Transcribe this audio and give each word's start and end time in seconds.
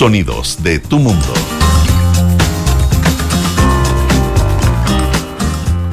Sonidos 0.00 0.62
de 0.62 0.78
tu 0.78 1.00
mundo. 1.00 1.26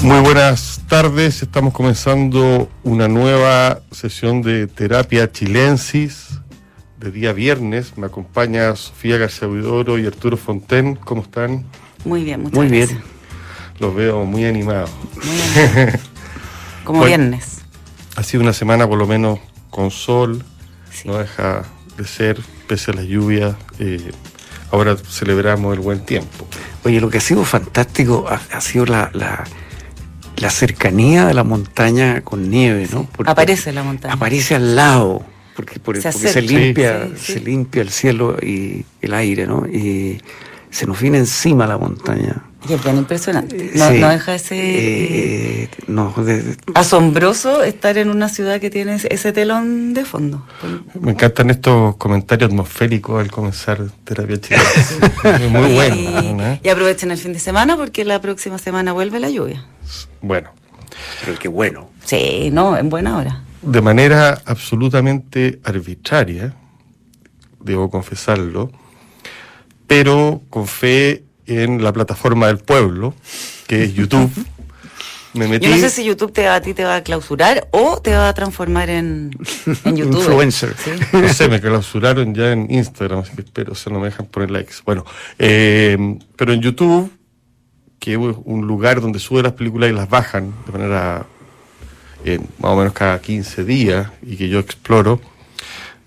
Muy 0.04 0.20
buenas 0.20 0.82
tardes, 0.88 1.42
estamos 1.42 1.74
comenzando 1.74 2.70
una 2.84 3.08
nueva 3.08 3.82
sesión 3.90 4.44
de 4.44 4.68
terapia 4.68 5.32
chilensis 5.32 6.40
de 7.00 7.10
día 7.10 7.34
viernes. 7.34 7.98
Me 7.98 8.06
acompaña 8.06 8.76
Sofía 8.76 9.18
García 9.18 9.48
Huidoro 9.48 9.98
y 9.98 10.06
Arturo 10.06 10.38
Fonten. 10.38 10.98
¿Cómo 10.98 11.24
están? 11.24 11.66
Muy 12.06 12.24
bien, 12.24 12.42
muchas 12.44 12.58
Muy 12.60 12.68
gracias. 12.68 12.90
bien. 12.92 13.04
Los 13.80 13.96
veo 13.96 14.24
muy 14.24 14.46
animados. 14.46 14.92
Muy 15.16 15.26
bien. 15.76 16.00
Como 16.84 17.00
Bueno. 17.00 17.08
viernes. 17.18 17.62
Ha 18.18 18.22
sido 18.22 18.44
una 18.44 18.54
semana 18.54 18.88
por 18.88 19.00
lo 19.00 19.08
menos 19.08 19.40
con 19.72 19.90
sol, 19.90 20.46
Sí. 20.92 21.08
no 21.08 21.18
deja 21.18 21.64
de 21.98 22.06
ser, 22.06 22.40
pese 22.68 22.92
a 22.92 22.94
las 22.96 23.06
lluvias. 23.06 23.56
eh, 23.80 24.12
ahora 24.72 24.96
celebramos 24.98 25.74
el 25.74 25.80
buen 25.80 26.06
tiempo. 26.06 26.48
Oye, 26.84 27.00
lo 27.00 27.10
que 27.10 27.20
ha 27.20 27.22
sido 27.22 27.44
fantástico 27.46 28.26
ha, 28.30 28.42
ha 28.56 28.62
sido 28.62 28.86
la, 28.86 29.10
la, 29.14 29.44
la 30.38 30.50
cercanía 30.50 31.26
de 31.28 31.34
la 31.34 31.44
montaña 31.44 32.22
con 32.22 32.50
nieve, 32.50 32.88
¿no? 32.92 33.08
Porque 33.16 33.32
Aparece 33.32 33.72
la 33.72 33.84
montaña. 33.84 34.14
Aparece 34.16 34.56
al 34.56 34.76
lado, 34.76 35.24
porque, 35.56 35.80
por- 35.80 36.02
Se 36.02 36.12
porque 36.12 36.28
se, 36.28 36.42
limpia, 36.42 37.08
Sí, 37.08 37.14
sí. 37.18 37.34
se 37.34 37.40
limpia 37.40 37.82
el 37.84 37.90
cielo 37.90 38.38
y 38.42 38.84
el 39.02 39.14
aire, 39.14 39.48
¿no? 39.48 39.66
Y 39.66 40.22
se 40.72 40.86
nos 40.86 41.00
viene 41.00 41.20
encima 41.20 41.66
la 41.68 41.78
montaña. 41.78 42.44
Y 42.68 42.74
es 42.74 42.84
bien 42.84 42.98
impresionante. 42.98 43.72
No, 43.76 43.90
Sí. 43.92 44.00
no 44.00 44.10
deja 44.10 44.32
de 44.32 44.40
ser 44.40 44.58
Eh, 44.60 45.70
no, 45.88 46.14
de- 46.18 46.42
de- 46.42 46.58
asombroso 46.74 47.64
estar 47.64 47.98
en 47.98 48.10
una 48.10 48.28
ciudad 48.30 48.60
que 48.60 48.70
tiene 48.72 48.96
ese- 48.96 49.14
ese 49.14 49.32
telón 49.34 49.94
de 49.94 50.04
fondo. 50.04 50.46
Me 51.00 51.12
encantan 51.12 51.50
estos 51.52 51.96
comentarios 51.98 52.50
atmosféricos 52.50 53.22
al 53.22 53.30
comenzar 53.30 53.80
terapia 54.04 54.42
chilensis. 54.42 54.98
Muy 55.52 55.72
y, 55.72 55.76
bueno. 55.76 56.34
¿no? 56.34 56.60
y 56.64 56.70
aprovechen 56.70 57.12
el 57.12 57.18
fin 57.18 57.34
de 57.34 57.40
semana 57.40 57.78
porque 57.78 58.04
la 58.04 58.20
próxima 58.20 58.58
semana 58.58 58.94
vuelve 58.94 59.20
la 59.20 59.30
lluvia. 59.30 59.64
Bueno, 60.22 60.50
pero 61.24 61.38
qué 61.38 61.48
bueno. 61.48 61.90
Sí, 62.04 62.50
no, 62.52 62.78
en 62.78 62.90
buena 62.90 63.18
hora. 63.18 63.42
de 63.62 63.82
manera 63.82 64.42
absolutamente 64.46 65.60
arbitraria, 65.64 66.54
debo 67.60 67.90
confesarlo, 67.90 68.72
pero 69.88 70.42
con 70.50 70.68
fe 70.68 71.24
en 71.48 71.84
la 71.84 71.94
plataforma 71.94 72.48
del 72.48 72.58
pueblo, 72.58 73.14
que 73.68 73.84
es 73.84 73.94
YouTube, 73.94 74.32
me 75.34 75.48
metí. 75.48 75.68
Yo 75.68 75.76
no 75.76 75.82
sé 75.82 75.90
si 75.90 76.04
YouTube 76.04 76.32
te 76.32 76.46
va, 76.46 76.56
a 76.56 76.62
ti 76.62 76.74
te 76.74 76.84
va 76.84 76.96
a 76.96 77.04
clausurar 77.04 77.68
o 77.72 78.02
te 78.02 78.12
va 78.12 78.30
a 78.30 78.34
transformar 78.34 78.90
en, 78.90 79.32
en 79.84 79.96
YouTube. 79.98 80.20
Influencer. 80.20 80.76
Sí. 80.78 80.92
No 81.14 81.30
sé, 81.30 81.50
me 81.50 81.60
clausuraron 81.60 82.34
ya 82.34 82.52
en 82.52 82.72
Instagram, 82.72 83.20
así 83.20 83.36
que 83.36 83.42
espero 83.42 83.76
se 83.76 83.90
no 83.90 84.00
me 84.00 84.06
dejan 84.06 84.26
poner 84.28 84.52
likes. 84.52 84.76
Bueno, 84.86 85.06
eh, 85.38 86.18
pero 86.36 86.54
en 86.54 86.62
YouTube, 86.62 87.12
que 88.00 88.14
es 88.14 88.20
un 88.46 88.68
lugar 88.68 89.02
donde 89.02 89.20
sube 89.20 89.44
las 89.44 89.54
películas 89.54 89.90
y 89.90 89.94
las 89.94 90.10
bajan 90.10 90.54
de 90.66 90.72
manera 90.72 91.26
eh, 92.24 92.40
más 92.60 92.72
o 92.72 92.76
menos 92.76 92.94
cada 92.94 93.22
15 93.22 93.64
días 93.66 94.08
y 94.24 94.38
que 94.38 94.50
yo 94.50 94.60
exploro, 94.60 95.20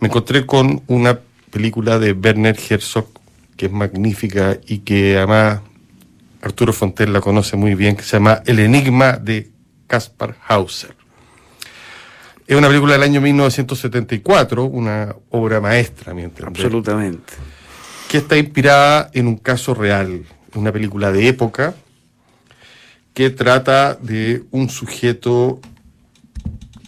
me 0.01 0.09
encontré 0.09 0.47
con 0.47 0.83
una 0.87 1.19
película 1.51 1.99
de 1.99 2.13
Werner 2.13 2.59
Herzog 2.69 3.18
que 3.59 3.67
es 3.67 3.73
magnífica 3.73 4.57
y 4.67 4.79
que 4.79 5.19
además 5.19 5.61
Arturo 6.41 6.73
Fontel 6.73 7.13
la 7.13 7.21
conoce 7.21 7.57
muy 7.57 7.75
bien, 7.75 7.97
que 7.97 8.05
se 8.05 8.17
llama 8.17 8.41
El 8.47 8.61
Enigma 8.61 9.15
de 9.15 9.51
Caspar 9.89 10.37
Hauser. 10.47 10.95
Es 12.47 12.57
una 12.57 12.69
película 12.69 12.93
del 12.93 13.03
año 13.03 13.21
1974, 13.21 14.65
una 14.65 15.15
obra 15.31 15.61
maestra, 15.61 16.13
a 16.13 16.15
mi 16.15 16.23
entender, 16.23 16.49
Absolutamente. 16.49 17.35
que 18.09 18.19
está 18.19 18.39
inspirada 18.39 19.11
en 19.13 19.27
un 19.27 19.37
caso 19.37 19.75
real, 19.75 20.25
una 20.55 20.73
película 20.73 21.11
de 21.11 21.29
época 21.29 21.75
que 23.13 23.31
trata 23.31 23.95
de 23.95 24.45
un 24.53 24.71
sujeto 24.71 25.61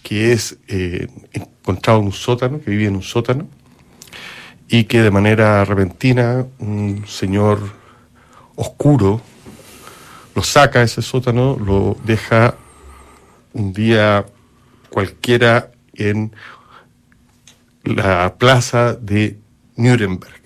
que 0.04 0.32
es 0.32 0.56
eh, 0.68 1.08
encontrado 1.32 1.98
en 1.98 2.06
un 2.06 2.12
sótano, 2.12 2.60
que 2.60 2.70
vive 2.70 2.86
en 2.86 2.94
un 2.94 3.02
sótano, 3.02 3.48
y 4.70 4.84
que 4.84 5.02
de 5.02 5.10
manera 5.10 5.64
repentina 5.64 6.46
un 6.60 7.04
señor 7.06 7.58
oscuro 8.54 9.20
lo 10.36 10.42
saca 10.44 10.78
de 10.78 10.84
ese 10.84 11.02
sótano, 11.02 11.56
lo 11.58 11.96
deja 12.04 12.54
un 13.52 13.72
día 13.72 14.24
cualquiera 14.90 15.72
en 15.94 16.32
la 17.82 18.36
plaza 18.38 18.94
de 18.94 19.38
Nuremberg. 19.74 20.40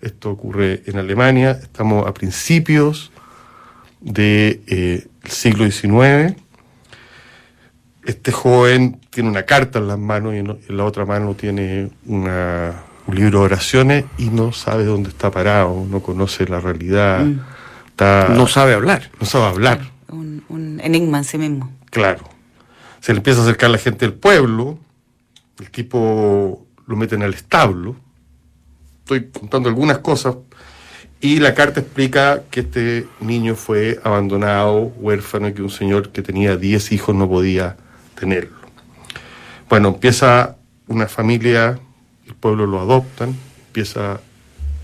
Esto 0.00 0.30
ocurre 0.32 0.82
en 0.86 0.98
Alemania, 0.98 1.52
estamos 1.52 2.04
a 2.06 2.12
principios 2.12 3.12
del 4.00 5.08
siglo 5.24 5.70
XIX. 5.70 6.36
Este 8.04 8.32
joven 8.32 9.00
tiene 9.10 9.28
una 9.28 9.44
carta 9.44 9.78
en 9.78 9.86
las 9.86 9.98
manos 9.98 10.34
y 10.34 10.38
en 10.38 10.76
la 10.76 10.84
otra 10.84 11.04
mano 11.04 11.34
tiene 11.34 11.90
una- 12.06 12.87
un 13.08 13.14
libro 13.16 13.40
de 13.40 13.44
oraciones 13.46 14.04
y 14.18 14.28
no 14.28 14.52
sabe 14.52 14.84
dónde 14.84 15.08
está 15.08 15.30
parado, 15.30 15.84
no 15.90 16.00
conoce 16.00 16.46
la 16.46 16.60
realidad, 16.60 17.26
está- 17.88 18.28
No 18.28 18.46
sabe 18.46 18.74
hablar. 18.74 19.10
no 19.20 19.26
sabe 19.26 19.46
hablar. 19.46 19.80
Un, 20.08 20.44
un 20.48 20.80
enigma 20.82 21.18
en 21.18 21.24
sí 21.24 21.38
mismo. 21.38 21.72
Claro. 21.90 22.22
Se 23.00 23.12
le 23.12 23.18
empieza 23.18 23.40
a 23.40 23.42
acercar 23.44 23.70
la 23.70 23.78
gente 23.78 24.04
del 24.06 24.14
pueblo, 24.14 24.78
el 25.58 25.70
tipo 25.70 26.66
lo 26.86 26.96
meten 26.96 27.22
al 27.22 27.34
establo. 27.34 27.96
Estoy 29.00 29.26
contando 29.30 29.68
algunas 29.68 29.98
cosas. 29.98 30.36
Y 31.20 31.40
la 31.40 31.54
carta 31.54 31.80
explica 31.80 32.42
que 32.50 32.60
este 32.60 33.08
niño 33.20 33.54
fue 33.56 33.98
abandonado, 34.04 34.92
huérfano, 34.98 35.48
y 35.48 35.54
que 35.54 35.62
un 35.62 35.70
señor 35.70 36.10
que 36.12 36.22
tenía 36.22 36.56
10 36.56 36.92
hijos 36.92 37.14
no 37.16 37.28
podía 37.28 37.76
tenerlo. 38.14 38.56
Bueno, 39.68 39.88
empieza 39.88 40.56
una 40.86 41.08
familia, 41.08 41.78
el 42.28 42.34
pueblo 42.34 42.66
lo 42.66 42.80
adoptan, 42.80 43.34
empieza 43.66 44.20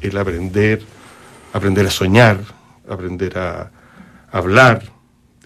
el 0.01 0.17
aprender, 0.17 0.83
aprender 1.53 1.87
a 1.87 1.91
soñar, 1.91 2.39
aprender 2.89 3.39
a 3.39 3.71
hablar, 4.33 4.83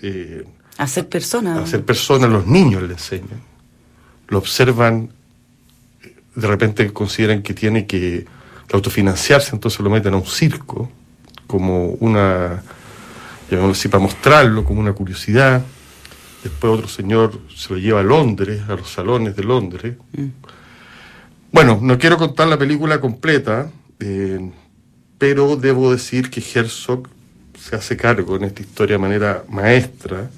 eh, 0.02 0.44
A 0.78 0.86
ser 0.86 1.08
persona. 1.08 1.60
a 1.62 1.66
ser 1.66 1.84
personas, 1.84 2.30
los 2.30 2.46
niños 2.46 2.82
le 2.82 2.94
enseñan. 2.94 3.40
Lo 4.28 4.38
observan, 4.38 5.10
eh, 6.02 6.14
de 6.34 6.46
repente 6.46 6.92
consideran 6.92 7.42
que 7.42 7.54
tiene 7.54 7.86
que 7.86 8.26
autofinanciarse, 8.72 9.54
entonces 9.54 9.80
lo 9.80 9.90
meten 9.90 10.14
a 10.14 10.18
un 10.18 10.26
circo, 10.26 10.90
como 11.46 11.86
una, 12.00 12.62
llamémoslo 13.50 13.72
así, 13.72 13.88
para 13.88 14.02
mostrarlo, 14.02 14.64
como 14.64 14.80
una 14.80 14.92
curiosidad. 14.92 15.62
Después 16.44 16.72
otro 16.74 16.88
señor 16.88 17.40
se 17.54 17.72
lo 17.72 17.78
lleva 17.78 18.00
a 18.00 18.02
Londres, 18.04 18.62
a 18.68 18.74
los 18.76 18.88
salones 18.90 19.34
de 19.34 19.42
Londres. 19.42 19.94
Bueno, 21.50 21.78
no 21.80 21.96
quiero 21.98 22.18
contar 22.18 22.46
la 22.46 22.58
película 22.58 23.00
completa, 23.00 23.70
eh, 24.00 24.50
pero 25.16 25.56
debo 25.56 25.90
decir 25.90 26.28
que 26.28 26.42
Herzog 26.42 27.08
se 27.58 27.74
hace 27.74 27.96
cargo 27.96 28.36
en 28.36 28.44
esta 28.44 28.60
historia 28.60 28.96
de 28.96 28.98
manera 28.98 29.44
maestra 29.48 30.28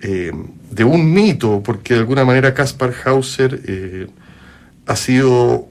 eh, 0.00 0.32
de 0.70 0.84
un 0.84 1.12
mito, 1.12 1.62
porque 1.62 1.94
de 1.94 2.00
alguna 2.00 2.24
manera 2.24 2.52
Caspar 2.52 2.92
Hauser 3.04 3.60
eh, 3.64 4.08
ha 4.86 4.96
sido 4.96 5.68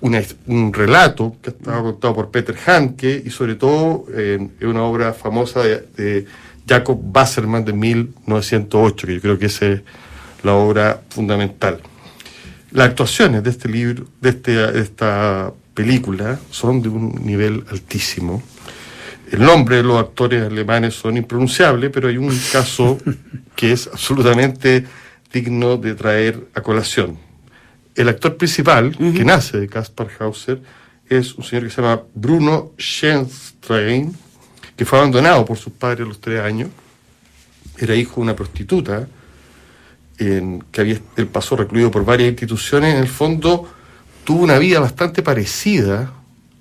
una 0.00 0.22
un 0.46 0.72
relato 0.72 1.36
que 1.42 1.50
ha 1.50 1.52
estado 1.52 1.82
contado 1.82 2.14
por 2.14 2.30
Peter 2.30 2.56
Hanke 2.66 3.22
y 3.24 3.30
sobre 3.30 3.56
todo 3.56 4.06
es 4.16 4.40
una 4.62 4.84
obra 4.84 5.12
famosa 5.12 5.62
de, 5.62 5.88
de 5.96 6.26
Jacob 6.68 7.00
Wasserman 7.12 7.64
de 7.64 7.72
1908, 7.72 9.06
que 9.06 9.14
yo 9.14 9.20
creo 9.20 9.38
que 9.38 9.46
esa 9.46 9.66
es 9.66 9.82
la 10.44 10.54
obra 10.54 11.02
fundamental. 11.08 11.80
Las 12.74 12.88
actuaciones 12.88 13.44
de 13.44 13.50
este 13.50 13.68
libro, 13.68 14.04
de, 14.20 14.30
este, 14.30 14.50
de 14.50 14.80
esta 14.80 15.52
película, 15.74 16.40
son 16.50 16.82
de 16.82 16.88
un 16.88 17.24
nivel 17.24 17.64
altísimo. 17.70 18.42
El 19.30 19.44
nombre 19.44 19.76
de 19.76 19.84
los 19.84 19.96
actores 19.96 20.42
alemanes 20.42 20.94
son 20.94 21.16
impronunciables, 21.16 21.92
pero 21.94 22.08
hay 22.08 22.16
un 22.16 22.36
caso 22.50 22.98
que 23.54 23.70
es 23.70 23.86
absolutamente 23.86 24.84
digno 25.32 25.76
de 25.76 25.94
traer 25.94 26.48
a 26.52 26.62
colación. 26.62 27.16
El 27.94 28.08
actor 28.08 28.36
principal, 28.36 28.96
que 28.96 29.24
nace 29.24 29.60
de 29.60 29.68
Caspar 29.68 30.08
Hauser, 30.18 30.60
es 31.08 31.36
un 31.36 31.44
señor 31.44 31.66
que 31.66 31.70
se 31.70 31.80
llama 31.80 32.02
Bruno 32.12 32.72
Schenstein, 32.76 34.16
que 34.74 34.84
fue 34.84 34.98
abandonado 34.98 35.44
por 35.44 35.58
sus 35.58 35.72
padres 35.72 36.06
a 36.06 36.08
los 36.08 36.20
tres 36.20 36.40
años. 36.40 36.70
Era 37.78 37.94
hijo 37.94 38.16
de 38.16 38.22
una 38.22 38.34
prostituta, 38.34 39.06
en, 40.18 40.64
que 40.70 40.80
había, 40.80 40.98
él 41.16 41.26
pasó 41.26 41.56
recluido 41.56 41.90
por 41.90 42.04
varias 42.04 42.28
instituciones. 42.30 42.94
En 42.94 43.00
el 43.00 43.08
fondo, 43.08 43.68
tuvo 44.24 44.42
una 44.42 44.58
vida 44.58 44.80
bastante 44.80 45.22
parecida 45.22 46.12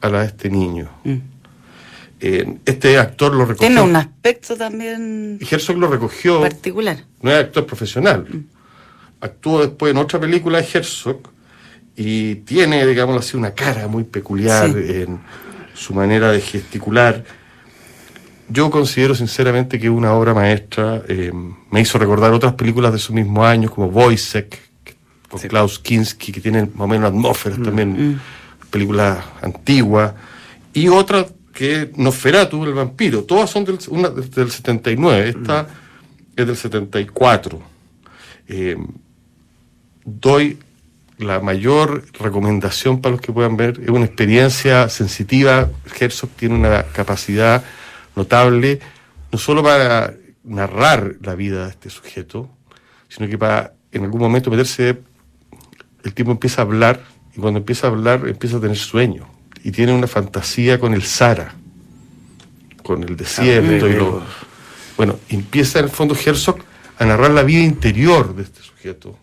a 0.01 0.09
la 0.09 0.21
de 0.21 0.27
este 0.27 0.49
niño. 0.49 0.89
Eh, 2.19 2.57
este 2.65 2.97
actor 2.97 3.33
lo 3.33 3.45
recogió. 3.45 3.67
Tiene 3.67 3.81
un 3.81 3.95
aspecto 3.95 4.55
también 4.55 5.37
y 5.41 5.45
Herzog 5.53 5.77
lo 5.77 5.87
recogió. 5.87 6.41
particular. 6.41 7.03
No 7.21 7.31
es 7.31 7.37
actor 7.37 7.65
profesional. 7.65 8.25
Actuó 9.19 9.61
después 9.61 9.91
en 9.91 9.97
otra 9.97 10.19
película 10.19 10.61
de 10.61 10.67
Herzog 10.73 11.19
y 11.95 12.35
tiene, 12.35 12.85
digamos 12.85 13.17
así, 13.17 13.37
una 13.37 13.51
cara 13.51 13.87
muy 13.87 14.03
peculiar 14.03 14.69
Sí. 14.71 14.77
en 14.77 15.19
su 15.73 15.93
manera 15.93 16.31
de 16.31 16.41
gesticular. 16.41 17.23
Yo 18.49 18.69
considero 18.69 19.15
sinceramente 19.15 19.79
que 19.79 19.87
es 19.87 19.91
una 19.91 20.13
obra 20.13 20.33
maestra. 20.33 21.01
eh, 21.07 21.31
me 21.71 21.81
hizo 21.81 21.97
recordar 21.97 22.31
otras 22.33 22.53
películas 22.53 22.91
de 22.93 22.99
su 22.99 23.13
mismo 23.13 23.45
año, 23.45 23.69
como 23.69 23.87
Wojciech, 23.87 24.59
con 25.29 25.39
Sí. 25.39 25.47
Klaus 25.47 25.79
Kinski, 25.79 26.31
que 26.31 26.41
tienen 26.41 26.71
más 26.75 26.85
o 26.85 26.87
menos 26.87 27.09
atmósferas 27.09 27.57
Mm. 27.59 27.63
también, 27.63 28.21
películas 28.69 29.19
antiguas. 29.41 30.13
Y 30.73 30.87
otra 30.89 31.25
que 31.53 31.91
Nosferatu, 31.95 32.63
el 32.65 32.73
vampiro. 32.73 33.23
Todas 33.23 33.49
son 33.49 33.63
del, 33.65 33.77
una 33.89 34.09
del 34.09 34.51
79, 34.51 35.29
esta 35.29 35.67
es 36.35 36.47
del 36.47 36.55
74. 36.57 37.61
Eh, 38.47 38.75
doy 40.03 40.57
la 41.19 41.39
mayor 41.39 42.03
recomendación 42.19 42.99
para 43.01 43.13
los 43.13 43.21
que 43.21 43.31
puedan 43.31 43.55
ver. 43.55 43.79
Es 43.81 43.89
una 43.89 44.05
experiencia 44.05 44.89
sensitiva. 44.89 45.69
Herzog 45.99 46.29
tiene 46.31 46.55
una 46.55 46.83
capacidad 46.83 47.63
notable, 48.15 48.79
no 49.31 49.37
solo 49.37 49.63
para 49.63 50.13
narrar 50.43 51.15
la 51.21 51.35
vida 51.35 51.65
de 51.65 51.71
este 51.71 51.89
sujeto, 51.89 52.49
sino 53.09 53.27
que 53.27 53.37
para 53.37 53.73
en 53.91 54.03
algún 54.03 54.21
momento 54.21 54.49
meterse, 54.49 54.99
el 56.03 56.13
tipo 56.13 56.31
empieza 56.31 56.61
a 56.61 56.65
hablar, 56.65 57.03
y 57.35 57.39
cuando 57.39 57.59
empieza 57.59 57.87
a 57.87 57.91
hablar 57.91 58.27
empieza 58.27 58.57
a 58.57 58.59
tener 58.59 58.77
sueño, 58.77 59.27
y 59.63 59.71
tiene 59.71 59.93
una 59.93 60.07
fantasía 60.07 60.79
con 60.79 60.93
el 60.93 61.03
Sara, 61.03 61.53
con 62.83 63.03
el 63.03 63.15
desierto 63.15 63.87
y 63.87 63.93
lo... 63.93 64.21
Bueno, 64.97 65.19
empieza 65.29 65.79
en 65.79 65.85
el 65.85 65.91
fondo 65.91 66.15
Herzog 66.15 66.59
a 66.99 67.05
narrar 67.05 67.31
la 67.31 67.43
vida 67.43 67.63
interior 67.63 68.35
de 68.35 68.43
este 68.43 68.61
sujeto 68.61 69.17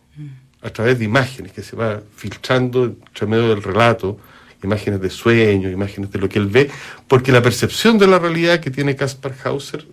a 0.63 0.71
través 0.71 0.99
de 0.99 1.05
imágenes 1.05 1.53
que 1.53 1.63
se 1.63 1.77
va 1.77 2.01
filtrando 2.17 2.85
entre 2.85 3.27
medio 3.27 3.49
del 3.49 3.63
relato, 3.63 4.19
imágenes 4.63 5.01
de 5.01 5.11
sueño, 5.11 5.71
imágenes 5.71 6.11
de 6.11 6.19
lo 6.19 6.29
que 6.29 6.39
él 6.39 6.47
ve, 6.47 6.71
porque 7.09 7.33
la 7.33 7.43
percepción 7.43 7.99
de 7.99 8.07
la 8.07 8.19
realidad 8.19 8.61
que 8.61 8.71
tiene 8.71 8.97
Caspar 8.97 9.35
Hauser, 9.45 9.87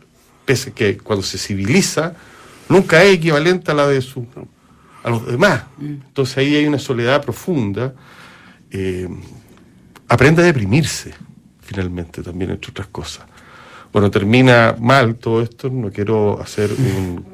pese 0.45 0.71
que 0.71 0.97
cuando 0.97 1.23
se 1.23 1.37
civiliza, 1.37 2.13
nunca 2.69 3.03
es 3.03 3.15
equivalente 3.15 3.71
a 3.71 3.73
la 3.73 3.87
de 3.87 4.01
su 4.01 4.25
a 5.03 5.09
los 5.09 5.25
demás. 5.25 5.63
Entonces 5.79 6.37
ahí 6.37 6.55
hay 6.55 6.65
una 6.65 6.79
soledad 6.79 7.23
profunda. 7.23 7.93
eh, 8.71 9.07
aprende 10.09 10.41
a 10.41 10.45
deprimirse, 10.45 11.13
finalmente, 11.61 12.21
también, 12.21 12.51
entre 12.51 12.71
otras 12.71 12.87
cosas. 12.87 13.25
Bueno, 13.91 14.11
termina 14.11 14.75
mal 14.79 15.15
todo 15.15 15.41
esto, 15.41 15.69
no 15.69 15.91
quiero 15.91 16.41
hacer 16.41 16.71
un, 16.77 17.25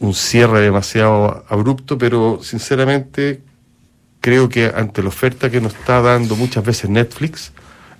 un 0.00 0.14
cierre 0.14 0.60
demasiado 0.60 1.44
abrupto, 1.48 1.96
pero 1.96 2.40
sinceramente 2.42 3.42
creo 4.24 4.48
que 4.48 4.72
ante 4.74 5.02
la 5.02 5.08
oferta 5.08 5.50
que 5.50 5.60
nos 5.60 5.74
está 5.74 6.00
dando 6.00 6.34
muchas 6.34 6.64
veces 6.64 6.88
Netflix, 6.88 7.52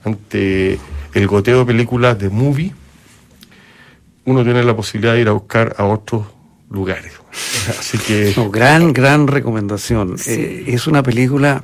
ante 0.05 0.79
el 1.12 1.26
goteo 1.26 1.59
de 1.59 1.65
películas 1.67 2.19
de 2.19 2.31
movie, 2.31 2.73
uno 4.25 4.43
tiene 4.43 4.65
la 4.65 4.75
posibilidad 4.75 5.12
de 5.12 5.21
ir 5.21 5.29
a 5.29 5.32
buscar 5.32 5.75
a 5.76 5.85
otros 5.85 6.25
lugares. 6.71 7.12
Así 7.79 7.99
que 7.99 8.32
No, 8.38 8.50
gran, 8.50 8.94
gran 8.94 9.26
recomendación. 9.26 10.17
Sí. 10.17 10.31
Eh, 10.31 10.65
es 10.69 10.87
una 10.87 11.03
película, 11.03 11.62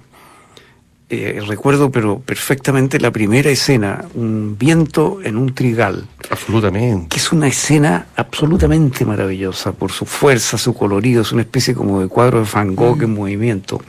eh, 1.09 1.41
recuerdo 1.47 1.91
pero 1.91 2.19
perfectamente 2.19 3.01
la 3.01 3.11
primera 3.11 3.49
escena, 3.49 4.05
un 4.15 4.59
viento 4.59 5.21
en 5.25 5.39
un 5.39 5.55
trigal, 5.55 6.07
absolutamente. 6.29 7.09
que 7.09 7.17
es 7.17 7.33
una 7.33 7.49
escena 7.49 8.09
absolutamente 8.15 9.07
maravillosa 9.07 9.73
por 9.73 9.91
su 9.91 10.05
fuerza, 10.05 10.59
su 10.59 10.75
colorido, 10.75 11.23
es 11.23 11.33
una 11.33 11.41
especie 11.41 11.73
como 11.73 12.03
de 12.03 12.09
cuadro 12.09 12.45
de 12.45 12.51
Van 12.53 12.77
Gogh 12.77 13.03
en 13.03 13.15
movimiento, 13.15 13.81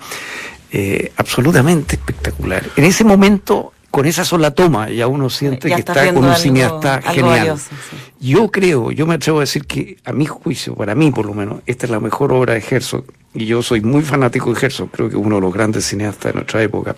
Eh, 0.72 1.12
absolutamente 1.18 1.96
espectacular. 1.96 2.64
En 2.78 2.86
ese 2.86 3.04
momento, 3.04 3.74
con 3.90 4.06
esa 4.06 4.24
sola 4.24 4.52
toma, 4.52 4.90
ya 4.90 5.08
uno 5.08 5.30
siente 5.30 5.68
Ya 5.70 5.76
que 5.76 5.82
está 5.82 6.06
con 6.08 6.20
un 6.20 6.26
algo- 6.30 6.38
cineasta 6.38 6.96
algo 6.96 7.12
genial. 7.12 7.38
valioso, 7.40 7.70
sí. 7.90 7.98
Yo 8.30 8.50
creo, 8.52 8.92
yo 8.92 9.06
me 9.06 9.16
atrevo 9.16 9.40
a 9.40 9.42
decir 9.42 9.66
que 9.66 9.98
a 10.06 10.14
mi 10.14 10.26
juicio, 10.28 10.76
para 10.76 10.96
mí 10.96 11.12
por 11.12 11.26
lo 11.26 11.34
menos, 11.34 11.62
esta 11.66 11.86
es 11.88 11.92
la 11.92 12.00
mejor 12.00 12.32
obra 12.32 12.54
de 12.54 12.64
Herzog. 12.70 13.04
Y 13.34 13.46
yo 13.48 13.62
soy 13.64 13.82
muy 13.82 14.02
fanático 14.02 14.54
de 14.54 14.66
Herzog, 14.66 14.92
creo 14.92 15.10
que 15.10 15.16
es 15.18 15.22
uno 15.22 15.36
de 15.36 15.42
los 15.42 15.54
grandes 15.54 15.86
cineastas 15.86 16.32
de 16.32 16.36
nuestra 16.36 16.62
época. 16.64 16.96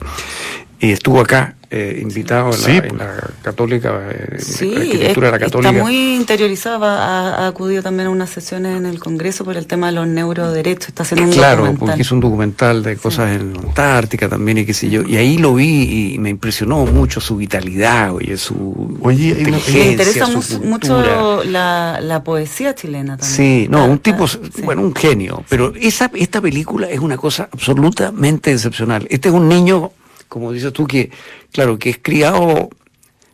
Y 0.83 0.91
estuvo 0.91 1.21
acá, 1.21 1.55
eh, 1.71 1.99
invitado 2.01 2.47
en, 2.53 2.59
la, 2.61 2.65
Sí, 2.67 2.71
en 2.73 2.81
pues. 2.89 2.93
la 2.99 3.15
católica, 3.41 4.01
eh, 4.11 4.35
Sí, 4.39 4.65
en 4.65 4.73
la 4.73 4.79
arquitectura 4.81 5.27
de 5.27 5.31
la 5.31 5.37
es- 5.37 5.43
católica. 5.43 5.69
está 5.71 5.81
muy 5.81 6.15
interiorizado, 6.15 6.83
ha, 6.83 7.35
ha 7.35 7.47
acudido 7.47 7.81
también 7.81 8.07
a 8.07 8.09
unas 8.09 8.29
sesiones 8.31 8.75
en 8.77 8.85
el 8.85 8.99
Congreso 8.99 9.45
por 9.45 9.55
el 9.55 9.65
tema 9.65 9.87
de 9.87 9.93
los 9.93 10.07
neuroderechos, 10.07 10.89
está 10.89 11.03
haciendo 11.03 11.25
un 11.27 11.31
Claro, 11.31 11.61
documental. 11.61 11.87
porque 11.87 12.01
hizo 12.01 12.15
un 12.15 12.19
documental 12.21 12.83
de 12.83 12.97
cosas 12.97 13.31
en 13.39 13.53
la 13.53 13.59
Antártica 13.61 14.27
también 14.27 14.57
y 14.57 14.65
qué 14.65 14.73
sé 14.73 14.89
yo. 14.89 15.03
Y 15.03 15.15
ahí 15.15 15.37
lo 15.37 15.53
vi 15.55 16.13
y 16.15 16.17
me 16.19 16.29
impresionó 16.29 16.85
mucho 16.85 17.21
su 17.21 17.37
vitalidad, 17.37 18.13
oye, 18.13 18.35
su 18.35 18.97
Oye, 19.01 19.27
hay 19.27 19.31
una- 19.31 19.39
inteligencia, 19.57 19.83
Me 19.85 19.91
interesa 19.91 20.25
su 20.25 20.31
mu- 20.33 20.43
cultura. 20.43 20.69
mucho 20.69 21.43
la, 21.45 21.99
la 22.01 22.23
poesía 22.25 22.75
chilena 22.75 23.15
también. 23.15 23.35
Sí, 23.37 23.67
no, 23.69 23.77
La- 23.79 23.83
un 23.85 23.99
tipo, 23.99 24.25
la- 24.25 24.27
sí. 24.27 24.61
bueno, 24.63 24.81
un 24.81 24.93
genio. 24.93 25.45
Pero 25.47 25.71
esa, 25.79 26.11
esta 26.13 26.41
película 26.41 26.89
es 26.89 26.99
una 26.99 27.15
cosa 27.15 27.47
absolutamente 27.53 28.51
excepcional. 28.51 29.07
Este 29.09 29.29
es 29.29 29.33
un 29.33 29.47
niño, 29.47 29.91
como 30.33 30.51
dices 30.51 30.73
tú, 30.73 30.85
que, 30.87 31.11
claro, 31.51 31.77
que 31.77 31.91
es 31.91 31.99
criado 32.01 32.69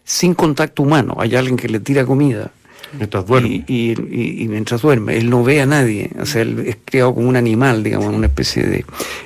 sin 0.04 0.34
contacto 0.34 0.84
humano. 0.84 1.16
Hay 1.20 1.36
alguien 1.36 1.56
que 1.58 1.70
le 1.70 1.80
tira 1.80 2.06
comida. 2.06 2.52
mientras 2.98 3.26
duerme. 3.28 3.50
Y, 3.50 3.64
y- 3.68 3.96
y- 4.10 4.44
y 4.44 4.48
mientras 4.48 4.82
duerme, 4.82 5.16
él 5.18 5.30
no 5.30 5.44
ve 5.44 5.62
a 5.62 5.66
nadie, 5.68 6.10
o 6.20 6.26
sea, 6.26 6.42
él 6.42 6.64
es 6.66 6.78
criado 6.84 7.14
como 7.14 7.30
un 7.30 7.36
animal, 7.36 7.84
digamos, 7.84 8.12
una 8.14 8.26
especie 8.28 8.64
de... 8.64 8.84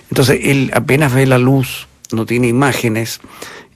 Entonces, 0.10 0.40
él 0.44 0.70
apenas 0.74 1.14
ve 1.14 1.26
la 1.26 1.38
luz, 1.38 1.88
no 2.12 2.26
tiene 2.26 2.48
imágenes 2.50 3.22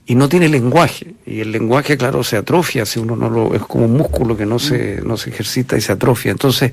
y 0.06 0.14
no 0.14 0.28
tiene 0.28 0.48
lenguaje. 0.50 1.14
Y 1.26 1.40
el 1.40 1.52
lenguaje, 1.52 1.96
claro, 1.96 2.22
se 2.22 2.36
atrofia 2.36 2.84
si 2.84 2.98
uno 3.00 3.16
no 3.16 3.30
lo... 3.30 3.54
es 3.54 3.62
como 3.62 3.86
un 3.86 3.94
músculo 3.96 4.36
que 4.36 4.44
no 4.44 4.58
se, 4.58 5.00
no 5.02 5.16
se 5.16 5.30
ejercita 5.30 5.76
y 5.78 5.80
se 5.80 5.92
atrofia. 5.92 6.32
Entonces, 6.32 6.72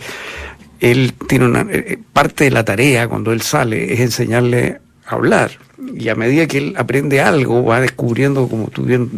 él 0.82 1.14
tiene 1.30 1.46
una... 1.46 1.66
eh, 1.72 1.98
parte 2.12 2.44
de 2.44 2.52
la 2.52 2.66
tarea 2.66 3.08
cuando 3.08 3.32
él 3.32 3.42
sale 3.42 3.94
es 3.94 4.00
enseñarle 4.02 4.80
hablar. 5.06 5.52
Y 5.94 6.10
a 6.10 6.16
medida 6.16 6.48
que 6.48 6.58
él 6.58 6.74
aprende 6.78 7.22
algo, 7.22 7.64
va 7.64 7.80
descubriendo, 7.82 8.48
como 8.48 8.70
tú 8.70 8.84
bien 8.84 9.10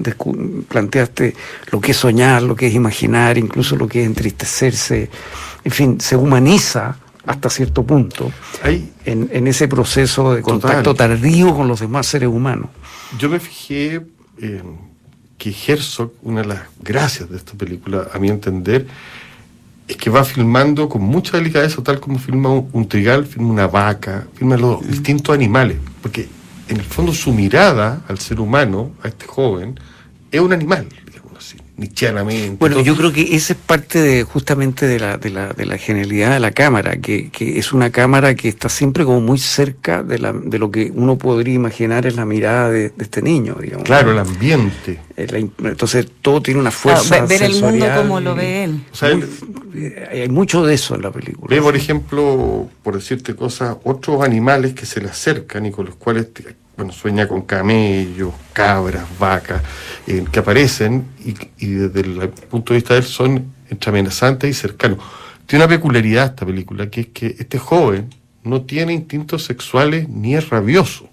planteaste, 0.67 1.35
lo 1.71 1.79
que 1.79 1.91
es 1.91 1.97
soñar, 1.97 2.41
lo 2.41 2.55
que 2.55 2.67
es 2.67 2.73
imaginar, 2.73 3.37
incluso 3.37 3.75
lo 3.75 3.87
que 3.87 4.01
es 4.01 4.07
entristecerse. 4.07 5.09
En 5.63 5.71
fin, 5.71 6.01
se 6.01 6.15
humaniza 6.15 6.97
hasta 7.25 7.49
cierto 7.49 7.83
punto 7.83 8.31
en, 8.63 9.29
en 9.31 9.47
ese 9.47 9.67
proceso 9.67 10.33
de 10.33 10.41
Total. 10.41 10.59
contacto 10.59 10.95
tardío 10.95 11.53
con 11.53 11.67
los 11.67 11.79
demás 11.81 12.07
seres 12.07 12.29
humanos. 12.29 12.69
Yo 13.19 13.29
me 13.29 13.39
fijé 13.39 14.01
eh, 14.41 14.63
que 15.37 15.53
Herzog, 15.67 16.13
una 16.23 16.41
de 16.41 16.47
las 16.47 16.59
gracias 16.81 17.29
de 17.29 17.37
esta 17.37 17.53
película, 17.53 18.07
a 18.13 18.19
mi 18.19 18.29
entender, 18.29 18.87
es 19.87 19.97
que 19.97 20.09
va 20.09 20.23
filmando 20.23 20.89
con 20.89 21.01
mucha 21.01 21.37
delicadeza, 21.37 21.81
tal 21.81 21.99
como 21.99 22.19
filma 22.19 22.49
un, 22.49 22.69
un 22.73 22.87
trigal, 22.87 23.25
filma 23.25 23.49
una 23.49 23.67
vaca, 23.67 24.27
filma 24.35 24.57
los 24.57 24.85
distintos 24.85 25.33
animales, 25.33 25.77
porque 26.01 26.27
en 26.67 26.77
el 26.77 26.83
fondo 26.83 27.13
su 27.13 27.31
mirada 27.31 28.03
al 28.07 28.19
ser 28.19 28.39
humano, 28.39 28.91
a 29.01 29.07
este 29.07 29.25
joven, 29.25 29.79
es 30.31 30.41
un 30.41 30.51
animal, 30.51 30.87
Bueno, 32.57 32.77
Todo- 32.77 32.83
yo 32.85 32.95
creo 32.97 33.13
que 33.13 33.35
esa 33.35 33.53
es 33.53 33.59
parte 33.59 34.01
de 34.01 34.23
justamente 34.23 34.87
de 34.87 34.99
la, 34.99 35.17
de 35.17 35.29
la, 35.29 35.53
de 35.53 35.65
la 35.65 35.77
genialidad 35.77 36.31
de 36.33 36.39
la 36.39 36.49
cámara, 36.51 36.97
que, 36.97 37.29
que 37.29 37.59
es 37.59 37.71
una 37.71 37.91
cámara 37.91 38.33
que 38.35 38.47
está 38.49 38.67
siempre 38.67 39.05
como 39.05 39.21
muy 39.21 39.37
cerca 39.37 40.01
de, 40.01 40.17
la, 40.17 40.33
de 40.33 40.57
lo 40.57 40.71
que 40.71 40.91
uno 40.93 41.17
podría 41.19 41.53
imaginar 41.53 42.07
es 42.07 42.15
la 42.15 42.25
mirada 42.25 42.71
de, 42.71 42.89
de 42.89 43.03
este 43.03 43.21
niño, 43.21 43.57
digamos. 43.61 43.85
Claro, 43.85 44.11
el 44.11 44.17
ambiente. 44.19 44.99
Eh, 45.15 45.27
Entonces 45.63 46.07
todo 46.21 46.41
tiene 46.41 46.59
una 46.59 46.71
Claro, 46.71 46.97
fuerza. 47.03 47.21
ve- 47.21 47.27
ver 47.27 47.43
el 47.43 47.61
mundo 47.61 47.85
como 47.95 48.19
lo 48.21 48.33
ve 48.35 48.63
él. 48.63 48.81
O 48.91 48.95
sea, 48.95 49.09
él- 49.09 49.27
Eh, 49.75 50.23
Hay 50.23 50.29
mucho 50.29 50.65
de 50.65 50.73
eso 50.73 50.95
en 50.95 51.03
la 51.03 51.11
película. 51.11 51.55
Ve, 51.55 51.61
por 51.61 51.75
ejemplo, 51.75 52.67
por 52.81 52.95
decirte 52.95 53.35
cosas, 53.35 53.77
otros 53.83 54.23
animales 54.23 54.73
que 54.73 54.87
se 54.87 54.99
le 55.01 55.09
acercan 55.09 55.67
y 55.67 55.71
con 55.71 55.85
los 55.85 55.95
cuales, 55.95 56.33
te- 56.33 56.55
bueno, 56.77 56.91
sueña 56.93 57.27
con 57.27 57.41
camellos, 57.41 58.33
cabras, 58.53 59.05
vacas, 59.19 59.61
eh, 60.05 60.23
que 60.31 60.39
aparecen 60.39 61.05
y, 61.25 61.33
y 61.65 61.71
desde 61.73 62.01
el 62.01 62.29
punto 62.29 62.73
de 62.73 62.77
vista 62.79 62.93
de 62.93 62.99
él 63.01 63.05
son 63.05 63.45
entre 63.69 63.89
amenazantes 63.89 64.49
y 64.49 64.53
cercanos. 64.53 64.99
Tiene 65.47 65.65
una 65.65 65.73
peculiaridad 65.75 66.27
esta 66.27 66.45
película, 66.45 66.89
que 66.89 67.01
es 67.01 67.07
que 67.07 67.35
este 67.39 67.57
joven 67.57 68.09
no 68.43 68.61
tiene 68.61 68.93
instintos 68.93 69.43
sexuales 69.43 70.07
ni 70.07 70.35
es 70.35 70.49
rabioso. 70.49 71.09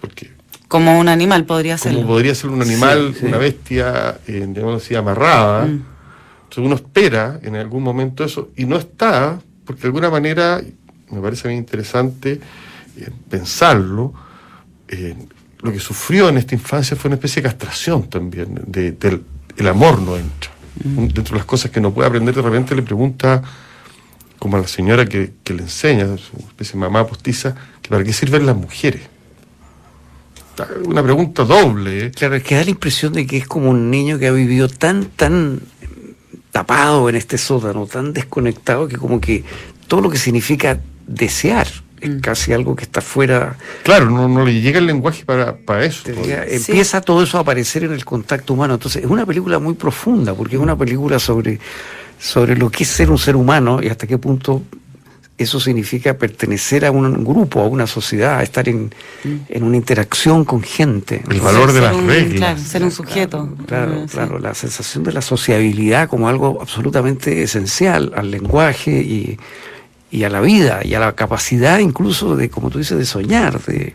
Porque 0.00 0.30
Como 0.68 0.98
un 0.98 1.08
animal 1.08 1.44
podría 1.44 1.76
ser. 1.76 1.94
como 1.94 2.06
podría 2.06 2.34
ser 2.34 2.50
un 2.50 2.62
animal, 2.62 3.10
Sí, 3.14 3.20
sí. 3.20 3.26
una 3.26 3.38
bestia, 3.38 4.20
eh, 4.26 4.46
digamos 4.48 4.82
así, 4.82 4.94
amarrada. 4.94 5.66
Mm. 5.66 5.84
Entonces 6.44 6.64
uno 6.64 6.74
espera 6.76 7.38
en 7.42 7.56
algún 7.56 7.82
momento 7.82 8.24
eso 8.24 8.50
y 8.56 8.64
no 8.64 8.76
está, 8.76 9.40
porque 9.64 9.82
de 9.82 9.88
alguna 9.88 10.10
manera, 10.10 10.60
me 11.10 11.20
parece 11.20 11.48
bien 11.48 11.58
interesante 11.60 12.40
pensarlo, 13.28 14.12
eh, 14.88 15.14
lo 15.60 15.72
que 15.72 15.78
sufrió 15.80 16.28
en 16.28 16.38
esta 16.38 16.54
infancia 16.54 16.96
fue 16.96 17.08
una 17.08 17.16
especie 17.16 17.42
de 17.42 17.48
castración 17.48 18.08
también, 18.08 18.60
de, 18.66 18.92
del 18.92 19.22
el 19.56 19.68
amor 19.68 20.00
no 20.00 20.16
entra. 20.16 20.50
Un- 20.84 21.08
Dentro 21.08 21.34
de 21.34 21.38
las 21.38 21.44
cosas 21.44 21.70
que 21.70 21.80
no 21.80 21.92
puede 21.92 22.08
aprender, 22.08 22.34
de 22.34 22.42
repente 22.42 22.74
le 22.74 22.82
pregunta 22.82 23.42
como 24.38 24.56
a 24.56 24.60
la 24.60 24.68
señora 24.68 25.04
que, 25.04 25.32
que 25.44 25.52
le 25.52 25.62
enseña, 25.64 26.06
su 26.16 26.36
especie 26.38 26.72
de 26.72 26.78
mamá 26.78 27.06
postiza, 27.06 27.54
que 27.82 27.90
para 27.90 28.02
qué 28.04 28.12
sirven 28.12 28.46
las 28.46 28.56
mujeres. 28.56 29.02
Una 30.84 31.02
pregunta 31.02 31.44
doble. 31.44 32.06
¿eh? 32.06 32.10
Claro, 32.10 32.34
es 32.36 32.42
que 32.42 32.54
da 32.54 32.64
la 32.64 32.70
impresión 32.70 33.12
de 33.12 33.26
que 33.26 33.38
es 33.38 33.46
como 33.46 33.70
un 33.70 33.90
niño 33.90 34.18
que 34.18 34.26
ha 34.26 34.32
vivido 34.32 34.68
tan, 34.68 35.06
tan 35.06 35.60
tapado 36.52 37.08
en 37.08 37.16
este 37.16 37.38
sótano, 37.38 37.86
tan 37.86 38.12
desconectado, 38.12 38.86
que 38.88 38.96
como 38.96 39.20
que 39.20 39.44
todo 39.88 40.00
lo 40.02 40.10
que 40.10 40.18
significa 40.18 40.80
desear 41.06 41.66
es 42.00 42.10
Mm. 42.10 42.20
casi 42.20 42.52
algo 42.52 42.74
que 42.76 42.84
está 42.84 43.00
fuera. 43.00 43.56
Claro, 43.82 44.10
no, 44.10 44.28
no 44.28 44.44
le 44.44 44.60
llega 44.60 44.78
el 44.78 44.86
lenguaje 44.86 45.24
para, 45.24 45.56
para 45.56 45.84
eso. 45.84 46.02
diría, 46.10 46.44
Empieza 46.46 47.00
todo 47.00 47.22
eso 47.22 47.38
a 47.38 47.40
aparecer 47.42 47.84
en 47.84 47.92
el 47.92 48.04
contacto 48.04 48.54
humano. 48.54 48.74
Entonces, 48.74 49.04
es 49.04 49.10
una 49.10 49.26
película 49.26 49.58
muy 49.58 49.74
profunda, 49.74 50.34
porque 50.34 50.56
es 50.56 50.62
una 50.62 50.76
película 50.76 51.18
sobre, 51.18 51.58
sobre 52.18 52.56
lo 52.56 52.70
que 52.70 52.84
es 52.84 52.88
ser 52.90 53.10
un 53.10 53.18
ser 53.18 53.36
humano 53.36 53.80
y 53.82 53.88
hasta 53.88 54.06
qué 54.06 54.18
punto 54.18 54.62
eso 55.38 55.58
significa 55.58 56.18
pertenecer 56.18 56.84
a 56.84 56.90
un 56.90 57.24
grupo, 57.24 57.60
a 57.60 57.66
una 57.66 57.86
sociedad, 57.86 58.38
a 58.40 58.42
estar 58.42 58.68
en, 58.68 58.92
en 59.48 59.62
una 59.62 59.74
interacción 59.78 60.44
con 60.44 60.62
gente. 60.62 61.22
El 61.30 61.40
valor 61.40 61.68
de 61.68 61.80
Ser 61.80 61.82
las 61.82 61.96
un- 61.96 62.06
reglas. 62.08 62.36
Claro, 62.36 62.58
ser 62.58 62.82
un 62.84 62.90
sujeto. 62.90 63.48
Claro, 63.66 64.02
sí. 64.06 64.08
claro, 64.12 64.38
la 64.38 64.52
sensación 64.52 65.02
de 65.02 65.12
la 65.14 65.22
sociabilidad 65.22 66.10
como 66.10 66.28
algo 66.28 66.58
absolutamente 66.60 67.42
esencial 67.42 68.12
al 68.14 68.30
lenguaje 68.30 68.90
y, 69.00 69.38
y 70.10 70.24
a 70.24 70.28
la 70.28 70.40
vida 70.40 70.80
y 70.84 70.94
a 70.94 71.00
la 71.00 71.14
capacidad 71.14 71.78
incluso 71.78 72.36
de, 72.36 72.50
como 72.50 72.70
tú 72.70 72.78
dices, 72.78 72.98
de 72.98 73.06
soñar. 73.06 73.60
De, 73.62 73.94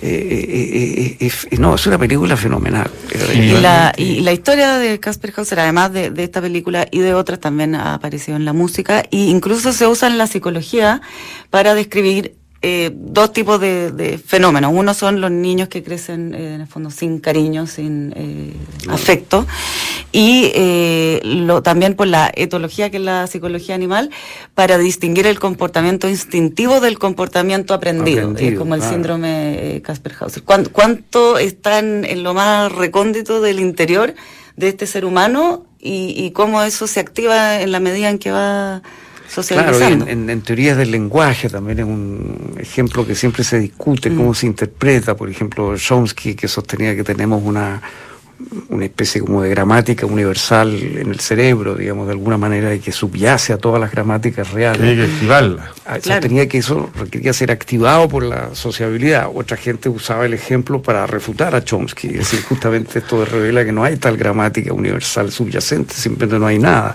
eh, 0.00 1.16
eh, 1.20 1.30
eh, 1.50 1.58
no, 1.58 1.74
es 1.74 1.86
una 1.86 1.98
película 1.98 2.36
fenomenal. 2.36 2.90
Y 3.34 3.52
la, 3.60 3.92
y 3.96 4.20
la 4.20 4.32
historia 4.32 4.78
de 4.78 5.00
Casper 5.00 5.32
Hauser, 5.36 5.60
además 5.60 5.92
de, 5.92 6.10
de 6.10 6.24
esta 6.24 6.40
película 6.40 6.86
y 6.90 7.00
de 7.00 7.14
otras, 7.14 7.40
también 7.40 7.74
ha 7.74 7.94
aparecido 7.94 8.36
en 8.36 8.44
la 8.44 8.52
música 8.52 9.00
e 9.10 9.16
incluso 9.16 9.72
se 9.72 9.86
usa 9.86 10.08
en 10.08 10.18
la 10.18 10.26
psicología 10.26 11.00
para 11.50 11.74
describir 11.74 12.36
eh, 12.60 12.90
dos 12.92 13.32
tipos 13.32 13.60
de, 13.60 13.92
de 13.92 14.18
fenómenos. 14.18 14.72
Uno 14.74 14.92
son 14.94 15.20
los 15.20 15.30
niños 15.30 15.68
que 15.68 15.82
crecen 15.82 16.34
eh, 16.34 16.54
en 16.54 16.60
el 16.62 16.66
fondo 16.66 16.90
sin 16.90 17.20
cariño, 17.20 17.66
sin 17.66 18.12
eh, 18.16 18.52
afecto, 18.88 19.46
y 20.10 20.50
eh, 20.54 21.20
lo, 21.24 21.62
también 21.62 21.94
por 21.94 22.06
la 22.08 22.30
etología, 22.34 22.90
que 22.90 22.96
es 22.96 23.02
la 23.02 23.26
psicología 23.26 23.74
animal, 23.74 24.10
para 24.54 24.76
distinguir 24.78 25.26
el 25.26 25.38
comportamiento 25.38 26.08
instintivo 26.08 26.80
del 26.80 26.98
comportamiento 26.98 27.74
aprendido, 27.74 28.30
Aprendido, 28.30 28.58
como 28.58 28.74
el 28.74 28.80
claro. 28.80 28.94
síndrome 28.94 29.82
Casper-Hauser. 29.84 30.42
¿Cuán- 30.42 30.68
¿Cuánto 30.72 31.38
está 31.38 31.78
en, 31.78 32.04
en 32.04 32.22
lo 32.22 32.34
más 32.34 32.72
recóndito 32.72 33.40
del 33.40 33.60
interior 33.60 34.14
de 34.56 34.68
este 34.68 34.86
ser 34.86 35.04
humano 35.04 35.66
y, 35.78 36.12
y 36.16 36.32
cómo 36.32 36.60
eso 36.62 36.88
se 36.88 36.98
activa 36.98 37.60
en 37.60 37.70
la 37.70 37.78
medida 37.78 38.10
en 38.10 38.18
que 38.18 38.32
va 38.32 38.82
Claro, 39.62 39.78
en, 39.86 40.08
en- 40.08 40.30
en 40.30 40.40
teorías 40.42 40.76
del 40.76 40.90
lenguaje 40.90 41.48
también 41.48 41.78
es 41.80 41.84
un 41.84 42.54
ejemplo 42.58 43.06
que 43.06 43.14
siempre 43.14 43.44
se 43.44 43.58
discute, 43.58 44.10
Mm. 44.10 44.16
cómo 44.16 44.34
se 44.34 44.46
interpreta. 44.46 45.16
Por 45.16 45.28
ejemplo, 45.28 45.76
Chomsky, 45.76 46.34
que 46.34 46.48
sostenía 46.48 46.96
que 46.96 47.04
tenemos 47.04 47.42
una, 47.44 47.80
una 48.68 48.84
especie 48.84 49.20
como 49.20 49.42
de 49.42 49.50
gramática 49.50 50.06
universal 50.06 50.72
en 50.74 51.10
el 51.10 51.18
cerebro, 51.20 51.74
digamos, 51.74 52.06
de 52.06 52.12
alguna 52.12 52.38
manera, 52.38 52.72
y 52.74 52.78
que 52.78 52.92
subyace 52.92 53.52
a 53.52 53.58
todas 53.58 53.80
las 53.80 53.90
gramáticas 53.90 54.48
Que 54.48 54.66
hay 54.66 54.74
que 54.74 54.78
reales. 54.78 55.10
activarla. 55.12 55.72
Ah, 55.84 55.98
Claro. 55.98 56.22
Sostenía 56.22 56.48
que 56.48 56.58
eso 56.58 56.90
requería 56.96 57.32
ser 57.32 57.50
activado 57.50 58.08
por 58.08 58.22
la 58.22 58.54
sociabilidad. 58.54 59.28
Otra 59.34 59.56
gente 59.56 59.88
usaba 59.88 60.24
el 60.26 60.34
ejemplo 60.34 60.80
para 60.80 61.06
refutar 61.06 61.54
a 61.54 61.64
Chomsky. 61.64 62.08
Es 62.08 62.18
decir, 62.18 62.42
justamente 62.42 63.00
esto 63.00 63.24
revela 63.24 63.64
que 63.64 63.72
no 63.72 63.82
hay 63.82 63.96
tal 63.96 64.16
gramática 64.16 64.72
universal 64.72 65.32
subyacente, 65.32 65.94
simplemente 65.94 66.38
no 66.38 66.46
hay 66.46 66.58
nada. 66.58 66.94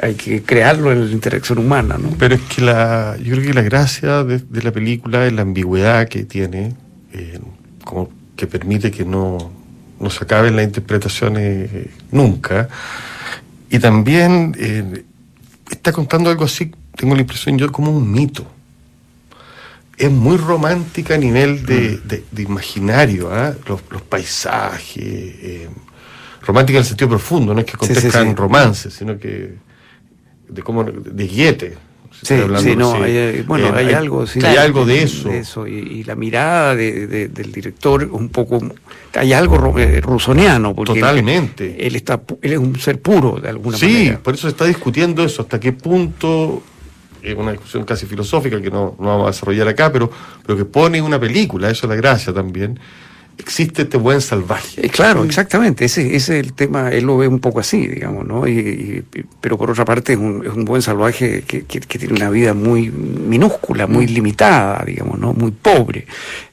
Hay 0.00 0.14
que 0.14 0.42
crearlo 0.42 0.92
en 0.92 1.06
la 1.06 1.12
interacción 1.12 1.58
humana, 1.58 1.98
¿no? 1.98 2.10
Pero 2.18 2.36
es 2.36 2.42
que 2.42 2.62
la, 2.62 3.16
yo 3.22 3.32
creo 3.34 3.46
que 3.46 3.54
la 3.54 3.62
gracia 3.62 4.22
de, 4.22 4.38
de 4.38 4.62
la 4.62 4.70
película 4.72 5.26
es 5.26 5.32
la 5.32 5.42
ambigüedad 5.42 6.06
que 6.08 6.24
tiene, 6.24 6.74
eh, 7.12 7.40
como 7.84 8.10
que 8.36 8.46
permite 8.46 8.90
que 8.90 9.04
no, 9.04 9.50
no 10.00 10.10
se 10.10 10.24
acaben 10.24 10.56
las 10.56 10.64
interpretaciones 10.64 11.70
nunca. 12.10 12.68
Y 13.70 13.78
también 13.78 14.54
eh, 14.58 15.04
está 15.70 15.92
contando 15.92 16.30
algo 16.30 16.44
así, 16.44 16.72
tengo 16.96 17.14
la 17.14 17.20
impresión 17.22 17.58
yo, 17.58 17.70
como 17.72 17.90
un 17.90 18.10
mito. 18.10 18.46
Es 19.96 20.10
muy 20.10 20.36
romántica 20.36 21.14
a 21.14 21.18
nivel 21.18 21.64
de, 21.64 21.96
de- 21.98 22.24
de 22.30 22.42
imaginario, 22.42 23.32
¿ah? 23.32 23.54
los, 23.66 23.80
los 23.90 24.02
paisajes, 24.02 24.94
eh, 25.02 25.68
romántica 26.42 26.78
en 26.78 26.82
el 26.82 26.86
sentido 26.88 27.08
profundo, 27.08 27.54
no 27.54 27.60
es 27.60 27.66
que 27.66 27.72
Sí, 27.72 27.78
sí, 27.86 27.92
acontezcan 27.92 28.28
sí. 28.28 28.34
romances, 28.34 28.94
sino 28.94 29.18
que 29.18 29.54
de 30.48 30.62
cómo 30.62 30.84
de 30.84 31.26
Goethe. 31.26 31.78
Sí, 32.22 32.34
hablando, 32.34 32.60
sí, 32.70 32.76
no, 32.76 32.92
sí. 32.96 33.02
hay, 33.02 33.16
eh, 33.16 33.44
bueno, 33.46 33.68
Eh, 33.68 33.72
hay, 33.76 33.92
algo, 33.94 34.26
sí, 34.26 34.40
hay 34.44 34.56
algo 34.56 34.84
de 34.86 35.02
eso. 35.02 35.66
y, 35.66 35.72
y 35.72 36.04
la 36.04 36.14
mirada 36.16 36.74
de- 36.74 37.06
de- 37.06 37.28
del 37.28 37.52
director 37.52 38.04
un 38.10 38.30
poco, 38.30 38.58
hay 39.14 39.32
algo 39.32 39.58
ro- 39.58 39.78
eh, 39.78 40.00
rusoniano, 40.00 40.74
porque 40.74 40.94
él- 40.94 41.00
Totalmente. 41.00 41.86
Él, 41.86 41.94
está, 41.94 42.20
él 42.42 42.52
es 42.54 42.58
un 42.58 42.78
ser 42.80 43.00
puro 43.00 43.38
de 43.40 43.48
alguna 43.50 43.76
Sí, 43.76 43.86
manera. 43.86 44.18
por 44.20 44.34
eso 44.34 44.42
se 44.42 44.52
está 44.52 44.64
discutiendo 44.64 45.22
eso, 45.22 45.42
hasta 45.42 45.60
qué 45.60 45.72
punto, 45.72 46.62
es 47.22 47.34
una 47.36 47.50
discusión 47.52 47.84
casi 47.84 48.06
filosófica 48.06 48.60
que 48.62 48.70
no, 48.70 48.96
no 48.98 49.06
vamos 49.06 49.24
a 49.24 49.30
desarrollar 49.32 49.68
acá, 49.68 49.92
pero, 49.92 50.10
pero 50.44 50.56
que 50.56 50.64
pone 50.64 51.00
una 51.02 51.18
película, 51.20 51.70
eso 51.70 51.86
es 51.86 51.90
la 51.90 51.96
gracia 51.96 52.32
también, 52.32 52.78
existe 53.38 53.82
este 53.82 53.96
buen 53.98 54.20
salvaje. 54.20 54.86
Eh, 54.86 54.88
claro, 54.88 55.24
exactamente, 55.24 55.84
ese, 55.84 56.16
ese 56.16 56.38
es 56.38 56.46
el 56.46 56.52
tema, 56.54 56.90
él 56.90 57.04
lo 57.04 57.18
ve 57.18 57.28
un 57.28 57.38
poco 57.40 57.60
así, 57.60 57.86
digamos, 57.86 58.26
¿no? 58.26 58.46
Y, 58.48 58.52
y- 58.58 59.04
pero 59.40 59.56
por 59.58 59.70
otra 59.70 59.84
parte 59.84 60.14
es 60.14 60.18
un, 60.18 60.44
es 60.44 60.52
un 60.52 60.64
buen 60.64 60.82
salvaje 60.82 61.42
que, 61.46 61.64
que- 61.64 61.80
que 61.80 61.98
tiene 61.98 62.14
una 62.14 62.30
vida 62.30 62.54
muy 62.54 62.90
minúscula, 62.90 63.86
muy 63.86 64.06
limitada, 64.06 64.82
digamos, 64.86 65.18
¿no? 65.18 65.32
Muy 65.32 65.50
pobre. 65.52 66.06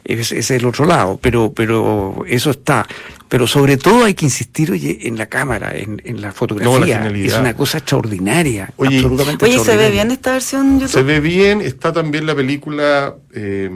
Ese, 0.04 0.40
es 0.40 0.52
el 0.52 0.66
otro 0.66 0.86
lado, 0.86 1.18
pero, 1.22 1.54
pero 1.54 2.24
eso 2.28 2.52
está. 2.52 2.86
Pero 3.30 3.48
sobre 3.48 3.78
todo 3.78 4.04
hay 4.04 4.14
que 4.14 4.26
insistir, 4.26 4.70
oye, 4.72 5.08
en 5.08 5.18
la 5.18 5.26
cámara, 5.26 5.72
en, 5.76 6.00
en 6.06 6.22
la 6.22 6.32
fotografía. 6.34 7.08
es 7.08 7.34
una 7.34 7.56
cosa 7.56 7.80
extraordinaria, 7.80 8.72
Oye, 8.76 8.98
absolutamente 8.98 9.46
Oye, 9.46 9.60
¿se 9.60 9.76
ve 9.78 9.90
bien 9.90 10.12
esta 10.12 10.34
versión 10.34 10.80
YouTube? 10.80 10.92
Se 10.92 11.02
ve 11.04 11.20
bien, 11.20 11.62
está 11.62 11.92
también 11.92 12.28
la 12.28 12.36
película 12.36 13.16
eh, 13.34 13.72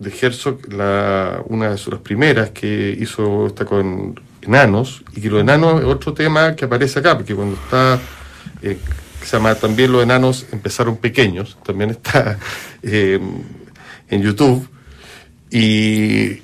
de 0.00 0.10
Herzog, 0.10 0.72
la, 0.72 1.42
una 1.46 1.70
de 1.70 1.78
sus 1.78 1.92
las 1.92 2.02
primeras 2.02 2.50
que 2.50 2.96
hizo, 2.98 3.46
está 3.46 3.66
con 3.66 4.18
enanos, 4.40 5.04
y 5.14 5.20
que 5.20 5.28
los 5.28 5.42
enanos 5.42 5.80
es 5.80 5.86
otro 5.86 6.14
tema 6.14 6.56
que 6.56 6.64
aparece 6.64 6.98
acá, 6.98 7.16
porque 7.16 7.34
cuando 7.34 7.54
está, 7.56 8.00
eh, 8.62 8.78
se 9.22 9.36
llama 9.36 9.54
también 9.54 9.92
los 9.92 10.02
enanos 10.02 10.46
empezaron 10.52 10.96
pequeños, 10.96 11.58
también 11.62 11.90
está 11.90 12.38
eh, 12.82 13.20
en 14.08 14.22
YouTube, 14.22 14.66
y 15.50 16.40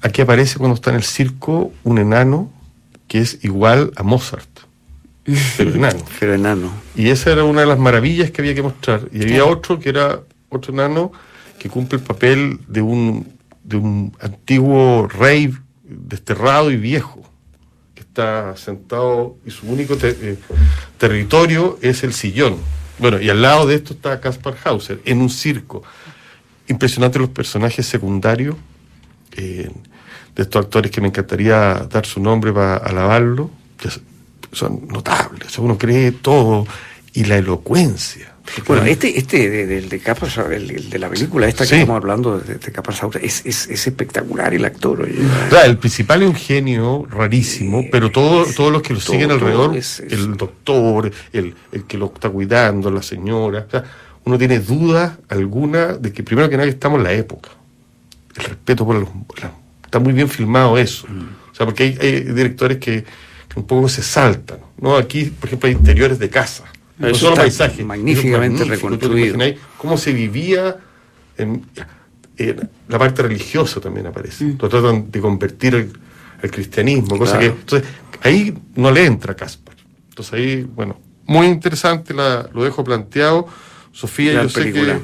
aquí 0.00 0.22
aparece 0.22 0.58
cuando 0.58 0.74
está 0.74 0.88
en 0.88 0.96
el 0.96 1.04
circo 1.04 1.70
un 1.84 1.98
enano 1.98 2.50
que 3.08 3.20
es 3.20 3.44
igual 3.44 3.92
a 3.96 4.02
Mozart, 4.02 4.48
pero 5.58 5.70
enano. 5.74 6.02
Pero 6.18 6.32
enano. 6.32 6.72
Y 6.96 7.10
esa 7.10 7.30
era 7.30 7.44
una 7.44 7.60
de 7.60 7.66
las 7.66 7.78
maravillas 7.78 8.30
que 8.30 8.40
había 8.40 8.54
que 8.54 8.62
mostrar. 8.62 9.02
Y 9.12 9.22
había 9.22 9.44
otro 9.44 9.78
que 9.78 9.90
era 9.90 10.20
otro 10.48 10.72
enano 10.72 11.12
que 11.58 11.68
cumple 11.68 11.98
el 11.98 12.04
papel 12.04 12.60
de 12.68 12.82
un, 12.82 13.26
de 13.62 13.76
un 13.76 14.16
antiguo 14.20 15.08
rey 15.08 15.52
desterrado 15.82 16.70
y 16.70 16.76
viejo, 16.76 17.22
que 17.94 18.02
está 18.02 18.56
sentado 18.56 19.36
y 19.44 19.50
su 19.50 19.66
único 19.66 19.96
eh, 20.02 20.38
territorio 20.98 21.78
es 21.82 22.04
el 22.04 22.12
sillón. 22.12 22.56
Bueno, 22.98 23.20
y 23.20 23.28
al 23.28 23.42
lado 23.42 23.66
de 23.66 23.76
esto 23.76 23.94
está 23.94 24.20
Caspar 24.20 24.56
Hauser, 24.64 25.00
en 25.04 25.20
un 25.20 25.30
circo. 25.30 25.82
Impresionante 26.68 27.18
los 27.18 27.30
personajes 27.30 27.86
secundarios 27.86 28.56
eh, 29.36 29.70
de 30.34 30.42
estos 30.42 30.64
actores 30.64 30.90
que 30.90 31.00
me 31.00 31.08
encantaría 31.08 31.86
dar 31.90 32.06
su 32.06 32.20
nombre 32.20 32.52
para 32.52 32.76
alabarlo, 32.76 33.50
son 34.52 34.86
notables, 34.88 35.58
uno 35.58 35.76
cree 35.76 36.12
todo, 36.12 36.66
y 37.12 37.24
la 37.24 37.36
elocuencia. 37.36 38.33
Bueno, 38.66 38.84
este, 38.84 39.18
este 39.18 39.48
de, 39.50 39.66
del 39.66 39.88
de 39.88 39.98
Capa, 40.00 40.28
el, 40.52 40.70
el 40.70 40.90
de 40.90 40.98
la 40.98 41.08
película 41.08 41.48
esta 41.48 41.64
que 41.64 41.70
Sí. 41.70 41.74
estamos 41.76 41.96
hablando 41.96 42.38
de, 42.38 42.54
de 42.56 42.72
Capa 42.72 42.92
Saura, 42.92 43.18
es, 43.20 43.40
es, 43.44 43.68
es 43.68 43.86
espectacular 43.86 44.52
el 44.54 44.64
actor. 44.64 45.00
oye. 45.02 45.14
El 45.64 45.78
principal 45.78 46.22
es 46.22 46.28
un 46.28 46.34
genio 46.34 47.06
rarísimo, 47.10 47.84
pero 47.90 48.10
todo- 48.10 48.44
todos 48.54 48.70
los 48.70 48.82
que 48.82 48.92
lo 48.94 49.00
todo- 49.00 49.12
siguen 49.12 49.30
alrededor, 49.30 49.76
es- 49.76 50.00
el 50.00 50.36
doctor, 50.36 51.10
el, 51.32 51.54
el 51.72 51.84
que 51.84 51.96
lo 51.98 52.06
está 52.14 52.28
cuidando, 52.30 52.90
la 52.90 53.02
señora, 53.02 53.64
o 53.66 53.70
sea, 53.70 53.84
uno 54.24 54.38
tiene 54.38 54.60
duda 54.60 55.18
alguna 55.28 55.94
de 55.94 56.12
que 56.12 56.22
primero 56.22 56.48
que 56.48 56.56
nada 56.56 56.68
estamos 56.68 56.98
en 56.98 57.04
la 57.04 57.12
época. 57.12 57.50
El 58.36 58.44
respeto 58.44 58.84
por 58.84 58.96
los... 58.96 59.08
la- 59.42 59.52
está 59.84 59.98
muy 59.98 60.12
bien 60.12 60.28
filmado 60.28 60.76
eso. 60.78 61.06
O 61.50 61.54
sea, 61.54 61.66
porque 61.66 61.84
hay, 61.84 61.98
hay 62.00 62.20
directores 62.20 62.78
que, 62.78 63.04
que 63.48 63.58
un 63.60 63.66
poco 63.66 63.88
se 63.88 64.02
saltan. 64.02 64.58
¿no? 64.80 64.96
Aquí, 64.96 65.24
por 65.26 65.48
ejemplo, 65.48 65.68
hay 65.68 65.74
interiores 65.74 66.18
de 66.18 66.28
casa. 66.28 66.64
No 66.98 67.08
Eso 67.08 67.16
solo 67.16 67.30
está 67.32 67.42
paisajes. 67.42 67.84
magníficamente 67.84 68.62
Eso 68.62 68.72
es 68.74 68.82
magnífico. 68.82 68.88
¿Tú 68.90 68.98
te 69.08 69.14
reconstruido. 69.14 69.60
cómo 69.78 69.96
se 69.96 70.12
vivía 70.12 70.76
en, 71.36 71.66
en 72.36 72.70
la 72.88 72.98
parte 72.98 73.22
religiosa 73.22 73.80
también 73.80 74.06
aparece. 74.06 74.54
Lo 74.60 74.68
tratan 74.68 75.10
de 75.10 75.20
convertir 75.20 75.74
al, 75.74 75.88
al 76.42 76.50
cristianismo, 76.50 77.18
cosa 77.18 77.38
Claro. 77.38 77.54
que. 77.54 77.60
Entonces, 77.60 77.88
ahí 78.22 78.54
no 78.76 78.90
le 78.90 79.06
entra 79.06 79.34
Caspar. 79.34 79.74
Entonces 80.10 80.34
ahí, 80.34 80.62
bueno, 80.62 81.00
muy 81.26 81.46
interesante, 81.46 82.14
la, 82.14 82.48
lo 82.54 82.62
dejo 82.62 82.84
planteado. 82.84 83.48
Sofía, 83.92 84.32
Gran 84.32 84.44
yo 84.44 84.48
sé 84.50 84.60
película. 84.60 84.94
que 84.94 85.00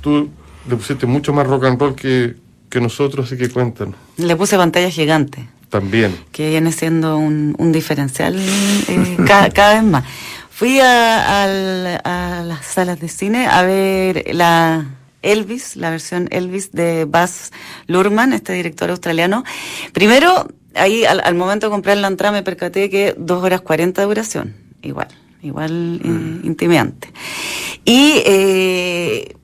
tú 0.00 0.30
le 0.68 0.76
pusiste 0.76 1.06
mucho 1.06 1.32
más 1.32 1.46
rock 1.46 1.64
and 1.64 1.80
roll 1.80 1.94
que, 1.94 2.34
que 2.68 2.80
nosotros, 2.80 3.26
así 3.26 3.36
que 3.36 3.48
cuéntanos. 3.48 3.94
Le 4.16 4.34
puse 4.36 4.56
pantalla 4.56 4.90
gigante. 4.90 5.48
También. 5.68 6.16
que 6.32 6.50
viene 6.50 6.72
siendo 6.72 7.16
un, 7.16 7.54
un 7.58 7.70
diferencial 7.70 8.34
eh, 8.36 9.16
ca- 9.24 9.50
cada, 9.54 9.74
vez 9.74 9.84
más. 9.84 10.04
Fui 10.60 10.78
a, 10.78 11.46
las 12.44 12.66
salas 12.66 13.00
de 13.00 13.08
cine 13.08 13.46
a 13.46 13.62
ver 13.62 14.34
la 14.34 14.94
Elvis, 15.22 15.74
la 15.74 15.88
versión 15.88 16.28
Elvis 16.30 16.70
de 16.72 17.06
Baz 17.06 17.50
Luhrmann, 17.86 18.34
este 18.34 18.52
director 18.52 18.90
australiano. 18.90 19.42
Primero, 19.94 20.48
ahí 20.74 21.06
al, 21.06 21.22
al 21.24 21.34
momento 21.34 21.68
de 21.68 21.70
comprar 21.70 21.96
la 21.96 22.08
entrada 22.08 22.32
me 22.32 22.42
percaté 22.42 22.90
que 22.90 23.14
dos 23.16 23.42
horas 23.42 23.62
40 23.62 24.02
de 24.02 24.06
duración, 24.06 24.54
igual, 24.82 25.08
igual 25.40 25.98
eh, 26.04 26.46
intimidante. 26.46 27.10
Y 27.86 28.20
eh, 28.26 29.36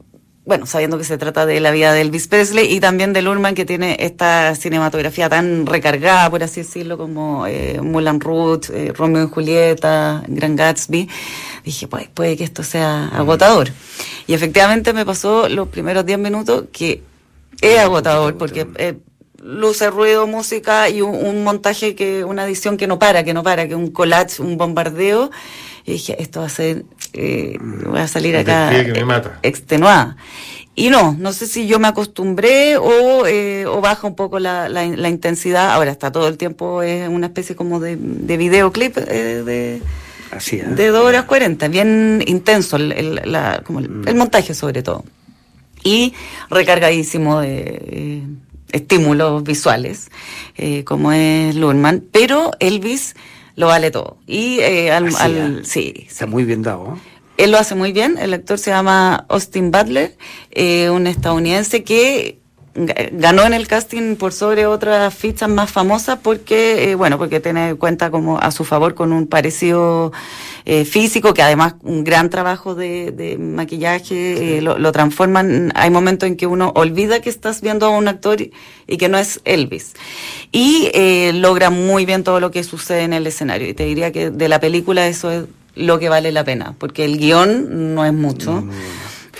bueno, 0.46 0.64
sabiendo 0.64 0.96
que 0.96 1.02
se 1.02 1.18
trata 1.18 1.44
de 1.44 1.58
la 1.58 1.72
vida 1.72 1.92
de 1.92 2.02
Elvis 2.02 2.28
Presley 2.28 2.72
y 2.72 2.78
también 2.78 3.12
de 3.12 3.20
Lurman, 3.20 3.56
que 3.56 3.64
tiene 3.64 3.96
esta 3.98 4.54
cinematografía 4.54 5.28
tan 5.28 5.66
recargada, 5.66 6.30
por 6.30 6.44
así 6.44 6.62
decirlo, 6.62 6.96
como 6.96 7.48
eh, 7.48 7.80
Moulin 7.82 8.20
Rouge, 8.20 8.70
eh, 8.72 8.92
Romeo 8.92 9.24
y 9.24 9.28
Julieta, 9.28 10.22
Gran 10.28 10.54
Gatsby, 10.54 11.08
dije, 11.64 11.88
pues 11.88 12.08
puede 12.08 12.36
que 12.36 12.44
esto 12.44 12.62
sea 12.62 13.08
agotador. 13.08 13.70
Y 14.28 14.34
efectivamente 14.34 14.92
me 14.92 15.04
pasó 15.04 15.48
los 15.48 15.66
primeros 15.66 16.06
10 16.06 16.20
minutos 16.20 16.66
que 16.70 17.02
es 17.60 17.78
agotador, 17.80 18.36
porque 18.36 18.68
eh, 18.76 18.98
luce, 19.42 19.90
ruido, 19.90 20.28
música 20.28 20.88
y 20.88 21.02
un, 21.02 21.12
un 21.12 21.42
montaje, 21.42 21.96
que 21.96 22.22
una 22.22 22.46
edición 22.46 22.76
que 22.76 22.86
no 22.86 23.00
para, 23.00 23.24
que 23.24 23.34
no 23.34 23.42
para, 23.42 23.66
que 23.66 23.74
un 23.74 23.90
collage, 23.90 24.40
un 24.40 24.56
bombardeo. 24.56 25.32
Y 25.84 25.92
dije, 25.92 26.20
esto 26.20 26.40
va 26.40 26.46
a 26.46 26.50
ser, 26.50 26.84
eh, 27.16 27.58
voy 27.60 28.00
a 28.00 28.08
salir 28.08 28.36
acá 28.36 28.70
despliegue 28.70 28.86
que 28.92 28.92
me 28.92 29.00
eh, 29.00 29.04
mata. 29.04 29.38
extenuada. 29.42 30.16
Y 30.74 30.90
no, 30.90 31.16
no 31.18 31.32
sé 31.32 31.46
si 31.46 31.66
yo 31.66 31.78
me 31.78 31.88
acostumbré 31.88 32.76
o, 32.76 33.26
eh, 33.26 33.64
o 33.66 33.80
baja 33.80 34.06
un 34.06 34.14
poco 34.14 34.38
la, 34.38 34.68
la, 34.68 34.86
la 34.86 35.08
intensidad. 35.08 35.70
Ahora 35.72 35.90
está 35.90 36.12
todo 36.12 36.28
el 36.28 36.36
tiempo, 36.36 36.82
es 36.82 37.08
una 37.08 37.28
especie 37.28 37.56
como 37.56 37.80
de, 37.80 37.96
de 37.98 38.36
videoclip 38.36 38.98
eh, 38.98 39.42
de, 39.42 39.82
Así, 40.30 40.56
¿eh? 40.56 40.64
de 40.66 40.88
2 40.88 41.02
horas 41.02 41.24
40, 41.24 41.68
bien 41.68 42.22
intenso 42.26 42.76
el, 42.76 42.92
el- 42.92 43.20
la- 43.24 43.62
como 43.64 43.78
el, 43.78 43.88
Mm. 43.88 44.08
el 44.08 44.14
montaje 44.16 44.52
sobre 44.52 44.82
todo. 44.82 45.02
Y 45.82 46.12
recargadísimo 46.50 47.40
de 47.40 47.60
eh, 47.86 48.22
estímulos 48.72 49.44
visuales, 49.44 50.10
eh, 50.56 50.84
como 50.84 51.12
es 51.12 51.54
Lurman, 51.54 52.02
pero 52.12 52.50
Elvis 52.60 53.14
lo 53.56 53.66
vale 53.66 53.90
todo. 53.90 54.18
Y 54.26 54.60
eh, 54.60 54.92
al, 54.92 55.08
Así, 55.08 55.16
al- 55.22 55.64
sí, 55.66 55.92
sí. 55.96 56.06
Está 56.08 56.26
muy 56.26 56.44
bien 56.44 56.62
dado. 56.62 56.94
¿eh? 56.94 57.00
Él 57.38 57.50
lo 57.50 57.58
hace 57.58 57.74
muy 57.74 57.92
bien. 57.92 58.16
El 58.18 58.32
actor 58.32 58.58
se 58.58 58.70
llama 58.70 59.26
Austin 59.28 59.70
Butler, 59.70 60.16
eh, 60.52 60.88
un 60.90 61.06
estadounidense 61.06 61.82
que 61.84 62.38
ganó 63.12 63.44
en 63.46 63.54
el 63.54 63.66
casting 63.66 64.16
por 64.16 64.32
sobre 64.32 64.66
otras 64.66 65.14
fichas 65.14 65.48
más 65.48 65.70
famosas 65.72 66.18
porque, 66.22 66.90
eh, 66.90 66.94
bueno, 66.94 67.16
porque 67.18 67.40
tiene 67.40 67.74
cuenta 67.76 68.10
como 68.10 68.38
a 68.38 68.50
su 68.50 68.64
favor 68.64 68.94
con 68.94 69.12
un 69.12 69.26
parecido 69.26 70.12
eh, 70.66 70.84
físico 70.84 71.32
que 71.32 71.42
además 71.42 71.74
un 71.82 72.04
gran 72.04 72.28
trabajo 72.28 72.74
de, 72.74 73.12
de 73.12 73.38
maquillaje 73.38 74.58
eh, 74.58 74.60
lo, 74.62 74.78
lo 74.78 74.92
transforman. 74.92 75.72
Hay 75.74 75.90
momentos 75.90 76.26
en 76.28 76.36
que 76.36 76.46
uno 76.46 76.72
olvida 76.74 77.20
que 77.20 77.30
estás 77.30 77.60
viendo 77.62 77.86
a 77.86 77.90
un 77.90 78.08
actor 78.08 78.40
y, 78.40 78.52
y 78.86 78.96
que 78.98 79.08
no 79.08 79.16
es 79.18 79.40
Elvis. 79.44 79.94
Y 80.52 80.90
eh, 80.92 81.32
logra 81.34 81.70
muy 81.70 82.04
bien 82.04 82.24
todo 82.24 82.40
lo 82.40 82.50
que 82.50 82.62
sucede 82.62 83.02
en 83.02 83.12
el 83.12 83.26
escenario. 83.26 83.68
Y 83.68 83.74
te 83.74 83.84
diría 83.84 84.12
que 84.12 84.30
de 84.30 84.48
la 84.48 84.60
película 84.60 85.06
eso 85.08 85.30
es 85.30 85.44
lo 85.74 85.98
que 85.98 86.08
vale 86.08 86.32
la 86.32 86.42
pena, 86.44 86.74
porque 86.78 87.04
el 87.04 87.18
guion 87.18 87.94
no 87.94 88.04
es 88.04 88.12
mucho. 88.12 88.64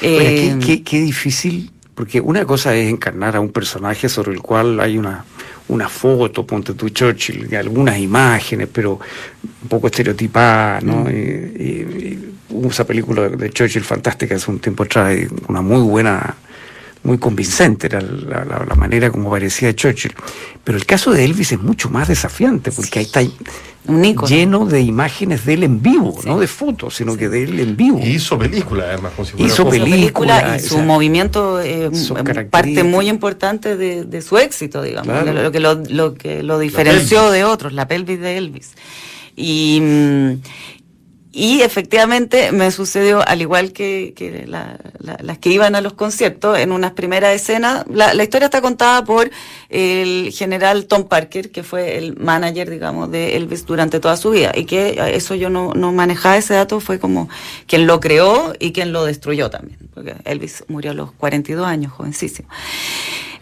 Oye, 0.03 0.59
qué, 0.61 0.67
qué- 0.67 0.83
qué 0.83 1.01
difícil, 1.01 1.71
porque 1.97 2.21
una 2.21 2.45
cosa 2.45 2.77
es 2.77 2.89
encarnar 2.89 3.35
a 3.35 3.41
un 3.41 3.49
personaje 3.51 4.09
sobre 4.09 4.33
el 4.33 4.41
cual 4.43 4.79
hay 4.81 4.97
una, 4.99 5.25
una 5.69 5.89
foto, 5.89 6.47
ponte 6.47 6.75
tú 6.75 6.91
Churchill, 6.91 7.53
algunas 7.57 7.99
imágenes, 7.99 8.69
pero 8.73 9.01
un 9.63 9.69
poco 9.69 9.89
estereotipada, 9.89 10.81
¿no? 10.83 11.05
Mm. 11.05 11.09
Y, 11.09 11.13
y- 11.13 12.09
y 12.13 12.35
hubo 12.51 12.69
esa 12.69 12.87
película 12.87 13.29
de 13.31 13.51
Churchill 13.51 13.83
fantástica 13.83 14.37
hace 14.37 14.49
un 14.51 14.61
tiempo 14.61 14.85
atrás, 14.85 15.17
una 15.49 15.63
muy 15.63 15.81
buena, 15.81 16.37
muy 17.07 17.19
convincente 17.19 17.87
era 17.87 18.01
la, 18.01 18.45
la- 18.45 18.65
la 18.69 18.75
manera 18.75 19.11
como 19.11 19.31
parecía 19.31 19.75
Churchill. 19.75 20.15
Pero 20.65 20.77
el 20.77 20.85
caso 20.85 21.13
de 21.13 21.25
Elvis 21.25 21.53
es 21.53 21.61
mucho 21.61 21.89
más 21.89 22.09
desafiante, 22.09 22.71
porque 22.73 22.99
ahí 22.99 23.05
está 23.07 23.23
lleno 24.29 24.67
de 24.67 24.81
imágenes 24.81 25.47
de 25.47 25.55
él 25.55 25.63
en 25.63 25.81
vivo, 25.81 26.19
no 26.25 26.41
de 26.41 26.49
fotos, 26.49 26.97
sino 26.97 27.17
que 27.17 27.29
de 27.29 27.45
él 27.45 27.61
en 27.61 27.77
vivo. 27.77 28.01
Y 28.03 28.17
hizo 28.17 28.37
película, 28.39 28.85
además, 28.89 29.13
como 29.15 29.27
si 29.27 29.41
Hizo 29.43 29.69
película, 29.69 30.57
y 30.57 30.61
su 30.61 30.79
movimiento 30.79 31.61
eh, 31.61 31.89
parte 32.51 32.83
muy 32.83 33.09
importante 33.09 33.77
de, 33.77 34.05
de 34.05 34.23
su 34.23 34.39
éxito, 34.39 34.83
digamos, 34.83 35.07
Claro. 35.13 35.33
lo, 35.33 35.43
lo 35.45 35.53
que 35.53 35.61
lo, 35.61 35.75
lo 35.89 36.15
que 36.15 36.43
lo 36.43 36.59
diferenció 36.59 37.31
de 37.31 37.45
otros, 37.45 37.73
la 37.73 37.87
pelvis 37.87 38.21
de 38.21 38.37
Elvis. 38.39 38.73
Y, 39.37 39.79
mm, 39.83 40.33
y 41.39 41.61
efectivamente 41.61 42.51
me 42.51 42.71
sucedió, 42.71 43.21
al 43.29 43.43
igual 43.43 43.73
que, 43.75 44.15
la- 44.49 44.79
la- 45.01 45.19
las 45.23 45.37
que 45.37 45.51
iban 45.51 45.75
a 45.75 45.83
los 45.83 45.93
conciertos, 45.93 46.59
en 46.59 46.73
unas 46.73 46.93
primeras 46.93 47.35
escenas, 47.35 47.85
la, 47.91 48.15
la 48.15 48.23
historia 48.23 48.47
está 48.47 48.63
contada 48.63 49.05
por 49.05 49.31
el 49.69 50.33
general 50.33 50.87
Tom 50.87 51.05
Parker, 51.09 51.51
que 51.51 51.63
fue 51.63 51.99
el 51.99 52.17
manager, 52.17 52.71
digamos, 52.71 53.11
de 53.11 53.37
Elvis 53.37 53.67
durante 53.67 54.01
toda 54.01 54.17
su 54.17 54.31
vida, 54.31 54.53
y 54.57 54.65
que 54.65 54.89
eh, 54.99 55.15
eso 55.17 55.35
yo 55.35 55.51
no, 55.51 55.75
no 55.75 55.93
manejaba 55.93 56.39
ese 56.39 56.55
dato, 56.55 56.81
fue 56.81 56.99
como 56.99 57.29
quien 57.67 57.87
lo 57.87 58.01
creó 58.01 58.55
y 58.59 58.73
quien 58.73 58.93
lo 58.95 59.05
destruyó 59.05 59.51
también, 59.51 59.79
porque 59.93 60.15
Elvis 60.25 60.65
murió 60.69 60.93
a 60.93 60.95
los 60.95 61.13
42 61.13 61.67
años, 61.67 61.93
jovencísimo. 61.93 62.49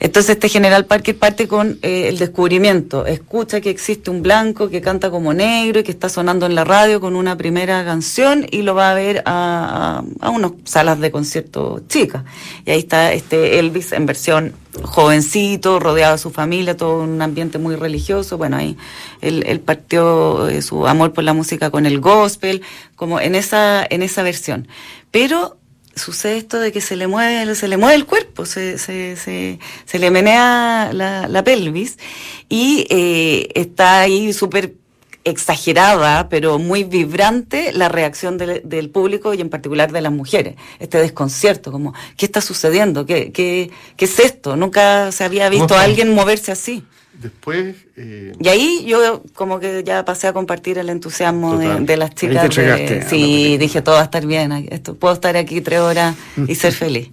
Entonces 0.04 0.34
este 0.34 0.50
general 0.50 0.84
Parker 0.84 1.16
parte 1.16 1.48
con 1.48 1.78
eh, 1.80 2.08
el 2.08 2.18
descubrimiento, 2.18 3.06
escucha 3.06 3.62
que 3.62 3.70
existe 3.70 4.10
un 4.10 4.20
blanco 4.20 4.68
que 4.68 4.82
canta 4.82 5.10
como 5.10 5.32
negro 5.32 5.80
y 5.80 5.82
que 5.82 5.92
está 5.92 6.10
sonando 6.10 6.44
en 6.44 6.54
la 6.54 6.62
radio 6.62 7.00
con 7.00 7.16
una 7.16 7.38
primera 7.38 7.82
canción 7.86 8.46
y 8.50 8.60
lo 8.60 8.74
va 8.74 8.90
a 8.90 8.94
ver 8.94 9.22
a, 9.24 10.04
a, 10.20 10.28
unas 10.28 10.52
salas 10.64 11.00
de 11.00 11.10
concierto 11.10 11.80
chicas. 11.88 12.22
Y 12.66 12.72
ahí 12.72 12.80
está 12.80 13.14
este 13.14 13.58
Elvis 13.58 13.92
en 13.92 14.04
versión 14.04 14.52
jovencito, 14.82 15.80
rodeado 15.80 16.16
de 16.16 16.18
su 16.18 16.30
familia, 16.30 16.76
todo 16.76 17.02
un 17.02 17.22
ambiente 17.22 17.56
muy 17.56 17.74
religioso. 17.74 18.36
Bueno, 18.36 18.58
ahí 18.58 18.76
él, 19.22 19.42
él 19.46 19.60
partió 19.60 20.50
eh, 20.50 20.60
su 20.60 20.86
amor 20.86 21.14
por 21.14 21.24
la 21.24 21.32
música 21.32 21.70
con 21.70 21.86
el 21.86 22.00
gospel, 22.00 22.60
como 22.94 23.20
en 23.20 23.34
esa, 23.34 23.86
en 23.88 24.02
esa 24.02 24.22
versión. 24.22 24.68
Pero 25.10 25.56
sucede 25.96 26.36
esto 26.36 26.58
de 26.58 26.72
que 26.72 26.80
se 26.80 26.96
le 26.96 27.06
mueve, 27.06 27.54
se 27.54 27.68
le 27.68 27.76
mueve 27.76 27.94
el 27.94 28.06
cuerpo, 28.06 28.46
se, 28.46 28.78
se, 28.78 29.16
se, 29.16 29.58
se 29.84 29.98
le 29.98 30.10
menea 30.10 30.90
la, 30.92 31.28
la 31.28 31.44
pelvis 31.44 31.98
y 32.48 32.86
eh, 32.90 33.48
está 33.54 34.00
ahí 34.00 34.32
súper 34.32 34.74
exagerada, 35.24 36.28
pero 36.28 36.58
muy 36.58 36.84
vibrante 36.84 37.72
la 37.72 37.88
reacción 37.88 38.36
del, 38.36 38.60
del 38.64 38.90
público 38.90 39.32
y 39.32 39.40
en 39.40 39.48
particular 39.48 39.90
de 39.90 40.02
las 40.02 40.12
mujeres. 40.12 40.56
Este 40.78 40.98
desconcierto, 40.98 41.72
como, 41.72 41.94
¿qué 42.16 42.26
está 42.26 42.40
sucediendo? 42.40 43.06
¿Qué, 43.06 43.32
qué, 43.32 43.70
qué 43.96 44.04
es 44.04 44.18
esto? 44.18 44.54
Nunca 44.56 45.10
se 45.12 45.24
había 45.24 45.48
visto 45.48 45.74
a 45.74 45.82
alguien 45.82 46.14
moverse 46.14 46.52
así. 46.52 46.84
Después, 47.20 47.76
eh, 47.96 48.32
Y 48.38 48.48
ahí 48.48 48.84
yo 48.86 49.22
como 49.34 49.58
que 49.60 49.82
ya 49.84 50.04
pasé 50.04 50.26
a 50.26 50.32
compartir 50.32 50.78
el 50.78 50.88
entusiasmo 50.90 51.56
de, 51.56 51.96
las 51.96 52.10
Ahí 52.10 52.14
chicas. 52.16 52.40
te 52.40 52.46
entregaste 52.46 52.94
de- 52.96 53.02
sí, 53.08 53.56
dije 53.56 53.80
todo 53.82 53.94
va 53.94 54.02
a 54.02 54.04
estar 54.04 54.26
bien. 54.26 54.52
Esto, 54.70 54.94
puedo 54.94 55.14
estar 55.14 55.36
aquí 55.36 55.60
tres 55.60 55.80
horas 55.80 56.14
y 56.46 56.54
ser 56.54 56.72
feliz. 56.84 57.10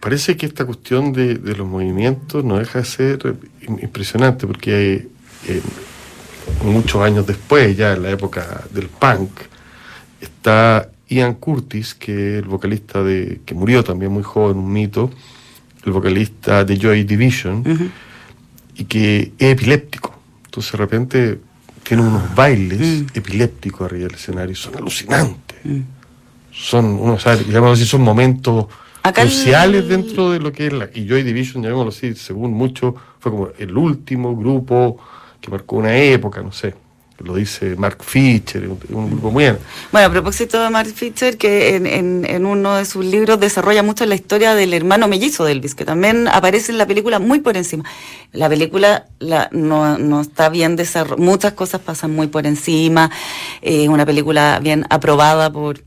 parece 0.00 0.36
que 0.36 0.46
esta 0.46 0.64
cuestión 0.64 1.12
de, 1.12 1.34
de 1.36 1.54
los 1.56 1.66
movimientos 1.66 2.44
no 2.44 2.58
deja 2.58 2.80
de 2.80 2.84
ser 2.84 3.18
im- 3.62 3.82
impresionante, 3.82 4.46
porque 4.46 4.74
hay, 4.74 5.08
eh, 5.48 5.60
muchos 6.64 7.02
años 7.02 7.26
después, 7.26 7.76
ya 7.76 7.92
en 7.94 8.02
la 8.02 8.10
época 8.10 8.64
del 8.72 8.88
punk, 8.88 9.30
está 10.20 10.88
Ian 11.08 11.34
Curtis, 11.34 11.94
que 11.94 12.12
es 12.38 12.42
el 12.42 12.48
vocalista 12.48 13.02
de 13.02 13.40
que 13.44 13.54
murió 13.54 13.84
también 13.84 14.10
muy 14.12 14.22
joven, 14.22 14.56
un 14.58 14.72
mito, 14.72 15.10
el 15.84 15.92
vocalista 15.92 16.64
de 16.64 16.76
Joy 16.78 17.04
Division. 17.04 17.62
Y 18.78 18.84
que 18.84 19.32
es 19.38 19.50
epiléptico. 19.52 20.14
Entonces 20.46 20.72
de 20.72 20.78
repente 20.78 21.38
tiene 21.82 22.02
unos 22.02 22.34
bailes 22.34 22.80
Mm. 22.80 23.06
epilépticos 23.14 23.82
arriba 23.82 24.06
del 24.08 24.14
escenario, 24.16 24.54
son 24.56 24.76
alucinantes. 24.76 25.58
Mm. 25.64 25.80
Son, 26.52 26.84
uno 26.86 27.18
sabe, 27.18 27.44
digamos 27.44 27.78
así, 27.78 27.86
son 27.86 28.00
momentos 28.02 28.66
Acá 29.02 29.22
el- 29.22 29.28
cruciales 29.28 29.88
dentro 29.88 30.30
de 30.30 30.40
lo 30.40 30.50
que 30.52 30.66
es 30.68 30.72
la... 30.72 30.88
Y 30.94 31.06
Joy 31.06 31.22
Division, 31.22 31.62
llamémoslo 31.62 31.90
así, 31.90 32.14
según 32.14 32.52
muchos, 32.54 32.94
fue 33.20 33.30
como 33.30 33.48
el 33.58 33.76
último 33.76 34.34
grupo 34.36 34.98
que 35.40 35.50
marcó 35.50 35.76
una 35.76 35.94
época, 35.96 36.42
no 36.42 36.50
sé. 36.52 36.74
Lo 37.18 37.34
dice 37.34 37.76
Mark 37.76 38.02
Fisher, 38.04 38.68
un, 38.68 38.78
un 38.90 39.10
grupo 39.10 39.30
muy 39.30 39.44
bien. 39.44 39.58
Bueno, 39.90 40.08
a 40.08 40.10
propósito 40.10 40.62
de 40.62 40.70
Mark 40.70 40.92
Fisher, 40.94 41.38
que 41.38 41.76
en, 41.76 41.86
en, 42.24 42.46
uno 42.46 42.76
de 42.76 42.84
sus 42.84 43.04
libros 43.04 43.40
desarrolla 43.40 43.82
mucho 43.82 44.04
la 44.06 44.14
historia 44.14 44.54
del 44.54 44.74
hermano 44.74 45.08
mellizo 45.08 45.44
de 45.44 45.52
Elvis, 45.52 45.74
que 45.74 45.84
también 45.84 46.28
aparece 46.28 46.72
en 46.72 46.78
la 46.78 46.86
película 46.86 47.18
muy 47.18 47.40
por 47.40 47.56
encima. 47.56 47.84
La 48.32 48.48
película 48.48 49.06
la, 49.18 49.48
no, 49.52 49.98
no 49.98 50.20
está 50.20 50.48
bien 50.50 50.76
desarrollada, 50.76 51.22
muchas 51.22 51.52
cosas 51.54 51.80
pasan 51.80 52.12
muy 52.12 52.26
por 52.26 52.46
encima, 52.46 53.10
es 53.62 53.88
una 53.88 54.04
película 54.04 54.60
bien 54.62 54.84
aprobada 54.90 55.50
por 55.50 55.85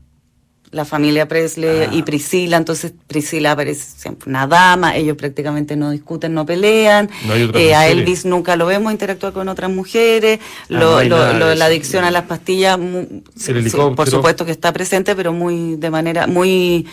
la 0.72 0.84
familia 0.84 1.26
Presley 1.26 1.88
ah. 1.88 1.88
y 1.92 2.02
Priscila, 2.02 2.56
entonces 2.56 2.92
Priscila 3.06 3.52
aparece 3.52 3.84
siempre 3.98 4.30
una 4.30 4.46
dama, 4.46 4.96
ellos 4.96 5.16
prácticamente 5.16 5.76
no 5.76 5.90
discuten, 5.90 6.32
no 6.32 6.46
pelean, 6.46 7.10
eh, 7.54 7.74
a 7.74 7.88
Elvis 7.88 8.24
nunca 8.24 8.54
lo 8.56 8.66
vemos 8.66 8.92
interactuar 8.92 9.32
con 9.32 9.48
otras 9.48 9.70
mujeres, 9.70 10.38
ah, 10.40 10.64
lo, 10.68 11.02
lo, 11.02 11.54
la 11.54 11.64
adicción 11.64 12.04
a 12.04 12.10
las 12.10 12.24
pastillas, 12.24 12.78
por 13.96 14.08
supuesto 14.08 14.44
que 14.44 14.52
está 14.52 14.72
presente, 14.72 15.16
pero 15.16 15.32
muy 15.32 15.76
de 15.76 15.90
manera 15.90 16.26
muy 16.26 16.86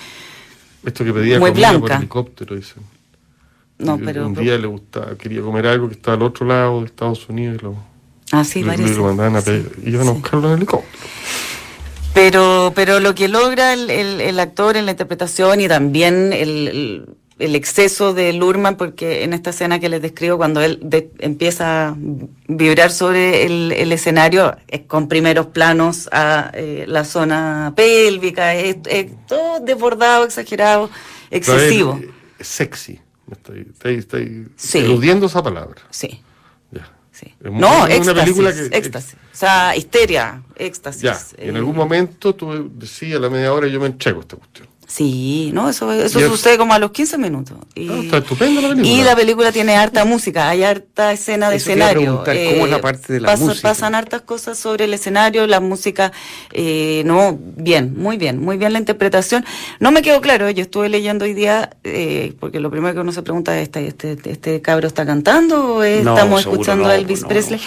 esto 0.87 1.03
que 1.03 1.13
pedía 1.13 1.39
muy 1.39 1.51
blanca. 1.51 1.79
por 1.79 1.91
helicóptero, 1.91 2.55
dicen. 2.55 2.83
No, 3.77 3.99
pero, 3.99 4.25
un 4.25 4.33
día 4.33 4.57
le 4.57 4.67
gustaba, 4.67 5.15
quería 5.15 5.41
comer 5.41 5.67
algo 5.67 5.87
que 5.87 5.95
estaba 5.95 6.17
al 6.17 6.23
otro 6.23 6.47
lado 6.47 6.79
de 6.79 6.87
Estados 6.87 7.29
Unidos 7.29 7.57
y 7.59 7.63
lo, 7.63 7.75
ah, 8.31 8.43
sí, 8.43 8.63
lo, 8.63 8.75
lo 8.75 9.03
mandaban 9.03 9.35
a 9.35 9.41
pedir, 9.41 9.71
iban 9.85 10.07
a 10.07 10.11
buscarlo 10.11 10.47
en 10.47 10.57
helicóptero. 10.57 11.03
Pero, 12.17 12.71
pero 12.73 12.99
lo 12.99 13.13
que 13.13 13.27
logra 13.27 13.73
el, 13.73 13.91
el, 13.91 14.39
actor 14.39 14.75
en 14.75 14.87
la 14.87 14.91
interpretación 14.91 15.61
y 15.61 15.67
también 15.67 16.33
el, 16.33 17.05
el, 17.37 17.55
exceso 17.55 18.15
de 18.15 18.33
Lurman, 18.33 18.75
porque 18.75 19.23
en 19.23 19.33
esta 19.33 19.51
escena 19.51 19.79
que 19.79 19.87
les 19.87 20.01
describo, 20.01 20.35
cuando 20.35 20.59
él 20.61 20.79
empieza 21.19 21.89
a 21.89 21.95
vibrar 22.47 22.89
sobre 22.89 23.45
el, 23.45 23.91
escenario, 23.91 24.57
es 24.67 24.81
con 24.87 25.07
primeros 25.07 25.45
planos 25.45 26.09
a 26.11 26.49
eh, 26.55 26.85
la 26.87 27.05
zona 27.05 27.73
pélvica, 27.75 28.55
es, 28.55 28.77
todo 29.27 29.59
desbordado, 29.59 30.25
exagerado, 30.25 30.89
excesivo. 31.29 32.01
sexy, 32.39 32.99
estoy, 33.31 33.67
estoy, 33.95 34.47
eludiendo 34.73 35.27
esa 35.27 35.43
palabra. 35.43 35.83
Sí. 35.91 36.19
No, 37.41 37.87
éxtasis, 37.87 39.15
O 39.15 39.35
sea, 39.35 39.75
histeria, 39.75 40.41
éxtasis. 40.55 41.01
Ya, 41.01 41.17
en 41.37 41.55
algún 41.55 41.75
eh, 41.75 41.77
momento 41.77 42.35
tú 42.35 42.69
decías 42.73 43.17
a 43.17 43.21
la 43.21 43.29
media 43.29 43.53
hora 43.53 43.67
yo 43.67 43.79
me 43.79 43.87
entrego 43.87 44.21
esta 44.21 44.35
cuestión. 44.35 44.67
Sí, 44.87 45.51
no, 45.53 45.69
eso, 45.69 45.91
eso 45.91 46.17
sucede 46.21 46.57
como 46.57 46.73
a 46.73 46.79
los 46.79 46.91
15 46.91 47.17
minutos. 47.17 47.57
Y, 47.75 48.05
está 48.05 48.19
estupendo 48.19 48.61
la 48.61 48.69
película. 48.69 48.89
Y 48.89 49.03
la 49.03 49.15
película 49.17 49.51
tiene 49.51 49.75
harta 49.75 50.05
música, 50.05 50.47
hay 50.47 50.63
harta 50.63 51.11
escena 51.11 51.49
de 51.49 51.57
escenario. 51.57 52.23
¿Cómo 52.23 52.31
es 52.31 52.69
la 52.69 52.77
eh, 52.77 52.79
parte 52.79 53.11
de 53.11 53.19
la 53.19 53.35
música? 53.35 53.67
Pasan 53.67 53.95
hartas 53.95 54.21
cosas 54.21 54.57
sobre 54.57 54.85
el 54.85 54.93
escenario, 54.93 55.45
la 55.45 55.59
música, 55.59 56.13
eh, 56.53 57.03
no, 57.05 57.37
bien, 57.37 57.95
muy 57.97 58.15
bien, 58.15 58.41
muy 58.41 58.55
bien 58.55 58.71
la 58.71 58.79
interpretación. 58.79 59.43
No 59.81 59.91
me 59.91 60.01
quedó 60.01 60.21
claro, 60.21 60.49
yo 60.51 60.61
estuve 60.61 60.87
leyendo 60.87 61.25
hoy 61.25 61.33
día, 61.33 61.69
eh, 61.83 62.33
porque 62.39 62.61
lo 62.61 62.71
primero 62.71 62.93
que 62.93 63.01
uno 63.01 63.11
se 63.11 63.23
pregunta 63.23 63.59
es, 63.59 63.63
¿este, 63.63 63.87
este, 63.87 64.31
este 64.31 64.61
cabro 64.61 64.87
está 64.87 65.05
cantando 65.05 65.75
o 65.75 65.83
estamos 65.83 66.41
escuchando 66.41 66.87
a 66.87 66.95
Elvis 66.95 67.25
Presley? 67.25 67.59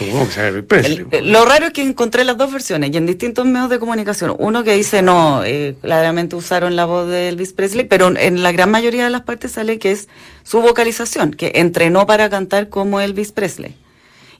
lo 1.22 1.44
raro 1.44 1.66
es 1.66 1.72
que 1.74 1.82
encontré 1.82 2.24
las 2.24 2.38
dos 2.38 2.50
versiones 2.50 2.92
y 2.94 2.96
en 2.96 3.04
distintos 3.04 3.44
medios 3.44 3.68
de 3.68 3.78
comunicación. 3.78 4.34
Uno 4.38 4.64
que 4.64 4.74
dice, 4.74 5.02
no, 5.02 5.42
claramente 5.82 6.34
usaron 6.34 6.76
la 6.76 6.86
voz 6.86 7.09
de 7.10 7.28
Elvis 7.28 7.52
Presley, 7.52 7.84
pero 7.84 8.16
en 8.16 8.42
la 8.42 8.52
gran 8.52 8.70
mayoría 8.70 9.04
de 9.04 9.10
las 9.10 9.22
partes 9.22 9.52
sale 9.52 9.78
que 9.78 9.92
es 9.92 10.08
su 10.42 10.60
vocalización, 10.60 11.32
que 11.32 11.52
entrenó 11.56 12.06
para 12.06 12.30
cantar 12.30 12.68
como 12.68 13.00
Elvis 13.00 13.32
Presley. 13.32 13.74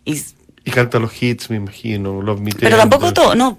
Y, 0.05 0.23
y 0.65 0.71
canta 0.71 0.99
los 0.99 1.23
hits, 1.23 1.51
me 1.51 1.57
imagino, 1.57 2.23
los 2.23 2.41
Pero 2.59 2.77
tampoco 2.77 3.13
todo, 3.13 3.35
no 3.35 3.59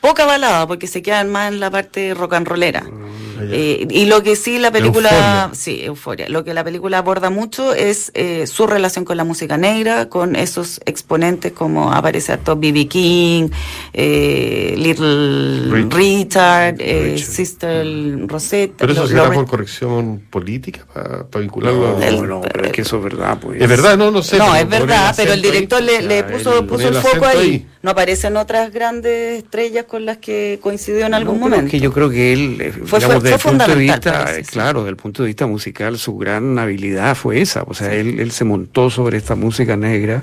poca 0.00 0.24
balada, 0.26 0.66
porque 0.66 0.86
se 0.86 1.02
quedan 1.02 1.30
más 1.30 1.52
en 1.52 1.60
la 1.60 1.70
parte 1.70 2.14
rock 2.14 2.34
and 2.34 2.48
rollera. 2.48 2.84
Ah, 2.86 3.20
eh, 3.42 3.86
y 3.90 4.06
lo 4.06 4.22
que 4.22 4.36
sí 4.36 4.58
la 4.58 4.70
película, 4.70 5.50
sí, 5.52 5.82
euforia. 5.82 6.28
Lo 6.28 6.44
que 6.44 6.54
la 6.54 6.64
película 6.64 6.98
aborda 6.98 7.30
mucho 7.30 7.74
es 7.74 8.10
eh, 8.14 8.46
su 8.46 8.66
relación 8.66 9.04
con 9.04 9.16
la 9.16 9.24
música 9.24 9.56
negra, 9.56 10.08
con 10.08 10.36
esos 10.36 10.80
exponentes 10.84 11.52
como 11.52 11.92
aparece 11.92 12.32
actor 12.32 12.58
B.B. 12.58 12.88
King, 12.88 13.48
eh, 13.92 14.74
Little 14.76 15.88
Richard, 15.88 16.76
eh, 16.78 17.18
Sister 17.18 17.86
Rosetta. 18.26 18.74
Pero 18.78 18.92
eso 18.92 19.06
será 19.06 19.30
por 19.30 19.46
corrección 19.46 20.22
política 20.30 20.86
para 20.92 21.40
vincularlo. 21.40 21.98
No, 21.98 22.26
no, 22.26 22.40
pero 22.40 22.64
es 22.64 22.72
que 22.72 22.82
eso 22.82 22.98
es 22.98 23.04
verdad, 23.04 23.38
pues. 23.40 23.60
Es 23.60 23.68
verdad, 23.68 23.96
no, 23.96 24.10
no 24.10 24.22
sé. 24.22 24.38
No, 24.38 24.54
es 24.54 24.68
verdad, 24.68 25.14
pero 25.16 25.32
el 25.32 25.42
director 25.42 25.82
le, 25.82 26.02
le, 26.02 26.24
puso, 26.24 26.66
puso 26.66 26.88
el, 26.88 26.94
foco 26.94 27.26
ahí. 27.26 27.66
No 27.82 27.92
aparecen 27.92 28.36
otras 28.36 28.72
grandes 28.72 29.42
estrellas 29.42 29.86
con 29.90 30.06
las 30.06 30.18
que 30.18 30.60
coincidió 30.62 31.04
en 31.04 31.14
algún 31.14 31.40
momento. 31.40 31.68
que 31.68 31.80
yo 31.80 31.92
creo 31.92 32.08
que 32.08 32.32
él, 32.32 32.60
eh, 32.60 32.72
fue, 32.72 33.00
digamos, 33.00 33.24
desde 33.24 33.34
el 33.34 33.42
punto 33.42 33.66
de 33.66 33.74
vista, 33.74 34.26
claro, 34.46 34.80
desde 34.82 34.90
el 34.90 34.96
punto 34.96 35.22
de 35.24 35.26
vista 35.26 35.48
musical, 35.48 35.98
su 35.98 36.16
gran 36.16 36.56
habilidad 36.60 37.16
fue 37.16 37.40
esa. 37.40 37.64
O 37.66 37.74
sea, 37.74 37.92
él, 37.92 38.20
él 38.20 38.30
se 38.30 38.44
montó 38.44 38.88
sobre 38.88 39.18
esta 39.18 39.34
música 39.34 39.76
negra 39.76 40.22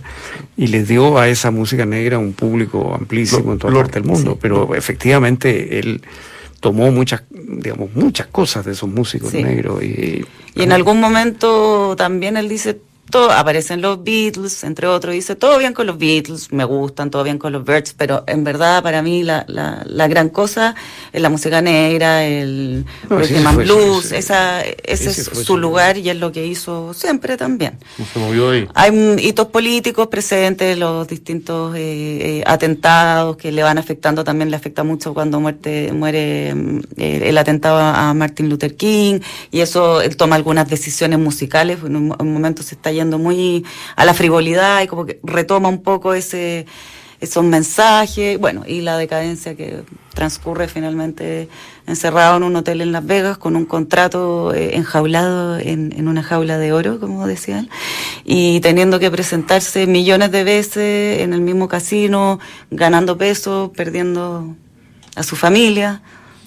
y 0.56 0.68
le 0.68 0.86
dio 0.86 1.20
a 1.20 1.28
esa 1.28 1.52
música 1.52 1.86
negra 1.86 2.18
un 2.18 2.32
público 2.32 2.96
amplísimo 2.96 3.52
en 3.52 3.60
toda 3.60 3.74
parte 3.74 4.00
del 4.00 4.06
mundo. 4.10 4.40
Pero 4.42 4.74
efectivamente, 4.74 5.80
él 5.80 6.02
tomó 6.62 6.90
muchas, 6.90 7.24
digamos, 7.30 7.94
muchas 7.94 8.28
cosas 8.28 8.64
de 8.64 8.72
esos 8.72 8.88
músicos 8.88 9.34
negros. 9.34 9.84
Y, 9.84 10.26
y 10.56 10.64
en 10.64 10.72
algún 10.72 11.02
momento 11.02 11.94
también 11.98 12.38
él 12.38 12.48
dice, 12.48 12.80
aparecen 13.14 13.82
los 13.82 14.04
Beatles, 14.04 14.64
entre 14.64 14.88
otros, 14.88 15.14
dice, 15.14 15.36
todo 15.36 15.58
bien 15.58 15.74
con 15.74 15.88
los 15.88 15.98
Beatles, 15.98 16.52
me 16.52 16.64
gustan, 16.66 17.10
todo 17.10 17.24
bien 17.24 17.38
con 17.38 17.54
los 17.54 17.64
Birds, 17.64 17.94
pero 17.98 18.24
en 18.28 18.44
verdad 18.44 18.84
para 18.84 19.02
mí 19.02 19.24
la, 19.24 19.46
la, 19.48 19.84
la 19.86 20.08
gran 20.08 20.30
cosa 20.30 20.76
es 21.14 21.22
la 21.22 21.30
música 21.30 21.62
negra, 21.62 22.26
el 22.26 22.86
no, 23.10 23.54
blues, 23.54 24.12
esa, 24.12 24.62
ese, 24.62 25.10
es 25.10 25.30
su 25.44 25.58
lugar 25.58 25.98
y 25.98 26.10
es 26.10 26.18
lo 26.18 26.32
que 26.32 26.46
hizo 26.46 26.94
siempre 26.94 27.38
también. 27.38 27.78
Se 28.14 28.20
movió 28.20 28.52
ahí. 28.52 28.68
Hay 28.74 29.16
hitos 29.20 29.48
políticos 29.48 30.08
presentes, 30.08 30.78
los 30.78 31.08
distintos 31.08 31.76
eh, 31.76 32.40
eh, 32.40 32.44
atentados 32.46 33.38
que 33.38 33.52
le 33.52 33.64
van 33.64 33.78
afectando, 33.78 34.24
también 34.24 34.50
le 34.50 34.58
afecta 34.58 34.84
mucho 34.84 35.14
cuando 35.14 35.40
muerte, 35.40 35.92
muere 35.94 36.50
eh, 36.98 37.22
el 37.24 37.38
atentado 37.38 37.80
a 37.80 38.14
Martin 38.14 38.50
Luther 38.50 38.76
King 38.76 39.20
y 39.52 39.62
eso 39.62 40.02
él 40.02 40.18
toma 40.18 40.36
algunas 40.36 40.70
decisiones 40.70 41.20
musicales, 41.20 41.80
en 41.86 41.96
un, 41.96 42.16
en 42.20 42.28
un 42.28 42.34
momento 42.34 42.64
se 42.64 42.76
está 42.76 42.92
yendo 42.98 43.18
muy 43.18 43.66
a 43.96 44.06
la 44.06 44.14
frivolidad 44.14 44.82
y 44.82 44.88
como 44.88 45.06
que 45.06 45.20
retoma 45.24 45.70
un 45.70 45.82
poco 45.82 46.14
ese 46.14 46.66
esos 47.20 47.44
mensajes, 47.44 48.40
bueno, 48.40 48.64
y 48.68 48.82
la 48.82 48.98
decadencia 48.98 49.56
que 49.56 49.84
transcurre 50.14 50.68
finalmente 50.68 51.50
encerrado 51.88 52.38
en 52.38 52.44
un 52.44 52.56
hotel 52.56 52.82
en 52.82 52.92
Las 52.92 53.06
Vegas 53.06 53.38
con 53.38 53.56
un 53.56 53.66
contrato 53.66 54.54
eh, 54.54 54.76
enjaulado 54.76 55.58
en, 55.58 55.94
en, 55.98 56.08
una 56.08 56.22
jaula 56.22 56.60
de 56.60 56.74
oro, 56.74 57.00
como 57.00 57.26
decían, 57.26 57.70
y 58.24 58.60
teniendo 58.60 59.00
que 59.00 59.10
presentarse 59.10 59.88
millones 59.88 60.32
de 60.32 60.44
veces 60.44 61.22
en 61.22 61.34
el 61.34 61.42
mismo 61.42 61.68
casino, 61.68 62.40
ganando 62.70 63.18
peso, 63.18 63.72
perdiendo 63.76 64.56
a 65.16 65.24
su 65.24 65.36
familia, 65.36 66.02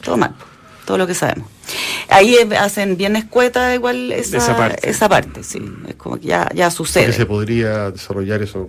todo 0.04 0.16
mal, 0.16 0.34
todo 0.84 0.98
lo 0.98 1.06
que 1.06 1.14
sabemos. 1.14 1.48
Ahí 2.08 2.36
hacen 2.58 2.96
bien 2.96 3.16
escueta 3.16 3.74
igual 3.74 4.12
esa, 4.12 4.56
parte. 4.56 4.88
esa 4.88 5.08
parte, 5.08 5.42
sí. 5.42 5.60
Es 5.88 5.94
como 5.94 6.18
que 6.18 6.28
ya, 6.28 6.48
ya 6.54 6.70
sucede. 6.70 7.06
Que 7.06 7.12
se 7.12 7.26
podría 7.26 7.90
desarrollar 7.90 8.42
eso. 8.42 8.68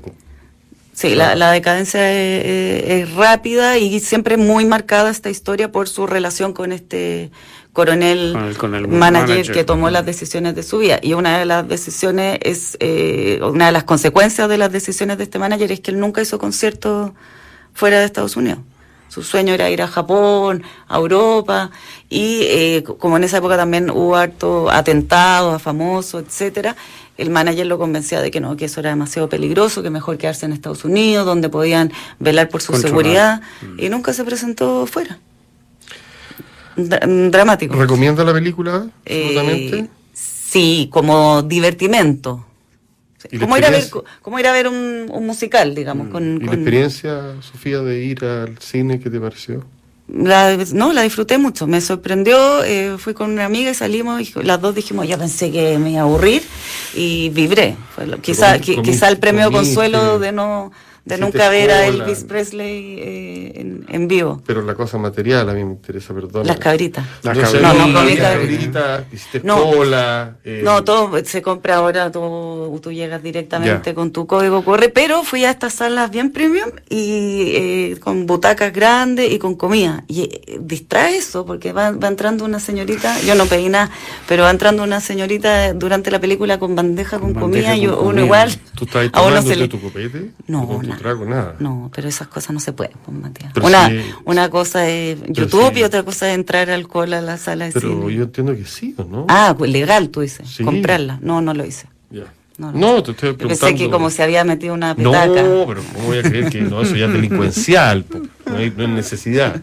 Sí, 0.94 1.16
la, 1.16 1.36
la, 1.36 1.52
decadencia 1.52 2.12
es, 2.12 3.14
rápida 3.16 3.78
y 3.78 4.00
siempre 4.00 4.38
muy 4.38 4.66
marcada 4.66 5.10
esta 5.10 5.30
historia 5.30 5.72
por 5.72 5.88
su 5.88 6.06
relación 6.06 6.54
con 6.54 6.72
este 6.72 7.32
coronel 7.74 8.56
con 8.58 8.76
el, 8.76 8.88
manager, 8.88 9.52
que 9.52 9.64
tomó 9.64 9.90
las 9.90 10.06
decisiones 10.06 10.56
de 10.56 10.64
su 10.64 10.80
vida. 10.80 11.00
Y 11.02 11.14
una 11.14 11.40
de 11.40 11.46
las 11.46 11.68
decisiones 11.68 12.40
es, 12.42 12.78
eh, 12.82 13.40
una 13.42 13.68
de 13.68 13.72
las 13.72 13.86
consecuencias 13.86 14.50
de 14.50 14.58
las 14.58 14.72
decisiones 14.72 15.18
de 15.18 15.24
este 15.24 15.40
manager 15.40 15.72
es 15.72 15.80
que 15.80 15.92
él 15.92 16.00
nunca 16.00 16.22
hizo 16.22 16.38
conciertos 16.38 17.12
fuera 17.74 18.00
de 18.00 18.06
Estados 18.06 18.36
Unidos. 18.36 18.60
Su 19.12 19.24
sueño 19.24 19.54
era 19.54 19.70
ir 19.70 19.82
a 19.82 19.90
Japón, 19.90 20.64
a 20.88 20.96
Europa, 20.96 21.70
y 22.10 22.44
eh, 22.44 22.84
como 22.98 23.18
en 23.18 23.26
esa 23.26 23.40
época 23.40 23.58
también 23.58 23.90
hubo 23.90 24.16
harto 24.16 24.72
atentados 24.72 25.54
a 25.54 25.60
famosos, 25.60 26.24
etcétera, 26.26 26.78
el 27.18 27.30
manager 27.30 27.66
lo 27.66 27.78
convencía 27.78 28.22
de 28.22 28.32
que 28.32 28.40
no, 28.40 28.56
que 28.56 28.66
eso 28.66 28.80
era 28.80 28.92
demasiado 28.92 29.28
peligroso, 29.28 29.84
que 29.84 29.90
mejor 29.90 30.18
quedarse 30.18 30.46
en 30.46 30.54
Estados 30.54 30.86
Unidos, 30.86 31.26
donde 31.26 31.50
podían 31.50 31.92
velar 32.20 32.48
por 32.48 32.62
su 32.62 32.74
seguridad, 32.78 33.42
y 33.78 33.90
nunca 33.90 34.14
se 34.14 34.24
presentó 34.24 34.86
fuera. 34.86 35.20
dramático. 36.78 37.76
¿Recomienda 37.76 38.24
la 38.24 38.32
película? 38.32 38.88
Eh, 39.06 39.90
sí, 40.14 40.88
como 40.90 41.42
divertimento. 41.42 42.46
¿Cómo 43.40 43.58
ir, 43.58 43.66
a 43.66 43.70
ver, 43.70 43.84
ir 44.40 44.48
a 44.48 44.52
ver 44.52 44.68
un, 44.68 45.08
musical, 45.26 45.76
digamos? 45.76 46.08
Mm. 46.08 46.12
Con, 46.12 46.42
¿Y 46.42 46.46
la 46.46 46.54
experiencia, 46.54 47.22
Sofía, 47.42 47.80
de 47.80 48.04
ir 48.04 48.24
al 48.24 48.58
cine, 48.60 49.00
qué 49.00 49.10
te 49.10 49.20
pareció? 49.20 49.66
La, 50.08 50.58
no, 50.74 50.92
la 50.92 51.04
disfruté 51.04 51.38
mucho, 51.38 51.68
me 51.68 51.80
sorprendió, 51.80 52.64
eh, 52.64 52.98
fui 52.98 53.14
con 53.14 53.32
una 53.32 53.46
amiga 53.46 53.72
y 53.72 53.74
salimos 53.74 54.22
y 54.22 54.44
las 54.44 54.60
dos 54.60 54.76
dijimos, 54.76 55.08
ya 55.08 55.18
pensé 55.18 55.52
que 55.52 55.78
me 55.78 55.92
iba 55.92 56.02
a 56.02 56.04
aburrir 56.04 56.44
y 56.94 57.30
vibré. 57.30 57.78
quizá, 58.22 58.60
quizá 58.60 59.08
el 59.08 59.20
premio 59.20 59.52
consuelo 59.52 60.20
de 60.20 60.34
no 60.34 60.72
de 61.06 61.16
Si 61.16 61.22
nunca 61.22 61.50
ver 61.50 61.72
a. 61.72 61.88
Elvis 61.88 62.24
Presley 62.26 62.96
eh, 63.00 63.52
en, 63.56 63.86
en 63.90 64.08
vivo. 64.08 64.42
Pero 64.46 64.62
la 64.62 64.76
cosa 64.76 64.98
material 64.98 65.50
a 65.50 65.54
mí 65.54 65.64
me 65.64 65.72
interesa, 65.72 66.14
perdón. 66.14 66.46
Las 66.46 66.58
cabritas. 66.60 67.06
Las 67.24 67.36
no, 67.38 67.44
cabritas. 67.44 67.76
No, 67.76 67.88
no, 67.88 67.94
cabritas, 67.94 69.04
hiciste 69.12 69.42
No. 69.44 69.72
cola. 69.72 70.36
eh, 70.44 70.62
No, 70.64 70.84
todo 70.84 71.12
se 71.26 71.42
compra 71.42 71.78
ahora, 71.78 72.12
todo, 72.12 72.80
tú 72.80 72.92
llegas 72.92 73.24
directamente 73.24 73.90
Ya. 73.92 73.96
con 73.96 74.12
tu 74.12 74.28
código 74.28 74.64
corre, 74.64 74.90
pero 74.90 75.24
fui 75.24 75.44
a 75.46 75.52
estas 75.52 75.74
salas 75.74 76.12
bien 76.12 76.32
premium 76.32 76.70
y 76.90 77.54
eh, 77.56 77.98
con 78.00 78.26
butacas 78.28 78.72
grandes 78.72 79.32
y 79.32 79.40
con 79.40 79.56
comida. 79.56 80.04
Y 80.08 80.22
eh, 80.24 80.60
distrae 80.62 81.18
eso, 81.18 81.46
porque 81.46 81.74
va, 81.74 81.92
va 81.92 82.08
entrando 82.10 82.46
una 82.46 82.60
señorita, 82.60 83.20
yo 83.22 83.36
no 83.36 83.46
pedí 83.48 83.70
nada, 83.70 83.90
pero 84.28 84.44
va 84.44 84.52
entrando 84.52 84.84
una 84.84 85.02
señorita 85.02 85.74
durante 85.74 86.12
la 86.12 86.20
película 86.20 86.60
con 86.60 86.76
bandeja 86.76 87.18
con, 87.20 87.34
Con 87.34 87.42
comida 87.44 87.70
bandeja 87.70 87.76
y 87.84 87.88
con 87.88 87.96
uno 87.98 88.06
comida. 88.06 88.26
igual. 88.26 88.60
¿Tú 88.76 88.86
estás 88.86 89.10
a 89.14 89.22
uno 89.22 89.30
tomando 89.30 89.50
se 89.50 89.56
le- 89.56 89.68
tu 89.68 89.82
copete? 89.82 90.32
No, 90.48 90.64
¿O 90.64 90.68
con 90.68 90.82
tu 90.82 90.91
nada. 90.92 91.02
trago? 91.02 91.26
Nada. 91.26 91.56
No, 91.60 91.92
pero 91.94 92.08
esas 92.08 92.28
cosas 92.28 92.52
no 92.54 92.60
se 92.60 92.74
pueden, 92.74 92.94
pues, 93.06 93.18
Matías. 93.18 93.52
Pero 93.54 93.66
Una, 93.68 93.92
una 94.26 94.50
cosa 94.50 94.88
es 94.88 95.18
YouTube 95.28 95.76
y 95.78 95.84
otra 95.84 96.04
cosa 96.04 96.30
es 96.30 96.36
entrar 96.36 96.70
alcohol 96.70 97.14
a 97.14 97.22
la 97.22 97.38
sala 97.38 97.66
de 97.66 97.72
Pero 97.72 97.90
cine. 97.90 98.14
yo 98.16 98.24
entiendo 98.24 98.56
que 98.56 98.66
sí, 98.66 98.94
¿o 98.98 99.04
no? 99.04 99.26
Ah, 99.30 99.56
pues 99.58 99.72
legal, 99.72 100.10
tú 100.10 100.22
dices. 100.22 100.48
Sí. 100.50 100.64
Comprarla. 100.64 101.20
No, 101.22 101.42
no 101.42 101.54
lo 101.54 101.66
hice. 101.66 101.88
Ya. 102.10 102.26
No, 102.58 102.72
No, 102.74 102.80
no. 102.96 103.04
te 103.04 103.12
estoy 103.12 103.34
preguntando. 103.34 103.48
pensé 103.68 103.76
que 103.76 103.90
como 103.90 104.10
se 104.12 104.22
había 104.22 104.44
metido 104.44 104.74
una 104.76 104.94
No, 104.94 105.12
petaca. 105.12 105.34
pero 105.34 105.82
¿cómo 105.94 106.06
voy 106.08 106.18
a 106.20 106.22
creer 106.24 106.50
que 106.52 106.62
no? 106.62 106.82
Eso 106.82 106.96
ya 106.96 107.06
es 107.08 107.14
delincuencial, 107.14 108.06
no, 108.46 108.58
hay, 108.58 108.72
no 108.76 108.84
hay 108.84 108.90
necesidad. 108.90 109.62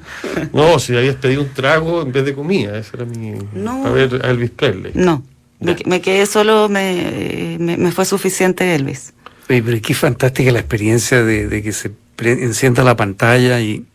No, 0.52 0.78
si 0.80 0.96
habías 0.96 1.14
pedido 1.16 1.42
un 1.42 1.48
trago 1.50 2.02
en 2.02 2.10
vez 2.10 2.24
de 2.24 2.34
comida, 2.34 2.76
esa 2.78 2.96
era 2.96 3.04
mi... 3.04 3.34
No. 3.52 3.86
A 3.86 3.90
ver, 3.90 4.20
a 4.24 4.30
Elvis 4.30 4.50
Presley. 4.50 4.92
No. 4.94 5.22
Me 5.60 6.00
quedé 6.00 6.24
solo, 6.26 6.68
me, 6.68 7.56
me, 7.60 7.76
me 7.76 7.92
fue 7.92 8.04
suficiente 8.04 8.74
Elvis. 8.74 9.12
Pero 9.48 9.80
qué 9.82 9.94
fantástica 9.94 10.52
la 10.52 10.60
experiencia 10.60 11.24
de, 11.24 11.48
de 11.48 11.62
que 11.62 11.72
se 11.72 11.90
encienda 12.18 12.84
la 12.84 12.96
pantalla 12.96 13.60
y 13.60 13.86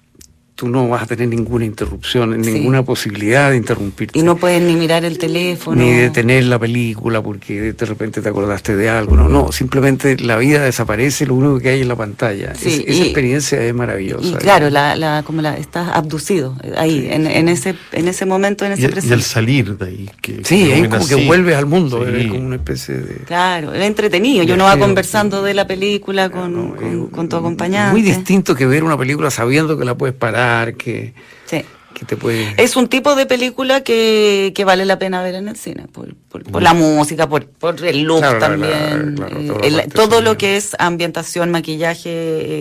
tú 0.55 0.67
no 0.69 0.87
vas 0.87 1.03
a 1.03 1.05
tener 1.07 1.27
ninguna 1.29 1.65
interrupción, 1.65 2.43
Sí. 2.43 2.51
ninguna 2.51 2.83
posibilidad 2.83 3.49
de 3.51 3.57
interrumpirte. 3.57 4.19
Y 4.19 4.21
no 4.23 4.35
puedes 4.37 4.61
ni 4.61 4.75
mirar 4.75 5.03
el 5.03 5.17
teléfono. 5.17 5.81
ni 5.81 5.91
detener 5.91 6.43
la 6.45 6.59
película 6.59 7.21
porque 7.23 7.73
de 7.73 7.85
repente 7.85 8.21
te 8.21 8.29
acordaste 8.29 8.75
de 8.75 8.89
algo. 8.89 9.15
No, 9.15 9.27
no, 9.27 9.51
simplemente 9.51 10.15
la 10.17 10.37
vida 10.37 10.63
desaparece, 10.63 11.25
lo 11.25 11.35
único 11.35 11.59
que 11.59 11.69
hay 11.69 11.81
es 11.81 11.87
la 11.87 11.95
pantalla. 11.95 12.53
Sí, 12.55 12.69
Es- 12.69 12.79
esa 12.81 12.91
y- 12.91 13.01
experiencia 13.01 13.61
es 13.63 13.73
maravillosa. 13.73 14.27
Y 14.27 14.33
claro, 14.33 14.69
la, 14.69 14.95
la, 14.95 15.23
como 15.25 15.41
la, 15.41 15.57
estás 15.57 15.89
abducido 15.93 16.55
ahí, 16.77 17.07
en, 17.09 17.25
en, 17.27 17.49
ese, 17.49 17.75
en 17.91 18.07
ese 18.07 18.25
momento, 18.25 18.65
en 18.65 18.73
ese 18.73 18.83
Y, 18.83 18.85
y 18.85 18.89
presente. 18.89 19.15
el 19.15 19.23
salir 19.23 19.77
de 19.77 19.85
ahí. 19.85 20.09
Que, 20.21 20.41
Sí, 20.43 20.67
ven 20.67 20.89
como 20.89 21.07
que 21.07 21.15
vuelves 21.25 21.55
al 21.55 21.65
mundo, 21.65 22.05
Sí. 22.05 22.21
es 22.21 22.27
como 22.27 22.45
una 22.45 22.55
especie 22.57 22.95
de... 22.95 23.15
Claro, 23.25 23.73
era 23.73 23.85
entretenido. 23.87 24.43
Yo 24.43 24.55
no 24.55 24.65
va 24.65 24.77
conversando 24.77 25.41
sí. 25.41 25.47
de 25.47 25.53
la 25.55 25.65
película 25.67 26.29
con, 26.29 26.53
No, 26.69 26.75
con, 26.75 27.05
es 27.05 27.09
con 27.11 27.27
tu 27.27 27.35
acompañante. 27.37 27.91
Muy 27.91 28.01
distinto 28.03 28.53
que 28.55 28.65
ver 28.67 28.83
una 28.83 28.97
película 28.97 29.31
sabiendo 29.31 29.77
que 29.77 29.85
la 29.85 29.95
puedes 29.97 30.15
parar, 30.15 30.42
que, 30.77 31.13
Sí. 31.45 31.63
que 31.93 32.05
te 32.05 32.17
puedes... 32.17 32.53
Es 32.57 32.75
un 32.75 32.87
tipo 32.87 33.15
de 33.15 33.25
película 33.25 33.81
que, 33.81 34.51
que 34.55 34.65
vale 34.65 34.85
la 34.85 34.97
pena 34.97 35.21
ver 35.21 35.35
en 35.35 35.47
el 35.47 35.55
cine, 35.55 35.85
por, 35.91 36.15
por, 36.15 36.43
por 36.43 36.61
la 36.63 36.73
música, 36.73 37.27
por, 37.29 37.45
por 37.47 37.83
el 37.85 38.01
look 38.03 38.19
Claro, 38.19 38.39
también, 38.39 39.15
la- 39.19 39.27
claro, 39.27 39.63
eh, 39.63 39.67
el- 39.67 39.91
todo 39.93 40.21
lo 40.21 40.37
que 40.37 40.57
es 40.57 40.75
ambientación, 40.79 41.51
maquillaje, 41.51 42.09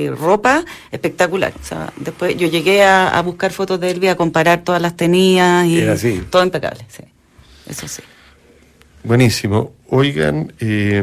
eh, 0.06 0.10
ropa, 0.10 0.64
espectacular. 0.90 1.52
O 1.60 1.64
sea, 1.64 1.92
después 1.96 2.36
yo 2.36 2.48
llegué 2.48 2.82
a, 2.84 3.08
a 3.08 3.22
buscar 3.22 3.52
fotos 3.52 3.80
de 3.80 3.90
Elvis, 3.90 4.10
a 4.10 4.16
comparar 4.16 4.62
todas 4.64 4.82
las 4.82 4.96
tenías 4.96 5.66
y 5.66 5.78
Era 5.80 5.94
así. 5.94 6.22
todo 6.30 6.42
impecable, 6.44 6.84
sí. 6.88 7.02
Eso 7.68 7.88
sí. 7.88 8.02
Buenísimo. 9.04 9.72
Oigan, 9.88 10.52
eh, 10.60 11.02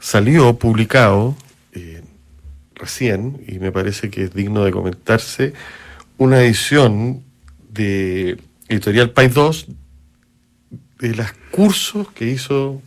salió 0.00 0.54
publicado 0.58 1.34
recién, 2.76 3.42
y 3.48 3.58
me 3.58 3.72
parece 3.72 4.10
que 4.10 4.24
es 4.24 4.34
digno 4.34 4.64
de 4.64 4.70
comentarse, 4.70 5.52
una 6.18 6.40
edición 6.42 7.22
de 7.70 8.38
Editorial 8.68 9.10
País 9.10 9.34
2 9.34 9.66
de 11.00 11.14
los 11.14 11.26
cursos 11.50 12.08
que 12.12 12.26
hizo 12.28 12.80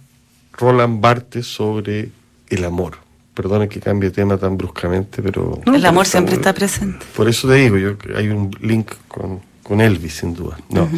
Roland 0.54 1.02
Barthes 1.02 1.45
sobre 1.45 2.10
el 2.49 2.65
amor. 2.65 2.97
Perdone 3.34 3.69
que 3.69 3.80
cambie 3.80 4.10
tema 4.12 4.38
tan 4.38 4.58
bruscamente, 4.58 5.21
pero 5.21 5.62
No, 5.65 5.75
el 5.75 5.86
amor 5.86 6.06
está 6.06 6.17
siempre 6.17 6.36
está 6.36 6.54
presente. 6.54 7.06
por 7.15 7.30
eso 7.30 7.47
te 7.47 7.56
digo, 7.56 7.78
yo 7.78 7.95
hay 8.15 8.30
un 8.30 8.52
link 8.62 8.91
con, 9.08 9.39
con 9.63 9.80
Elvis, 9.80 10.15
sin 10.15 10.34
duda. 10.34 10.58
No. 10.69 10.89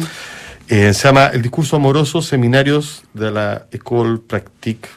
Eh, 0.68 0.92
se 0.94 1.06
llama 1.08 1.26
El 1.26 1.42
discurso 1.42 1.76
amoroso, 1.76 2.22
seminarios 2.22 3.04
de 3.12 3.30
la 3.30 3.66
École 3.70 4.18
Pratique, 4.18 4.88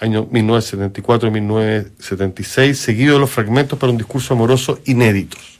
año 0.00 0.26
1974-1976, 0.28 2.74
seguido 2.74 3.14
de 3.14 3.20
los 3.20 3.30
fragmentos 3.30 3.78
para 3.78 3.92
un 3.92 3.98
discurso 3.98 4.34
amoroso 4.34 4.80
inéditos. 4.84 5.58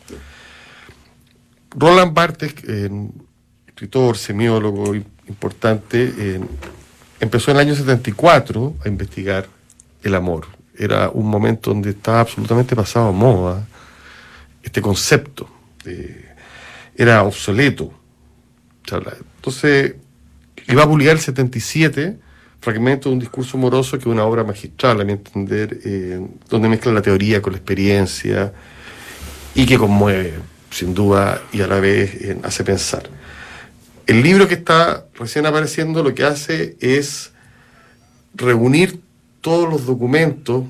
Roland 1.71 2.13
Barthes, 2.15 2.55
escritor, 3.67 4.17
semiólogo 4.17 4.95
im- 4.95 5.05
importante, 5.29 6.41
empezó 7.21 7.51
en 7.51 7.57
el 7.59 7.67
año 7.67 7.75
74 7.75 8.77
a 8.85 8.89
investigar 8.89 9.47
el 10.03 10.15
amor. 10.15 10.47
Era 10.79 11.11
un 11.11 11.27
momento 11.29 11.71
donde 11.71 11.91
estaba 11.91 12.21
absolutamente 12.21 12.77
pasado 12.77 13.09
a 13.09 13.13
moda 13.13 13.67
este 14.63 14.81
concepto. 14.83 15.49
era 16.99 17.23
obsoleto. 17.25 17.93
Entonces, 19.37 19.95
iba 20.69 20.83
a 20.83 20.87
publicar 20.89 21.13
el 21.15 21.21
77 21.21 22.19
fragmentos 22.61 23.11
de 23.11 23.15
un 23.15 23.19
discurso 23.21 23.57
amoroso 23.57 23.93
que 23.99 24.03
es 24.03 24.07
una 24.07 24.25
obra 24.25 24.45
magistral, 24.45 25.01
a 25.01 25.05
mi 25.05 25.13
entender, 25.13 25.79
eh, 25.85 26.21
donde 26.49 26.69
mezcla 26.69 26.93
la 26.93 27.03
teoría 27.03 27.41
con 27.41 27.53
la 27.53 27.59
experiencia 27.59 28.53
y 29.55 29.67
que 29.67 29.79
conmueve, 29.79 30.35
sin 30.71 30.95
duda, 30.95 31.43
y 31.53 31.61
a 31.61 31.67
la 31.67 31.81
vez 31.81 32.37
hace 32.43 32.65
pensar. 32.65 33.09
El 34.07 34.23
libro 34.23 34.47
que 34.47 34.55
está 34.55 35.07
recién 35.15 35.47
apareciendo 35.47 36.03
lo 36.03 36.15
que 36.15 36.25
hace 36.25 36.77
es 36.81 37.33
reunir 38.35 39.01
todos 39.41 39.69
los 39.69 39.87
documentos 39.87 40.65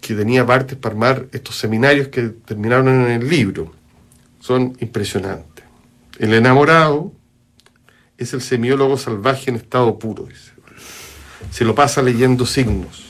que 0.00 0.14
tenía 0.14 0.46
partes 0.46 0.78
para 0.78 0.94
armar 0.94 1.26
estos 1.32 1.56
seminarios 1.56 2.08
que 2.08 2.30
terminaron 2.30 2.88
en 2.88 3.22
el 3.22 3.28
libro. 3.28 3.72
Son 4.40 4.76
impresionantes. 4.80 5.64
El 6.18 6.34
enamorado 6.34 7.12
es 8.16 8.32
el 8.32 8.40
semiólogo 8.40 8.96
salvaje 8.96 9.50
en 9.50 9.56
estado 9.56 9.98
puro, 9.98 10.24
dice. 10.24 10.52
Se 11.50 11.64
lo 11.64 11.74
pasa 11.74 12.02
leyendo 12.02 12.46
signos. 12.46 13.04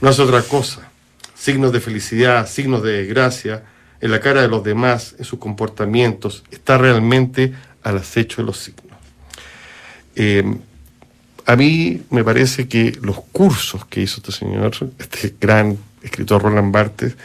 No 0.00 0.08
hace 0.08 0.22
otra 0.22 0.42
cosa. 0.42 0.90
Signos 1.34 1.72
de 1.72 1.80
felicidad, 1.80 2.48
signos 2.48 2.82
de 2.82 3.04
desgracia, 3.04 3.64
en 4.00 4.10
la 4.10 4.20
cara 4.20 4.42
de 4.42 4.48
los 4.48 4.64
demás, 4.64 5.14
en 5.18 5.24
sus 5.24 5.38
comportamientos. 5.38 6.44
Está 6.50 6.78
realmente 6.78 7.52
al 7.82 7.98
acecho 7.98 8.42
de 8.42 8.46
los 8.46 8.58
signos. 8.58 8.98
Eh, 10.16 10.44
a 11.46 11.56
mí 11.56 12.02
me 12.10 12.24
parece 12.24 12.68
que 12.68 12.98
los 13.00 13.20
cursos 13.32 13.86
que 13.86 14.02
hizo 14.02 14.18
este 14.18 14.32
señor, 14.32 14.72
este 14.98 15.34
gran 15.40 15.78
escritor 16.02 16.42
Roland 16.42 16.72
Barthes, 16.72 17.16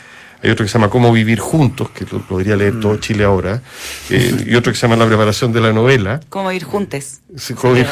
hay 0.43 0.49
otro 0.51 0.65
que 0.65 0.69
se 0.69 0.77
llama 0.77 0.89
Cómo 0.89 1.11
vivir 1.11 1.39
juntos, 1.39 1.89
que 1.91 2.05
lo 2.11 2.19
podría 2.21 2.55
leer 2.55 2.79
todo 2.79 2.97
Chile 2.97 3.23
ahora, 3.23 3.61
eh, 4.09 4.45
y 4.47 4.55
otro 4.55 4.71
que 4.73 4.77
se 4.77 4.83
llama 4.87 4.97
La 4.97 5.07
preparación 5.07 5.53
de 5.53 5.61
la 5.61 5.71
novela. 5.71 6.19
Como 6.29 6.51
ir 6.51 6.63
juntes. 6.65 7.21
Sí, 7.37 7.53
cómo 7.53 7.75
vivir- 7.75 7.87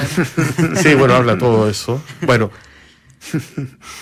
sí, 0.84 0.94
bueno, 0.96 1.14
habla 1.16 1.38
todo 1.38 1.70
eso. 1.70 2.02
Bueno, 2.24 2.52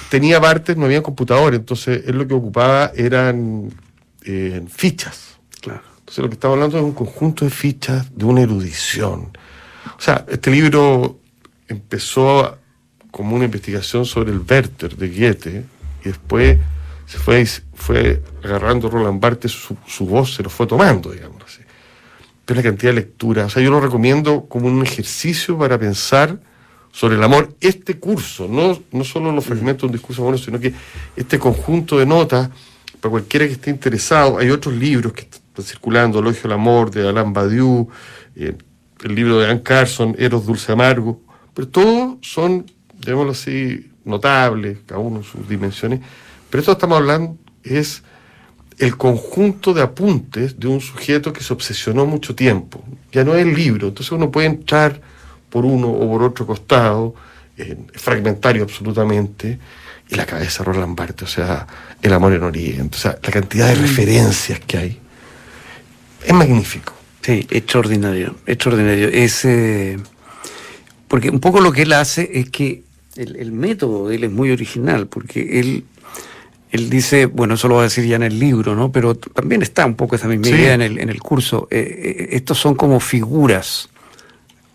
tenía 0.10 0.40
Barthes, 0.40 0.78
no 0.78 0.86
había 0.86 1.02
computador, 1.04 1.54
entonces 1.56 2.04
él 2.08 2.18
lo 2.18 2.28
que 2.28 2.34
ocupaba 2.34 2.92
eran 2.96 3.70
eh, 4.24 4.64
fichas. 4.76 5.38
Claro. 5.62 5.82
Entonces 6.00 6.24
lo 6.24 6.30
que 6.30 6.34
estamos 6.36 6.56
hablando 6.56 6.78
es 6.78 6.84
un 6.84 6.94
conjunto 6.94 7.46
de 7.46 7.52
fichas 7.52 8.16
de 8.16 8.26
una 8.26 8.42
erudición. 8.42 9.38
O 9.98 10.02
sea, 10.02 10.26
este 10.30 10.50
libro 10.52 11.20
empezó 11.68 12.58
como 13.12 13.36
una 13.36 13.46
investigación 13.46 14.06
sobre 14.06 14.32
el 14.32 14.40
Werther 14.50 14.96
de 14.96 15.08
Goethe 15.10 15.66
y 16.04 16.08
después 16.08 16.58
se 17.10 17.18
fue, 17.18 17.44
fue 17.74 18.22
agarrando 18.44 18.88
Roland 18.88 19.20
Barthes, 19.20 19.52
su, 19.52 19.76
su 19.88 20.06
voz 20.06 20.36
se 20.36 20.44
lo 20.44 20.50
fue 20.52 20.68
tomando, 20.68 21.10
digamos 21.10 21.42
así. 21.44 21.62
Pero 22.46 22.60
una 22.60 22.70
cantidad 22.70 22.92
de 22.92 23.02
lectura. 23.02 23.46
O 23.46 23.50
sea, 23.50 23.64
yo 23.64 23.72
lo 23.72 23.80
recomiendo 23.80 24.46
como 24.48 24.68
un 24.68 24.84
ejercicio 24.84 25.58
para 25.58 25.80
pensar 25.80 26.40
sobre 26.92 27.16
el 27.16 27.24
amor. 27.24 27.56
Este 27.62 27.98
curso, 27.98 28.48
no, 28.48 28.80
no 28.92 29.04
solo 29.04 29.32
los 29.32 29.44
fragmentos 29.44 29.82
de 29.82 29.86
un 29.88 29.94
discurso 29.94 30.22
amoroso, 30.22 30.46
sino 30.46 30.60
que 30.60 30.72
este 31.16 31.40
conjunto 31.40 31.98
de 31.98 32.06
notas, 32.06 32.52
para 33.02 33.10
cualquiera 33.10 33.48
que 33.48 33.54
esté 33.54 33.72
interesado, 33.72 34.38
hay 34.38 34.52
otros 34.52 34.76
libros 34.76 35.12
que 35.14 35.22
están 35.22 35.66
circulando, 35.66 36.20
Elogio 36.20 36.44
al 36.44 36.52
Amor, 36.52 36.92
de 36.92 37.10
Alain 37.10 37.34
Badiou, 37.34 37.90
eh, 38.36 38.56
el 39.04 39.16
libro 39.16 39.40
de 39.40 39.50
Anne 39.50 39.64
Carson, 39.64 40.16
Eros 40.20 40.46
Dulce 40.46 40.72
Amargo, 40.72 41.24
pero 41.56 41.68
todos 41.70 42.18
son, 42.22 42.68
llamémoslo 43.00 43.32
así, 43.32 43.90
notables, 44.06 44.78
cada 44.86 45.00
uno 45.00 45.18
en 45.18 45.24
sus 45.24 45.50
dimensiones, 45.50 46.02
pero 46.50 46.60
esto 46.60 46.72
estamos 46.74 46.98
hablando 46.98 47.38
es 47.64 48.04
el 48.80 48.96
conjunto 48.96 49.74
de 49.74 49.82
apuntes 49.82 50.58
de 50.58 50.68
un 50.68 50.80
sujeto 50.80 51.34
que 51.34 51.44
se 51.44 51.54
obsesionó 51.54 52.06
mucho 52.06 52.34
tiempo. 52.34 52.84
Ya 53.12 53.24
no 53.24 53.36
es 53.36 53.46
el 53.46 53.54
libro, 53.54 53.90
entonces 53.90 54.12
uno 54.12 54.32
puede 54.32 54.48
entrar 54.48 55.02
por 55.50 55.66
uno 55.66 55.90
o 55.90 56.10
por 56.10 56.24
otro 56.24 56.48
costado, 56.48 57.14
eh, 57.58 57.78
fragmentario 57.94 58.64
absolutamente, 58.64 59.60
y 60.10 60.16
la 60.16 60.26
cabeza 60.26 60.64
de 60.64 60.72
Roland 60.72 60.96
Barthes, 60.96 61.30
o 61.30 61.32
sea, 61.32 61.68
El 62.02 62.14
amor 62.14 62.34
en 62.34 62.44
Oriente, 62.44 62.96
o 62.96 63.00
sea, 63.00 63.20
la 63.22 63.32
cantidad 63.32 63.68
de 63.68 63.76
referencias 63.76 64.60
que 64.62 64.78
hay. 64.78 65.00
Es 66.26 66.34
magnífico. 66.34 66.94
Sí, 67.22 67.46
extraordinario, 67.50 68.38
extraordinario. 68.46 69.10
Es, 69.10 69.44
eh, 69.44 70.00
porque 71.08 71.30
un 71.30 71.42
poco 71.42 71.60
lo 71.60 71.72
que 71.74 71.82
él 71.82 71.94
hace 71.94 72.30
es 72.34 72.50
que 72.50 72.84
el, 73.18 73.36
el 73.36 73.52
método 73.52 74.08
de 74.08 74.16
él 74.16 74.24
es 74.24 74.32
muy 74.32 74.52
original, 74.52 75.08
porque 75.08 75.60
él 75.60 75.84
él 76.72 76.90
dice, 76.90 77.26
bueno, 77.26 77.56
eso 77.56 77.68
lo 77.68 77.76
va 77.76 77.82
a 77.82 77.84
decir 77.86 78.06
ya 78.06 78.16
en 78.16 78.24
el 78.24 78.38
libro, 78.40 78.76
¿no? 78.76 78.92
Pero 78.92 79.16
también 79.16 79.62
está 79.62 79.86
un 79.86 79.96
poco 79.96 80.16
esa 80.16 80.28
misma 80.28 80.46
Sí. 80.46 80.52
idea 80.54 80.74
en 80.76 80.82
el, 80.82 81.00
en 81.00 81.10
el 81.10 81.20
curso. 81.20 81.68
Eh, 81.72 81.80
eh, 82.20 82.28
estos 82.34 82.58
son 82.60 82.76
como 82.76 83.00
figuras, 83.00 83.90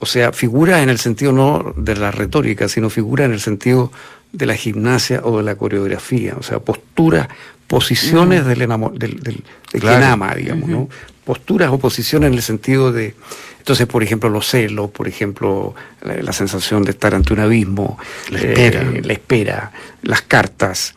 o 0.00 0.07
sea, 0.07 0.33
figuras 0.33 0.83
en 0.83 0.88
el 0.90 0.98
sentido 0.98 1.33
no 1.33 1.72
de 1.76 1.96
la 1.96 2.11
retórica, 2.11 2.68
sino 2.68 2.90
figuras 2.90 3.26
en 3.26 3.33
el 3.33 3.40
sentido 3.40 3.92
de 4.33 4.46
la 4.46 4.57
gimnasia 4.57 5.20
o 5.22 5.38
de 5.38 5.44
la 5.44 5.54
coreografía, 5.54 6.35
o 6.38 6.42
sea, 6.42 6.59
posturas, 6.59 7.28
posiciones 7.68 8.44
del, 8.44 8.62
enamo- 8.62 8.92
del, 8.92 9.20
del- 9.20 9.42
Claro. 9.70 9.98
quien 9.98 10.02
ama, 10.11 10.35
digamos, 10.35 10.68
¿no? 10.68 10.88
Posturas 11.24 11.70
o 11.72 11.78
posiciones 11.78 12.28
en 12.28 12.35
el 12.35 12.42
sentido 12.42 12.92
de, 12.92 13.14
entonces, 13.59 13.87
por 13.87 14.02
ejemplo, 14.02 14.28
los 14.28 14.46
celos, 14.46 14.90
por 14.90 15.09
ejemplo, 15.09 15.74
la, 16.02 16.14
la 16.22 16.33
sensación 16.33 16.83
de 16.85 16.90
estar 16.90 17.14
ante 17.14 17.33
un 17.33 17.40
abismo, 17.40 17.96
La 18.30 18.38
espera. 18.40 18.83
eh, 18.83 19.00
la 19.02 19.12
espera, 19.14 19.72
las 20.02 20.22
cartas, 20.22 20.94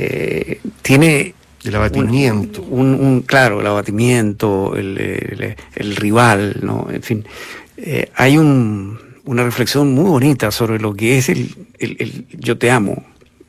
eh, 0.00 0.60
tiene 0.82 1.34
El 1.64 1.74
abatimiento. 1.74 2.62
un, 2.62 2.94
un- 2.94 3.22
claro, 3.22 3.60
el 3.60 3.66
abatimiento, 3.66 4.74
el, 4.76 4.96
el- 4.98 5.56
el 5.74 5.96
rival, 5.96 6.58
¿no? 6.62 6.86
En 6.90 7.02
fin, 7.02 7.24
eh, 7.76 8.10
hay 8.14 8.38
un- 8.38 8.98
una 9.24 9.44
reflexión 9.44 9.92
muy 9.92 10.04
bonita 10.08 10.50
sobre 10.50 10.78
lo 10.78 10.94
que 10.94 11.18
es 11.18 11.28
el, 11.28 11.54
el- 11.78 12.26
yo 12.38 12.56
te 12.58 12.70
amo, 12.70 13.04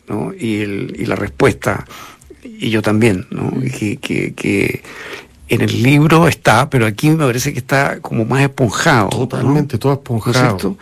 ¿no? 0.07 0.33
Y, 0.37 0.61
el- 0.61 0.95
y 0.99 1.05
la 1.05 1.15
respuesta, 1.15 1.85
y 2.43 2.69
yo 2.69 2.81
también, 2.81 3.27
¿no? 3.31 3.51
Que, 3.77 3.97
que- 3.97 4.33
que 4.33 4.81
en 5.47 5.61
el 5.61 5.81
libro 5.81 6.27
está, 6.27 6.69
pero 6.69 6.85
aquí 6.85 7.09
me 7.09 7.25
parece 7.25 7.53
que 7.53 7.59
está 7.59 7.99
como 8.01 8.23
más 8.25 8.41
esponjado. 8.43 9.09
¿no? 9.11 9.17
Totalmente, 9.27 9.77
todo 9.77 9.93
¿No 9.93 9.95
es 9.95 9.99
esponjado. 9.99 10.77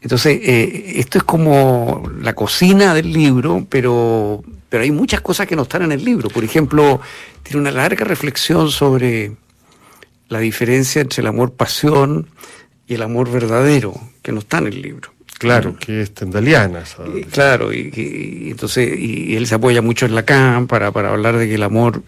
Entonces, 0.00 0.40
eh, 0.42 0.92
esto 0.96 1.18
es 1.18 1.24
como 1.24 2.08
la 2.20 2.32
cocina 2.34 2.94
del 2.94 3.12
libro, 3.12 3.66
pero, 3.68 4.42
pero 4.68 4.84
hay 4.84 4.90
muchas 4.92 5.20
cosas 5.20 5.46
que 5.46 5.56
no 5.56 5.62
están 5.62 5.82
en 5.82 5.92
el 5.92 6.04
libro. 6.04 6.28
Por 6.30 6.44
ejemplo, 6.44 7.00
tiene 7.42 7.60
una 7.60 7.70
larga 7.72 8.04
reflexión 8.04 8.70
sobre 8.70 9.32
la 10.28 10.38
diferencia 10.38 11.00
entre 11.02 11.20
el 11.22 11.26
amor 11.26 11.52
pasión 11.52 12.28
y 12.86 12.94
el 12.94 13.02
amor 13.02 13.30
verdadero, 13.30 13.94
que 14.22 14.30
no 14.32 14.38
está 14.40 14.58
en 14.58 14.68
el 14.68 14.82
libro. 14.82 15.10
Claro, 15.38 15.76
que 15.78 16.02
es 16.02 16.12
tendaliana. 16.14 16.82
Y, 17.16 17.22
claro, 17.24 17.72
y, 17.72 17.92
y- 17.94 18.46
y 18.46 18.50
entonces 18.50 18.88
y, 18.98 19.32
y 19.32 19.36
él 19.36 19.46
se 19.46 19.54
apoya 19.54 19.82
mucho 19.82 20.06
en 20.06 20.14
Lacan 20.14 20.66
para, 20.66 20.90
para 20.90 21.10
hablar 21.10 21.36
de 21.36 21.48
que 21.48 21.54
el 21.54 21.62
amor, 21.62 22.02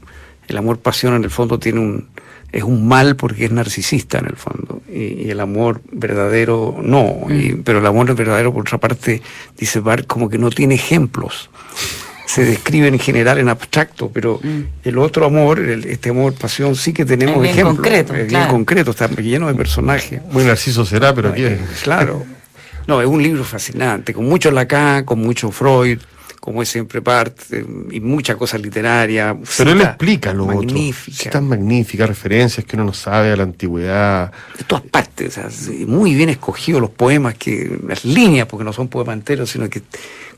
el 0.49 0.57
amor 0.57 0.79
pasión 0.81 1.15
en 1.15 1.23
el 1.25 1.31
fondo 1.31 1.59
tiene 1.59 1.79
un 1.81 2.09
es 2.53 2.63
un 2.63 2.87
mal 2.89 3.17
porque 3.17 3.45
es 3.47 3.51
narcisista 3.53 4.19
en 4.19 4.27
el 4.27 4.37
fondo 4.37 4.83
y, 4.93 5.27
y 5.27 5.31
el 5.31 5.41
amor 5.41 5.81
verdadero 5.93 6.79
no, 6.83 7.27
y- 7.29 7.53
pero 7.65 7.79
el 7.79 7.87
amor 7.87 8.15
verdadero 8.15 8.53
por 8.53 8.63
otra 8.63 8.79
parte 8.79 9.23
dice 9.59 9.81
Bart 9.81 10.07
como 10.07 10.29
que 10.29 10.39
no 10.39 10.51
tiene 10.51 10.75
ejemplos 10.75 11.51
se 12.27 12.45
describe 12.45 12.87
en 12.87 12.99
general 13.01 13.39
en 13.39 13.49
abstracto, 13.49 14.09
pero 14.09 14.41
el 14.85 14.99
otro 14.99 15.27
amor, 15.27 15.59
el- 15.59 15.85
este 15.87 16.11
amor 16.11 16.33
pasión 16.35 16.77
sí 16.77 16.93
que 16.93 17.05
tenemos 17.05 17.35
Es 17.37 17.43
bien 17.43 17.53
ejemplos, 17.55 17.77
concreto, 17.79 18.13
es 18.13 18.19
bien 18.19 18.29
claro. 18.29 18.51
concreto, 18.53 18.91
está 18.93 19.09
lleno 19.09 19.49
de 19.49 19.55
personajes. 19.55 20.23
Muy 20.31 20.45
narciso 20.45 20.85
será, 20.87 21.13
pero 21.13 21.35
Eh, 21.37 21.59
Claro. 21.83 22.25
No, 22.87 23.01
es 23.01 23.09
un 23.09 23.21
libro 23.21 23.43
fascinante, 23.43 24.15
con 24.15 24.27
mucho 24.27 24.53
Lacan, 24.53 25.05
con 25.05 25.19
mucho 25.19 25.51
Freud, 25.51 25.99
como 26.41 26.63
es 26.63 26.71
siempre 26.71 27.03
parte, 27.03 27.65
y 27.91 28.01
mucha 28.01 28.35
cosa 28.35 28.57
literaria. 28.57 29.37
Pero 29.59 29.73
él 29.73 29.83
explica 29.83 30.33
lo 30.33 30.45
otro. 30.45 30.57
magnífica, 30.57 31.17
Citas 31.17 31.43
magníficas, 31.43 32.09
referencias 32.09 32.65
que 32.65 32.77
uno 32.77 32.87
no 32.87 32.95
sabe 32.95 33.31
a 33.31 33.37
la 33.37 33.43
antigüedad. 33.43 34.33
De 34.57 34.65
todas 34.65 34.85
partes, 34.85 35.29
o 35.29 35.41
sea, 35.43 35.51
sí, 35.51 35.85
muy 35.87 36.15
bien 36.15 36.31
escogidos 36.31 36.81
los 36.81 36.91
poemas, 36.91 37.35
que 37.35 37.79
las 37.87 38.07
líneas, 38.07 38.47
porque 38.47 38.65
no 38.65 38.73
son 38.73 38.89
poemas 38.89 39.17
enteros, 39.17 39.51
sino 39.51 39.69
que 39.69 39.83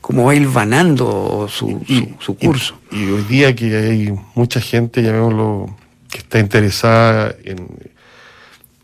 como 0.01 0.25
va 0.25 0.33
vanando 0.47 1.47
su, 1.49 1.81
su, 1.87 2.09
su 2.19 2.35
curso. 2.35 2.77
Y, 2.91 3.03
y 3.03 3.09
hoy 3.09 3.23
día 3.23 3.55
que 3.55 3.75
hay 3.75 4.13
mucha 4.35 4.59
gente, 4.59 5.01
llamémoslo, 5.01 5.73
que 6.09 6.17
está 6.17 6.39
interesada 6.39 7.33
en, 7.45 7.65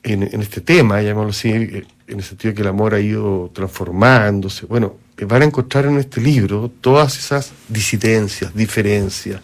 en, 0.03 0.23
en 0.23 0.41
este 0.41 0.61
tema, 0.61 1.01
llamémoslo 1.01 1.31
así, 1.31 1.83
en 2.09 2.17
el 2.19 2.23
sentido 2.23 2.51
de 2.51 2.55
que 2.55 2.61
el 2.63 2.67
amor 2.67 2.93
ha 2.93 2.99
ido 2.99 3.51
transformándose. 3.53 4.65
Bueno, 4.65 4.95
van 5.27 5.41
a 5.41 5.45
encontrar 5.45 5.85
en 5.85 5.97
este 5.97 6.19
libro 6.21 6.71
todas 6.81 7.17
esas 7.17 7.51
disidencias, 7.67 8.53
diferencias, 8.55 9.41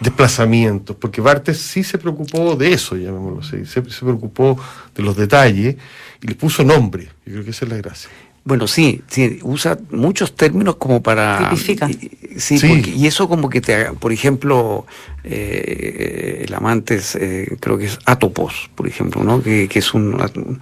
desplazamientos, 0.00 0.96
porque 0.96 1.20
Bartes 1.20 1.58
sí 1.58 1.82
se 1.82 1.98
preocupó 1.98 2.54
de 2.56 2.72
eso, 2.72 2.96
llamémoslo 2.96 3.40
así, 3.40 3.64
se, 3.66 3.82
se 3.90 4.00
preocupó 4.04 4.58
de 4.94 5.02
los 5.02 5.16
detalles 5.16 5.76
y 6.22 6.26
le 6.26 6.34
puso 6.34 6.62
nombre. 6.64 7.04
Yo 7.24 7.32
creo 7.32 7.44
que 7.44 7.50
esa 7.50 7.64
es 7.64 7.70
la 7.70 7.78
gracia. 7.78 8.10
Bueno, 8.44 8.68
sí, 8.68 9.02
sí, 9.08 9.40
usa 9.42 9.76
muchos 9.90 10.36
términos 10.36 10.76
como 10.76 11.02
para... 11.02 11.48
Tipifica. 11.50 11.88
Sí, 11.88 12.58
Sí. 12.58 12.68
porque- 12.68 12.90
y 12.90 13.06
eso 13.08 13.28
como 13.28 13.48
que 13.48 13.60
te 13.60 13.74
haga, 13.74 13.92
por 13.94 14.12
ejemplo, 14.12 14.86
eh, 15.24 16.44
el 16.46 16.54
amante 16.54 16.96
es, 16.96 17.16
eh, 17.16 17.56
creo 17.58 17.76
que 17.78 17.86
es 17.86 17.98
Atopos, 18.04 18.70
por 18.76 18.86
ejemplo, 18.86 19.24
¿no? 19.24 19.42
Que, 19.42 19.66
que 19.68 19.78
es 19.80 19.92
un- 19.94 20.60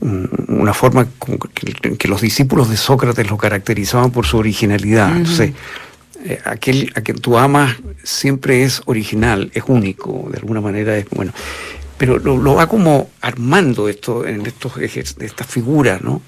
una 0.00 0.74
forma 0.74 1.06
como 1.18 1.38
que, 1.38 2.08
los 2.08 2.20
discípulos 2.20 2.68
de 2.68 2.76
Sócrates 2.76 3.28
lo 3.30 3.36
caracterizaban 3.36 4.10
por 4.10 4.26
su 4.26 4.38
originalidad. 4.38 5.10
Ujú. 5.10 5.18
Entonces, 5.18 5.52
eh, 6.24 6.40
aquel 6.44 6.92
a 6.94 7.00
quien 7.00 7.18
tú 7.18 7.38
amas 7.38 7.76
siempre 8.02 8.62
es 8.62 8.82
original, 8.86 9.50
es 9.54 9.64
único, 9.66 10.28
de 10.30 10.38
alguna 10.38 10.60
manera 10.60 10.96
es 10.96 11.08
bueno. 11.10 11.32
Pero 11.98 12.18
lo, 12.18 12.36
lo 12.36 12.54
va 12.54 12.66
como 12.66 13.10
armando 13.22 13.88
esto 13.88 14.26
en 14.26 14.44
estos 14.44 14.76
estas 14.78 15.46
figuras, 15.46 16.02
¿no? 16.02 16.20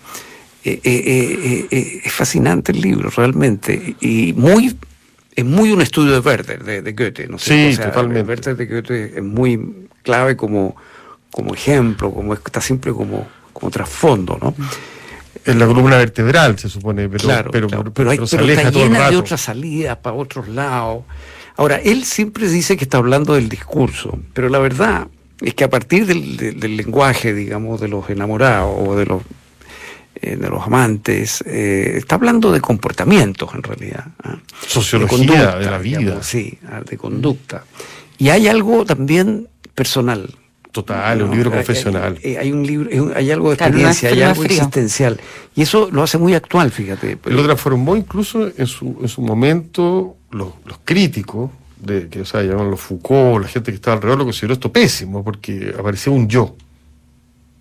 Eh, 0.65 0.81
eh, 0.83 1.03
eh, 1.07 1.67
eh, 1.71 2.01
es 2.05 2.13
fascinante 2.13 2.73
el 2.73 2.81
libro, 2.81 3.11
realmente. 3.11 3.97
Y 4.01 4.33
muy 4.35 4.77
es 5.39 5.45
muy 5.45 5.71
un 5.71 5.81
estudio 5.81 6.15
de 6.15 6.19
Werther, 6.19 6.65
de, 6.65 6.83
de 6.83 6.93
Goethe, 6.95 7.29
¿no 7.29 7.39
Sí, 7.39 7.73
cierto? 7.73 7.85
totalmente. 7.93 8.29
Werther 8.29 8.57
de 8.57 8.67
Goethe 8.67 9.19
es 9.19 9.23
muy 9.23 9.87
clave 10.03 10.37
como, 10.37 10.75
como 11.31 11.55
ejemplo, 11.55 12.13
como 12.13 12.35
está 12.35 12.61
siempre 12.61 12.93
como, 12.93 13.29
como 13.59 13.71
trasfondo, 13.71 14.39
¿no? 14.41 14.55
Es 15.45 15.57
la 15.57 15.67
columna 15.67 15.97
vertebral, 15.97 16.59
se 16.59 16.69
supone, 16.69 17.09
pero, 17.09 17.25
claro, 17.25 17.51
pero, 17.51 17.67
claro, 17.69 17.85
pero, 17.85 17.95
pero, 17.95 18.11
hay, 18.11 18.19
se 18.27 18.37
pero 18.37 18.45
aleja 18.45 18.61
está 18.63 18.73
todo 18.73 18.83
el 18.85 18.89
llena 18.93 19.11
de 19.11 19.17
otras 19.17 19.41
salidas 19.41 19.97
para 19.99 20.17
otros 20.17 20.49
lados. 20.49 21.05
Ahora, 21.57 21.77
él 21.77 22.05
siempre 22.05 22.49
dice 22.49 22.77
que 22.77 22.85
está 22.85 22.99
hablando 22.99 23.35
del 23.35 23.49
discurso, 23.49 24.19
pero 24.35 24.49
la 24.49 24.59
verdad 24.59 25.09
es 25.41 25.55
que 25.55 25.65
a 25.65 25.71
partir 25.71 26.07
del, 26.07 26.37
del- 26.37 26.61
del 26.61 26.77
lenguaje, 26.77 27.33
digamos, 27.35 27.81
de 27.81 27.89
los 27.89 28.09
enamorados 28.11 28.75
o 28.89 28.97
de 28.97 29.07
los 29.07 29.23
eh, 30.21 30.35
de 30.37 30.49
los 30.49 30.65
amantes, 30.67 31.43
eh, 31.47 31.95
está 31.97 32.17
hablando 32.17 32.51
de 32.51 32.61
comportamientos 32.61 33.55
en 33.55 33.63
realidad. 33.63 34.07
¿ah? 34.25 34.37
Sociología 34.67 35.57
de 35.57 35.71
la 35.71 35.79
vida. 35.79 35.99
digamos, 35.99 36.27
sí, 36.27 36.59
ah, 36.69 36.81
de 36.89 36.97
conducta. 36.99 37.63
Y 38.19 38.31
hay 38.31 38.49
algo 38.49 38.85
también 38.85 39.47
personal. 39.77 40.29
Total, 40.83 41.23
un 41.23 41.29
¿no? 41.31 41.35
libro 41.35 41.51
Hay- 41.51 41.57
confesional. 41.57 42.19
Hay, 42.25 42.37
hay 42.37 42.53
un 42.53 42.67
libro, 42.67 42.89
hay 42.91 42.99
un- 43.01 43.33
algo 43.33 43.49
de 43.49 43.55
experiencia, 43.55 44.11
hay 44.11 44.23
algo 44.23 44.45
existencial. 44.45 45.19
Y 45.57 45.63
eso 45.63 45.89
lo 45.91 46.03
hace 46.03 46.19
muy 46.19 46.35
actual, 46.35 46.71
fíjate. 46.71 47.19
Lo 47.27 47.43
transformó 47.43 47.97
incluso 47.97 48.49
en 48.57 48.67
su, 48.67 48.97
en 49.03 49.09
su 49.09 49.21
momento, 49.23 50.17
los, 50.31 50.49
los 50.67 50.79
críticos, 50.85 51.51
de, 51.81 52.09
que 52.09 52.21
o 52.23 52.25
sea, 52.25 52.43
llamaban 52.43 52.71
los 52.71 52.81
Foucault, 52.81 53.43
la 53.43 53.49
gente 53.49 53.71
que 53.71 53.77
estaba 53.77 53.97
alrededor, 53.97 54.19
lo 54.19 54.25
consideró 54.25 54.55
esto 54.55 54.71
pésimo, 54.73 55.23
porque 55.25 55.75
aparecía 55.79 56.13
un 56.13 56.29
yo. 56.29 56.55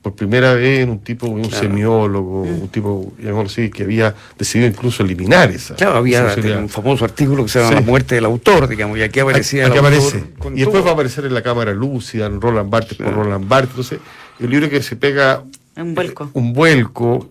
Por 0.08 0.16
primera 0.16 0.54
vez 0.54 0.80
en 0.84 0.90
un 0.90 1.00
tipo, 1.00 1.28
un 1.28 1.42
Claro. 1.42 1.58
semiólogo, 1.64 2.44
un 2.44 2.70
tipo, 2.70 3.12
llamémoslo 3.20 3.48
así, 3.48 3.70
que 3.70 3.84
había 3.84 4.16
decidido 4.40 4.70
incluso 4.70 5.04
eliminar 5.04 5.52
esa. 5.52 5.76
Claro, 5.76 5.98
había 5.98 6.32
esa 6.34 6.60
un 6.60 6.70
famoso 6.70 7.04
artículo 7.04 7.44
que 7.44 7.50
se 7.50 7.60
llama 7.60 7.72
Sí. 7.72 7.76
La 7.76 7.82
muerte 7.82 8.16
del 8.16 8.24
autor, 8.24 8.70
digamos, 8.70 8.98
y 8.98 9.02
aquí 9.02 9.20
aparecía 9.20 9.66
Aquí 9.68 9.78
el 9.78 9.86
autor 9.86 9.94
aparece. 10.00 10.24
con 10.40 10.54
Y 10.54 10.60
después 10.62 10.76
todo. 10.76 10.86
va 10.86 10.90
a 10.92 10.94
aparecer 10.94 11.26
en 11.26 11.34
la 11.34 11.42
cámara 11.44 11.74
lúcida, 11.74 12.28
en 12.28 12.40
Roland 12.40 12.70
Barthes 12.70 12.98
por. 12.98 13.14
Roland 13.14 13.50
Barthes. 13.50 13.72
Entonces, 13.72 14.00
el 14.40 14.50
libro 14.50 14.70
que 14.70 14.82
se 14.82 14.96
pega 14.96 15.44
Un 15.76 15.94
vuelco. 15.94 16.30
un 16.34 16.54
vuelco, 16.54 17.28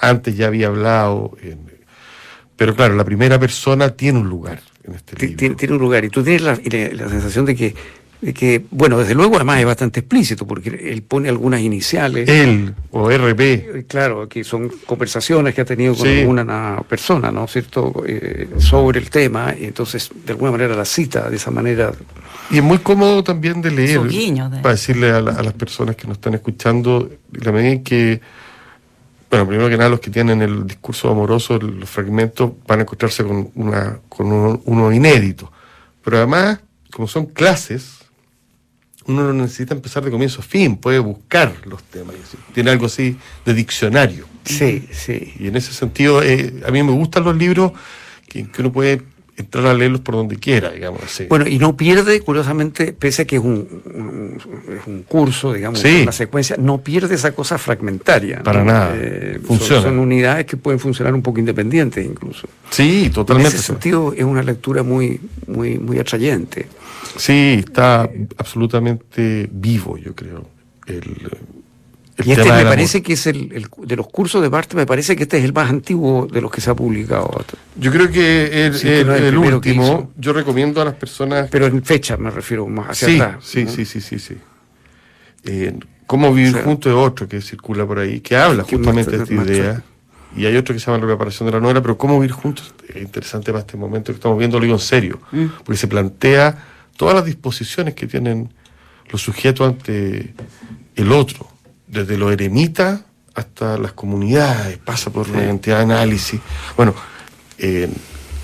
antes 0.00 0.36
ya 0.36 0.46
había 0.46 0.68
hablado, 0.68 1.32
en- 1.42 1.58
pero 2.54 2.76
claro, 2.76 2.94
la 2.94 3.04
primera 3.04 3.36
persona 3.40 3.90
tiene 3.90 4.20
un 4.20 4.28
lugar 4.28 4.60
en 4.84 4.94
este 4.94 5.16
libro. 5.26 5.36
Tiene, 5.38 5.54
tiene 5.56 5.74
un 5.74 5.80
lugar. 5.80 6.04
Y 6.04 6.08
tú 6.10 6.22
tienes 6.22 6.42
la, 6.42 6.52
la- 6.52 6.88
la 7.04 7.08
sensación 7.08 7.44
de 7.46 7.56
que, 7.56 7.74
que, 8.34 8.64
bueno, 8.70 8.98
desde 8.98 9.14
luego 9.14 9.36
además 9.36 9.60
es 9.60 9.66
bastante 9.66 10.00
explícito, 10.00 10.46
porque 10.46 10.70
él 10.70 11.02
pone 11.02 11.28
algunas 11.28 11.60
iniciales. 11.60 12.28
Él 12.28 12.74
o 12.90 13.10
RB, 13.10 13.40
Eh, 13.40 13.84
Claro, 13.86 14.28
que 14.28 14.42
son 14.42 14.70
conversaciones 14.86 15.54
que 15.54 15.60
ha 15.60 15.64
tenido 15.64 15.94
con 15.94 16.06
Sí. 16.06 16.20
alguna 16.20 16.82
persona, 16.88 17.30
¿no 17.30 17.44
es 17.44 17.52
cierto?, 17.52 18.02
Eh, 18.06 18.48
sobre 18.58 18.98
el 19.00 19.10
tema, 19.10 19.54
y 19.58 19.64
entonces 19.64 20.10
de 20.24 20.32
alguna 20.32 20.50
manera 20.52 20.74
la 20.74 20.84
cita 20.86 21.28
de 21.28 21.36
esa 21.36 21.50
manera. 21.50 21.92
y 22.50 22.58
es 22.58 22.62
muy 22.62 22.78
cómodo 22.78 23.22
también 23.24 23.60
de 23.60 23.70
leer, 23.72 23.98
Su 24.00 24.04
guiño 24.04 24.48
de- 24.48 24.60
para 24.60 24.74
decirle 24.74 25.10
a, 25.10 25.20
la- 25.20 25.32
a 25.32 25.42
las 25.42 25.52
personas 25.52 25.96
que 25.96 26.06
nos 26.06 26.16
están 26.16 26.34
escuchando, 26.34 27.10
la 27.32 27.52
medida 27.52 27.72
en 27.72 27.82
que 27.84 28.20
Bueno, 29.28 29.48
primero 29.48 29.68
que 29.68 29.76
nada, 29.76 29.90
los 29.90 29.98
que 30.00 30.08
tienen 30.10 30.40
el 30.40 30.66
discurso 30.68 31.10
amoroso, 31.10 31.58
los 31.58 31.90
fragmentos, 31.90 32.52
van 32.66 32.78
a 32.78 32.82
encontrarse 32.82 33.24
con, 33.24 33.50
una, 33.56 33.98
con 34.08 34.30
uno, 34.30 34.62
uno 34.66 34.92
inédito. 34.92 35.50
Pero 36.04 36.18
además, 36.18 36.60
como 36.92 37.08
son 37.08 37.26
clases, 37.26 37.98
uno 39.08 39.24
no 39.24 39.32
necesita 39.32 39.74
empezar 39.74 40.04
de 40.04 40.10
comienzo 40.10 40.40
a 40.40 40.44
fin, 40.44 40.76
puede 40.76 40.98
buscar 40.98 41.52
los 41.64 41.82
temas. 41.84 42.14
Tiene 42.54 42.70
algo 42.70 42.86
así 42.86 43.16
de 43.44 43.54
diccionario. 43.54 44.26
Sí, 44.44 44.88
sí. 44.92 45.34
Y 45.38 45.48
en 45.48 45.56
ese 45.56 45.72
sentido, 45.72 46.22
eh, 46.22 46.62
a 46.66 46.70
mí 46.70 46.82
me 46.82 46.92
gustan 46.92 47.24
los 47.24 47.36
libros 47.36 47.72
que, 48.28 48.48
que 48.48 48.60
uno 48.62 48.72
puede 48.72 49.02
entrar 49.38 49.66
a 49.66 49.74
leerlos 49.74 50.00
por 50.00 50.14
donde 50.14 50.36
quiera, 50.36 50.70
digamos 50.70 51.02
así. 51.02 51.26
Bueno, 51.28 51.46
y 51.46 51.58
no 51.58 51.76
pierde, 51.76 52.20
curiosamente, 52.22 52.94
pese 52.94 53.22
a 53.22 53.24
que 53.26 53.36
es 53.36 53.42
un, 53.42 53.82
un, 53.84 54.38
un 54.86 55.02
curso, 55.02 55.52
digamos, 55.52 55.78
Sí. 55.80 56.00
una 56.04 56.12
secuencia, 56.12 56.56
no 56.58 56.78
pierde 56.80 57.14
esa 57.16 57.32
cosa 57.32 57.58
fragmentaria. 57.58 58.42
Para 58.42 58.60
¿no? 58.60 58.72
nada. 58.72 58.96
son- 58.96 59.42
Funciona. 59.44 59.82
Son, 59.82 59.98
unidades 59.98 60.46
que 60.46 60.56
pueden 60.56 60.80
funcionar 60.80 61.12
un 61.12 61.20
poco 61.20 61.38
independientes 61.38 62.04
incluso. 62.06 62.48
sí, 62.70 63.04
En 63.06 63.12
totalmente. 63.12 63.56
ese 63.56 63.62
sentido 63.66 64.14
es 64.16 64.24
una 64.24 64.42
lectura 64.42 64.82
muy, 64.82 65.20
muy, 65.46 65.78
muy 65.78 65.98
atrayente. 65.98 66.66
Sí, 67.18 67.62
está 67.66 68.08
absolutamente 68.38 69.48
vivo, 69.52 69.96
yo 69.98 70.14
creo. 70.14 70.48
El, 70.86 70.96
el 72.16 72.26
Y 72.26 72.32
este 72.32 72.50
me 72.50 72.64
parece 72.64 72.98
amor. 72.98 73.06
que 73.06 73.12
es 73.12 73.26
el, 73.26 73.52
el- 73.52 73.66
de 73.86 73.96
los 73.96 74.08
cursos 74.08 74.40
de 74.42 74.48
Barthes, 74.48 74.74
me 74.76 74.86
parece 74.86 75.16
que 75.16 75.24
este 75.24 75.38
es 75.38 75.44
el 75.44 75.52
más 75.52 75.68
antiguo 75.68 76.26
de 76.26 76.40
los 76.40 76.50
que 76.50 76.60
se 76.60 76.70
ha 76.70 76.74
publicado. 76.74 77.44
Yo 77.76 77.90
creo 77.92 78.10
que 78.10 78.66
el, 78.66 78.74
Sí, 78.74 78.88
el- 78.88 79.36
último, 79.36 80.12
yo 80.16 80.32
recomiendo 80.32 80.80
a 80.80 80.84
las 80.86 80.94
personas 80.94 81.48
Pero 81.50 81.66
en 81.66 81.82
fecha 81.84 82.16
me 82.16 82.30
refiero 82.30 82.66
más 82.66 82.90
hacia 82.90 83.08
sí, 83.08 83.20
atrás. 83.20 83.44
sí, 83.44 83.64
¿no? 83.64 83.70
sí, 83.70 83.84
sí, 83.84 84.00
sí, 84.00 84.18
sí. 84.18 84.36
Eh, 85.44 85.78
Cómo 86.06 86.32
vivir 86.32 86.50
O 86.50 86.54
sea, 86.54 86.62
juntos 86.62 86.90
es 86.92 86.96
otro 86.96 87.26
que 87.28 87.40
circula 87.40 87.84
por 87.84 87.98
ahí, 87.98 88.20
que 88.20 88.36
habla 88.36 88.62
justamente 88.62 89.10
de 89.16 89.22
esta 89.24 89.34
idea. 89.34 89.82
Y 90.36 90.46
hay 90.46 90.56
otro 90.56 90.72
que 90.74 90.78
se 90.78 90.86
llama 90.86 90.98
La 90.98 91.06
preparación 91.06 91.46
de 91.46 91.52
la 91.52 91.60
novela, 91.60 91.82
pero 91.82 91.98
cómo 91.98 92.20
vivir 92.20 92.30
juntos 92.32 92.72
es 92.88 93.02
interesante 93.02 93.50
para 93.50 93.60
este 93.62 93.76
momento 93.76 94.12
que 94.12 94.16
estamos 94.16 94.38
viendo, 94.38 94.58
lo 94.58 94.62
digo 94.64 94.76
en 94.76 94.80
serio, 94.80 95.18
Mm. 95.32 95.46
porque 95.64 95.76
se 95.76 95.88
plantea 95.88 96.64
todas 96.96 97.14
las 97.14 97.24
disposiciones 97.24 97.94
que 97.94 98.06
tienen 98.06 98.52
los 99.10 99.22
sujetos 99.22 99.68
ante 99.68 100.34
el 100.94 101.12
otro, 101.12 101.48
desde 101.86 102.16
los 102.18 102.32
eremitas 102.32 103.02
hasta 103.34 103.76
las 103.76 103.92
comunidades, 103.92 104.78
pasa 104.78 105.10
por 105.10 105.28
una 105.28 105.46
cantidad 105.46 105.76
de 105.76 105.82
análisis. 105.82 106.40
Bueno, 106.76 106.94
eh, 107.58 107.88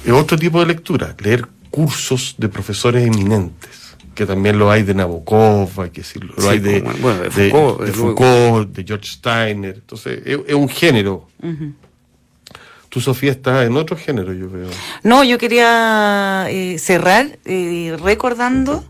es 0.05 0.13
otro 0.13 0.39
tipo 0.39 0.61
de 0.61 0.67
lectura, 0.67 1.17
leer 1.19 1.49
cursos 1.71 2.35
de 2.37 2.49
profesores 2.51 3.07
eminentes, 3.07 3.97
que 4.15 4.27
también 4.27 4.59
lo 4.59 4.71
hay 4.71 4.83
de 4.83 4.95
Nabokov, 4.95 5.81
hay 5.81 5.91
que 5.91 6.03
decirlo, 6.03 6.35
lo 6.37 6.43
Sí, 6.43 6.49
hay 6.49 6.59
de, 6.59 6.81
bueno, 6.83 7.23
de 7.23 7.31
Foucault, 7.31 7.81
de. 7.81 7.93
Foucault, 7.93 8.77
de 8.77 8.85
George 8.85 9.07
Steiner. 9.07 9.75
Entonces, 9.77 10.21
es, 10.27 10.39
es 10.47 10.55
un 10.55 10.69
género. 10.69 11.29
Tú, 12.93 13.01
Sofía, 13.01 13.31
estás 13.31 13.65
en 13.65 13.75
otro 13.79 13.97
género, 13.97 14.35
yo 14.35 14.51
veo. 14.51 14.69
No, 15.03 15.25
yo 15.25 15.39
quería 15.39 16.45
eh, 16.51 16.79
cerrar 16.79 17.39
eh, 17.47 17.97
recordando 18.03 18.85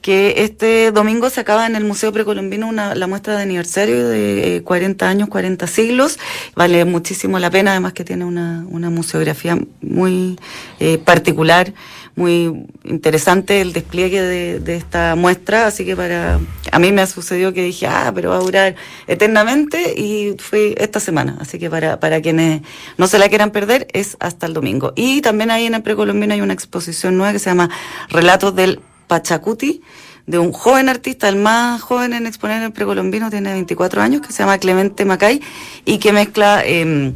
que 0.00 0.44
este 0.44 0.92
domingo 0.92 1.28
se 1.28 1.40
acaba 1.40 1.66
en 1.66 1.74
el 1.74 1.84
Museo 1.84 2.12
Precolombino 2.12 2.68
una, 2.68 2.94
la 2.94 3.08
muestra 3.08 3.36
de 3.36 3.42
aniversario 3.42 4.08
de 4.08 4.56
eh, 4.56 4.62
40 4.62 5.08
años, 5.08 5.28
40 5.28 5.66
siglos. 5.66 6.20
Vale 6.54 6.84
muchísimo 6.84 7.40
la 7.40 7.50
pena, 7.50 7.72
además 7.72 7.94
que 7.94 8.04
tiene 8.04 8.24
una, 8.24 8.64
una 8.68 8.90
museografía 8.90 9.58
muy 9.80 10.38
eh, 10.78 10.98
particular, 10.98 11.74
muy 12.18 12.66
interesante 12.84 13.60
el 13.60 13.72
despliegue 13.72 14.20
de, 14.20 14.76
esta 14.76 15.14
muestra. 15.14 15.66
Así 15.66 15.84
que 15.84 15.96
para 15.96 16.40
a 16.72 16.78
mí 16.78 16.92
me 16.92 17.00
ha 17.00 17.06
sucedido 17.06 17.52
que 17.52 17.62
dije, 17.62 17.86
ah, 17.86 18.12
pero 18.14 18.30
va 18.30 18.36
a 18.36 18.40
durar 18.40 18.74
eternamente 19.06 19.94
y 19.96 20.34
fue 20.38 20.74
esta 20.78 21.00
semana. 21.00 21.38
Así 21.40 21.58
que 21.58 21.70
para, 21.70 22.00
para 22.00 22.20
quienes 22.20 22.62
no 22.96 23.06
se 23.06 23.18
la 23.18 23.28
quieran 23.28 23.52
perder 23.52 23.86
es 23.92 24.16
hasta 24.20 24.46
el 24.46 24.52
domingo. 24.52 24.92
Y 24.96 25.22
también 25.22 25.50
ahí 25.50 25.66
en 25.66 25.74
el 25.74 25.82
Precolombino 25.82 26.34
hay 26.34 26.40
una 26.40 26.54
exposición 26.54 27.16
nueva 27.16 27.32
que 27.32 27.38
se 27.38 27.50
llama 27.50 27.70
Relatos 28.10 28.54
del 28.54 28.80
Pachacuti 29.06 29.80
de 30.28 30.38
un 30.38 30.52
joven 30.52 30.90
artista, 30.90 31.26
el 31.30 31.36
más 31.36 31.80
joven 31.80 32.12
en 32.12 32.26
exponer 32.26 32.58
en 32.58 32.64
el 32.64 32.72
precolombino, 32.72 33.30
tiene 33.30 33.50
24 33.50 34.02
años, 34.02 34.20
que 34.20 34.30
se 34.30 34.40
llama 34.40 34.58
Clemente 34.58 35.06
Macay 35.06 35.40
y 35.86 35.98
que 35.98 36.12
mezcla, 36.12 36.62
eh, 36.66 37.14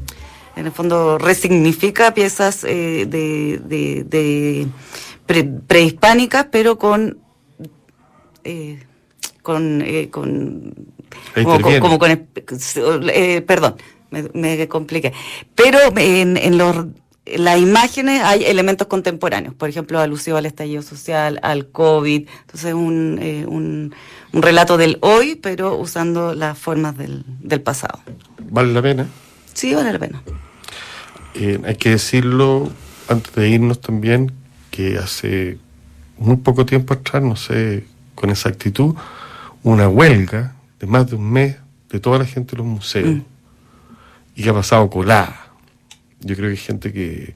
en 0.57 0.67
el 0.67 0.73
fondo, 0.73 1.19
resignifica 1.19 2.15
piezas 2.15 2.65
eh, 2.65 3.07
de, 3.09 3.61
de- 3.65 4.05
de 4.05 4.67
pre- 5.27 5.45
prehispánicas, 5.67 6.47
pero 6.51 6.79
con... 6.79 7.19
eh, 8.45 8.83
con, 9.43 9.83
eh, 9.83 10.09
con 10.11 10.75
Ahí 11.35 11.45
como, 11.45 11.99
con 11.99 12.11
eh, 13.11 13.41
perdón 13.47 13.75
me, 14.11 14.29
me 14.35 14.69
compliqué 14.69 15.13
pero 15.55 15.79
en, 15.97 16.37
en 16.37 16.59
los 16.59 16.87
las 17.25 17.59
imágenes 17.61 18.21
hay 18.21 18.45
elementos 18.45 18.89
contemporáneos, 18.89 19.55
por 19.55 19.69
ejemplo, 19.69 20.01
alusivo 20.01 20.37
al 20.39 20.45
estallido 20.45 20.83
social, 20.83 21.39
al 21.45 21.69
COVID, 21.69 22.29
entonces 22.41 22.75
un, 22.75 23.19
eh, 23.23 23.45
un, 23.47 23.95
un 24.33 24.43
relato 24.43 24.77
del 24.77 24.99
hoy, 25.03 25.37
pero 25.37 25.77
usando 25.77 26.35
las 26.35 26.59
formas 26.59 26.99
del, 26.99 27.23
del 27.41 27.61
pasado. 27.61 28.01
Vale 28.51 28.73
la 28.73 28.83
pena. 28.83 29.07
Sí, 29.55 29.75
vale 29.75 29.93
la 29.93 29.99
pena. 29.99 30.23
Eh, 31.35 31.61
hay 31.65 31.77
que 31.77 31.91
decirlo 31.91 32.71
antes 33.09 33.35
de 33.35 33.49
irnos 33.49 33.81
también 33.81 34.33
que 34.71 34.99
hace 34.99 35.59
muy 36.19 36.37
poco 36.37 36.65
tiempo 36.67 36.95
atrás, 36.95 37.23
no 37.23 37.37
sé 37.37 37.85
con 38.15 38.31
exactitud, 38.31 38.95
una 39.63 39.89
huelga 39.89 40.55
de 40.81 40.87
más 40.87 41.09
de 41.11 41.17
un 41.17 41.31
mes 41.31 41.57
de 41.91 42.01
toda 42.01 42.19
la 42.19 42.25
gente 42.27 42.53
de 42.53 42.59
los 42.59 42.67
museos 42.67 43.09
Mm. 43.17 43.23
y 44.37 44.43
que 44.43 44.51
ha 44.51 44.55
pasado 44.55 44.89
colada. 44.91 45.49
Yo 46.21 46.35
creo 46.37 46.49
que 46.49 46.53
hay 46.53 46.57
gente 46.57 46.93
que 46.93 47.35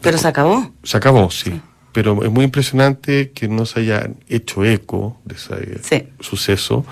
Pero 0.00 0.18
se 0.18 0.28
acabó. 0.28 0.70
se 0.82 0.96
acabó, 0.96 1.30
sí. 1.30 1.60
Pero 1.92 2.24
es 2.24 2.30
muy 2.30 2.44
impresionante 2.44 3.30
que 3.30 3.46
no 3.48 3.64
se 3.66 3.80
haya 3.80 4.10
hecho 4.28 4.64
eco 4.64 5.20
de 5.24 5.34
ese 5.36 5.82
Sí. 5.82 6.08
suceso, 6.20 6.84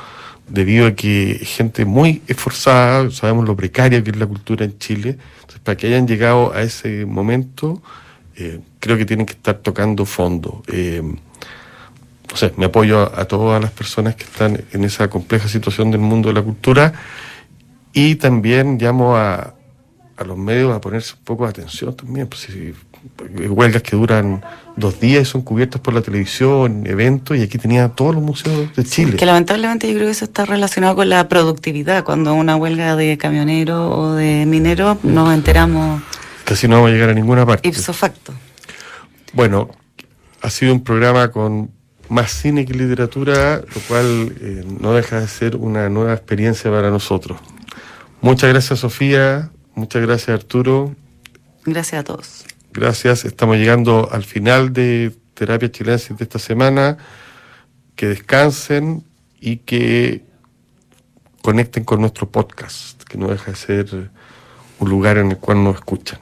debido 0.52 0.86
a 0.86 0.92
que 0.94 1.40
gente 1.42 1.86
muy 1.86 2.20
esforzada, 2.26 3.10
sabemos 3.10 3.46
lo 3.46 3.56
precaria 3.56 4.04
que 4.04 4.10
es 4.10 4.16
la 4.16 4.26
cultura 4.26 4.66
en 4.66 4.78
Chile, 4.78 5.16
entonces 5.40 5.60
para 5.60 5.76
que 5.76 5.86
hayan 5.86 6.06
llegado 6.06 6.52
a 6.52 6.60
ese 6.60 7.06
momento, 7.06 7.82
eh, 8.36 8.60
creo 8.78 8.98
que 8.98 9.06
tienen 9.06 9.24
que 9.24 9.32
estar 9.32 9.56
tocando 9.56 10.04
fondo. 10.04 10.62
Eh, 10.68 11.02
no 11.02 12.36
sé, 12.36 12.52
me 12.58 12.66
apoyo 12.66 13.00
a, 13.18 13.24
todas 13.24 13.62
las 13.62 13.70
personas 13.70 14.14
que 14.14 14.24
están 14.24 14.62
en 14.72 14.84
esa 14.84 15.08
compleja 15.08 15.48
situación 15.48 15.90
del 15.90 16.00
mundo 16.00 16.28
de 16.28 16.34
la 16.34 16.42
cultura 16.42 16.92
y 17.94 18.16
también 18.16 18.78
llamo 18.78 19.16
a, 19.16 19.54
a 20.16 20.24
los 20.24 20.36
medios 20.36 20.74
a 20.74 20.80
ponerse 20.80 21.14
un 21.14 21.24
poco 21.24 21.44
de 21.44 21.50
atención 21.50 21.96
también. 21.96 22.26
Pues, 22.26 22.46
huelgas 23.48 23.82
que 23.82 23.96
duran 23.96 24.42
dos 24.76 25.00
días 25.00 25.22
y 25.22 25.24
son 25.24 25.42
cubiertas 25.42 25.80
por 25.80 25.94
la 25.94 26.02
televisión, 26.02 26.86
eventos, 26.86 27.36
y 27.36 27.42
aquí 27.42 27.58
tenía 27.58 27.88
todos 27.90 28.14
los 28.14 28.24
museos 28.24 28.74
de 28.74 28.84
Chile. 28.84 29.16
Que 29.16 29.26
lamentablemente 29.26 29.86
yo 29.88 29.94
creo 29.94 30.06
que 30.06 30.12
eso 30.12 30.24
está 30.24 30.44
relacionado 30.44 30.96
con 30.96 31.08
la 31.08 31.28
productividad. 31.28 32.04
Cuando 32.04 32.34
una 32.34 32.56
huelga 32.56 32.96
de 32.96 33.18
camioneros 33.18 33.92
o 33.96 34.14
de 34.14 34.46
mineros 34.46 35.02
nos 35.04 35.32
enteramos 35.34 36.02
Casi 36.44 36.68
no 36.68 36.76
vamos 36.76 36.90
a 36.90 36.92
llegar 36.92 37.10
a 37.10 37.14
ninguna 37.14 37.46
parte. 37.46 37.68
ipso 37.68 37.92
facto. 37.92 38.32
Bueno, 39.32 39.70
ha 40.40 40.50
sido 40.50 40.72
un 40.72 40.82
programa 40.82 41.30
con 41.30 41.70
más 42.08 42.32
cine 42.32 42.66
que 42.66 42.74
literatura, 42.74 43.56
lo 43.56 43.80
cual 43.88 44.34
eh, 44.40 44.64
no 44.80 44.92
deja 44.92 45.20
de 45.20 45.28
ser 45.28 45.56
una 45.56 45.88
nueva 45.88 46.12
experiencia 46.12 46.70
para 46.70 46.90
nosotros. 46.90 47.38
Muchas 48.20 48.50
gracias, 48.50 48.80
Sofía. 48.80 49.50
Muchas 49.74 50.02
gracias, 50.02 50.28
Arturo. 50.28 50.94
Gracias 51.64 52.00
a 52.00 52.04
todos. 52.04 52.44
Gracias. 52.72 53.24
Estamos 53.24 53.56
llegando 53.56 54.08
al 54.10 54.24
final 54.24 54.72
de 54.72 55.12
Terapia 55.34 55.70
Chilensis 55.70 56.16
de 56.16 56.24
esta 56.24 56.38
semana. 56.38 56.96
Que 57.96 58.06
descansen 58.06 59.04
y 59.38 59.58
que 59.58 60.24
conecten 61.42 61.84
con 61.84 62.00
nuestro 62.00 62.30
podcast, 62.30 63.02
que 63.02 63.18
no 63.18 63.28
deja 63.28 63.50
de 63.50 63.56
ser 63.56 64.10
un 64.78 64.88
lugar 64.88 65.18
en 65.18 65.32
el 65.32 65.36
cual 65.36 65.62
nos 65.62 65.76
escuchan. 65.76 66.18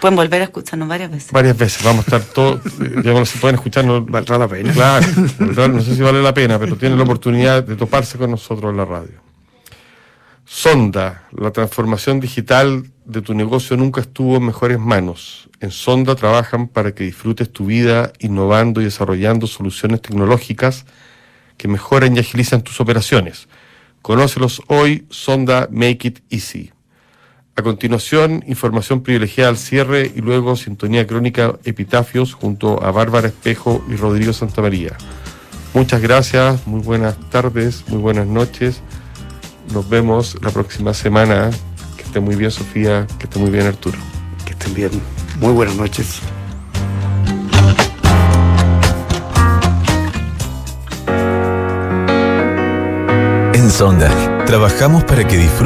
Pueden 0.00 0.16
volver 0.16 0.40
a 0.42 0.44
escucharnos 0.44 0.88
varias 0.88 1.10
veces. 1.10 1.32
Varias 1.32 1.56
veces, 1.56 1.84
vamos 1.84 2.06
a 2.08 2.16
estar 2.16 2.32
todos, 2.32 2.64
eh, 2.80 3.02
ya 3.04 3.12
no 3.12 3.24
si 3.26 3.38
pueden 3.38 3.56
escucharnos, 3.56 4.06
Valdrá 4.06 4.38
la 4.38 4.48
pena. 4.48 4.72
Claro, 4.72 5.68
no 5.68 5.80
sé 5.82 5.94
si 5.94 6.02
vale 6.02 6.22
la 6.22 6.32
pena, 6.32 6.58
pero 6.58 6.76
tienen 6.76 6.98
la 6.98 7.04
oportunidad 7.04 7.62
de 7.62 7.76
toparse 7.76 8.16
con 8.18 8.30
nosotros 8.30 8.70
en 8.70 8.76
la 8.76 8.84
radio. 8.84 9.20
Sonda, 10.44 11.28
la 11.32 11.50
transformación 11.50 12.20
digital 12.20 12.84
de 13.08 13.22
tu 13.22 13.34
negocio 13.34 13.76
nunca 13.76 14.02
estuvo 14.02 14.36
en 14.36 14.44
mejores 14.44 14.78
manos. 14.78 15.48
En 15.60 15.70
Sonda 15.70 16.14
trabajan 16.14 16.68
para 16.68 16.94
que 16.94 17.04
disfrutes 17.04 17.50
tu 17.50 17.66
vida 17.66 18.12
innovando 18.18 18.82
y 18.82 18.84
desarrollando 18.84 19.46
soluciones 19.46 20.02
tecnológicas 20.02 20.84
que 21.56 21.68
mejoran 21.68 22.14
y 22.14 22.20
agilizan 22.20 22.62
tus 22.62 22.80
operaciones. 22.80 23.48
Conócelos 24.02 24.60
hoy, 24.68 25.06
Sonda 25.08 25.68
Make 25.72 26.08
It 26.08 26.18
Easy. 26.28 26.70
A 27.56 27.62
continuación, 27.62 28.44
información 28.46 29.02
privilegiada 29.02 29.50
al 29.50 29.56
cierre 29.56 30.12
y 30.14 30.20
luego 30.20 30.54
sintonía 30.54 31.06
crónica 31.06 31.58
Epitafios 31.64 32.34
junto 32.34 32.84
a 32.84 32.92
Bárbara 32.92 33.28
Espejo 33.28 33.82
y 33.88 33.96
Rodrigo 33.96 34.34
Santamaría. 34.34 34.96
Muchas 35.72 36.02
gracias, 36.02 36.66
muy 36.66 36.82
buenas 36.82 37.18
tardes, 37.30 37.84
muy 37.88 38.00
buenas 38.00 38.26
noches. 38.26 38.82
Nos 39.72 39.88
vemos 39.88 40.36
la 40.42 40.50
próxima 40.50 40.92
semana 40.92 41.50
esté 42.08 42.20
muy 42.20 42.36
bien, 42.36 42.50
Sofía, 42.50 43.06
que 43.18 43.24
esté 43.24 43.38
muy 43.38 43.50
bien, 43.50 43.66
Arturo. 43.66 43.98
Que 44.44 44.52
estén 44.52 44.72
bien. 44.72 44.90
Muy 45.40 45.52
buenas 45.52 45.76
noches. 45.76 46.20
En 53.52 53.70
Sonda, 53.70 54.10
trabajamos 54.46 55.04
para 55.04 55.26
que 55.26 55.36
disfrutes 55.36 55.58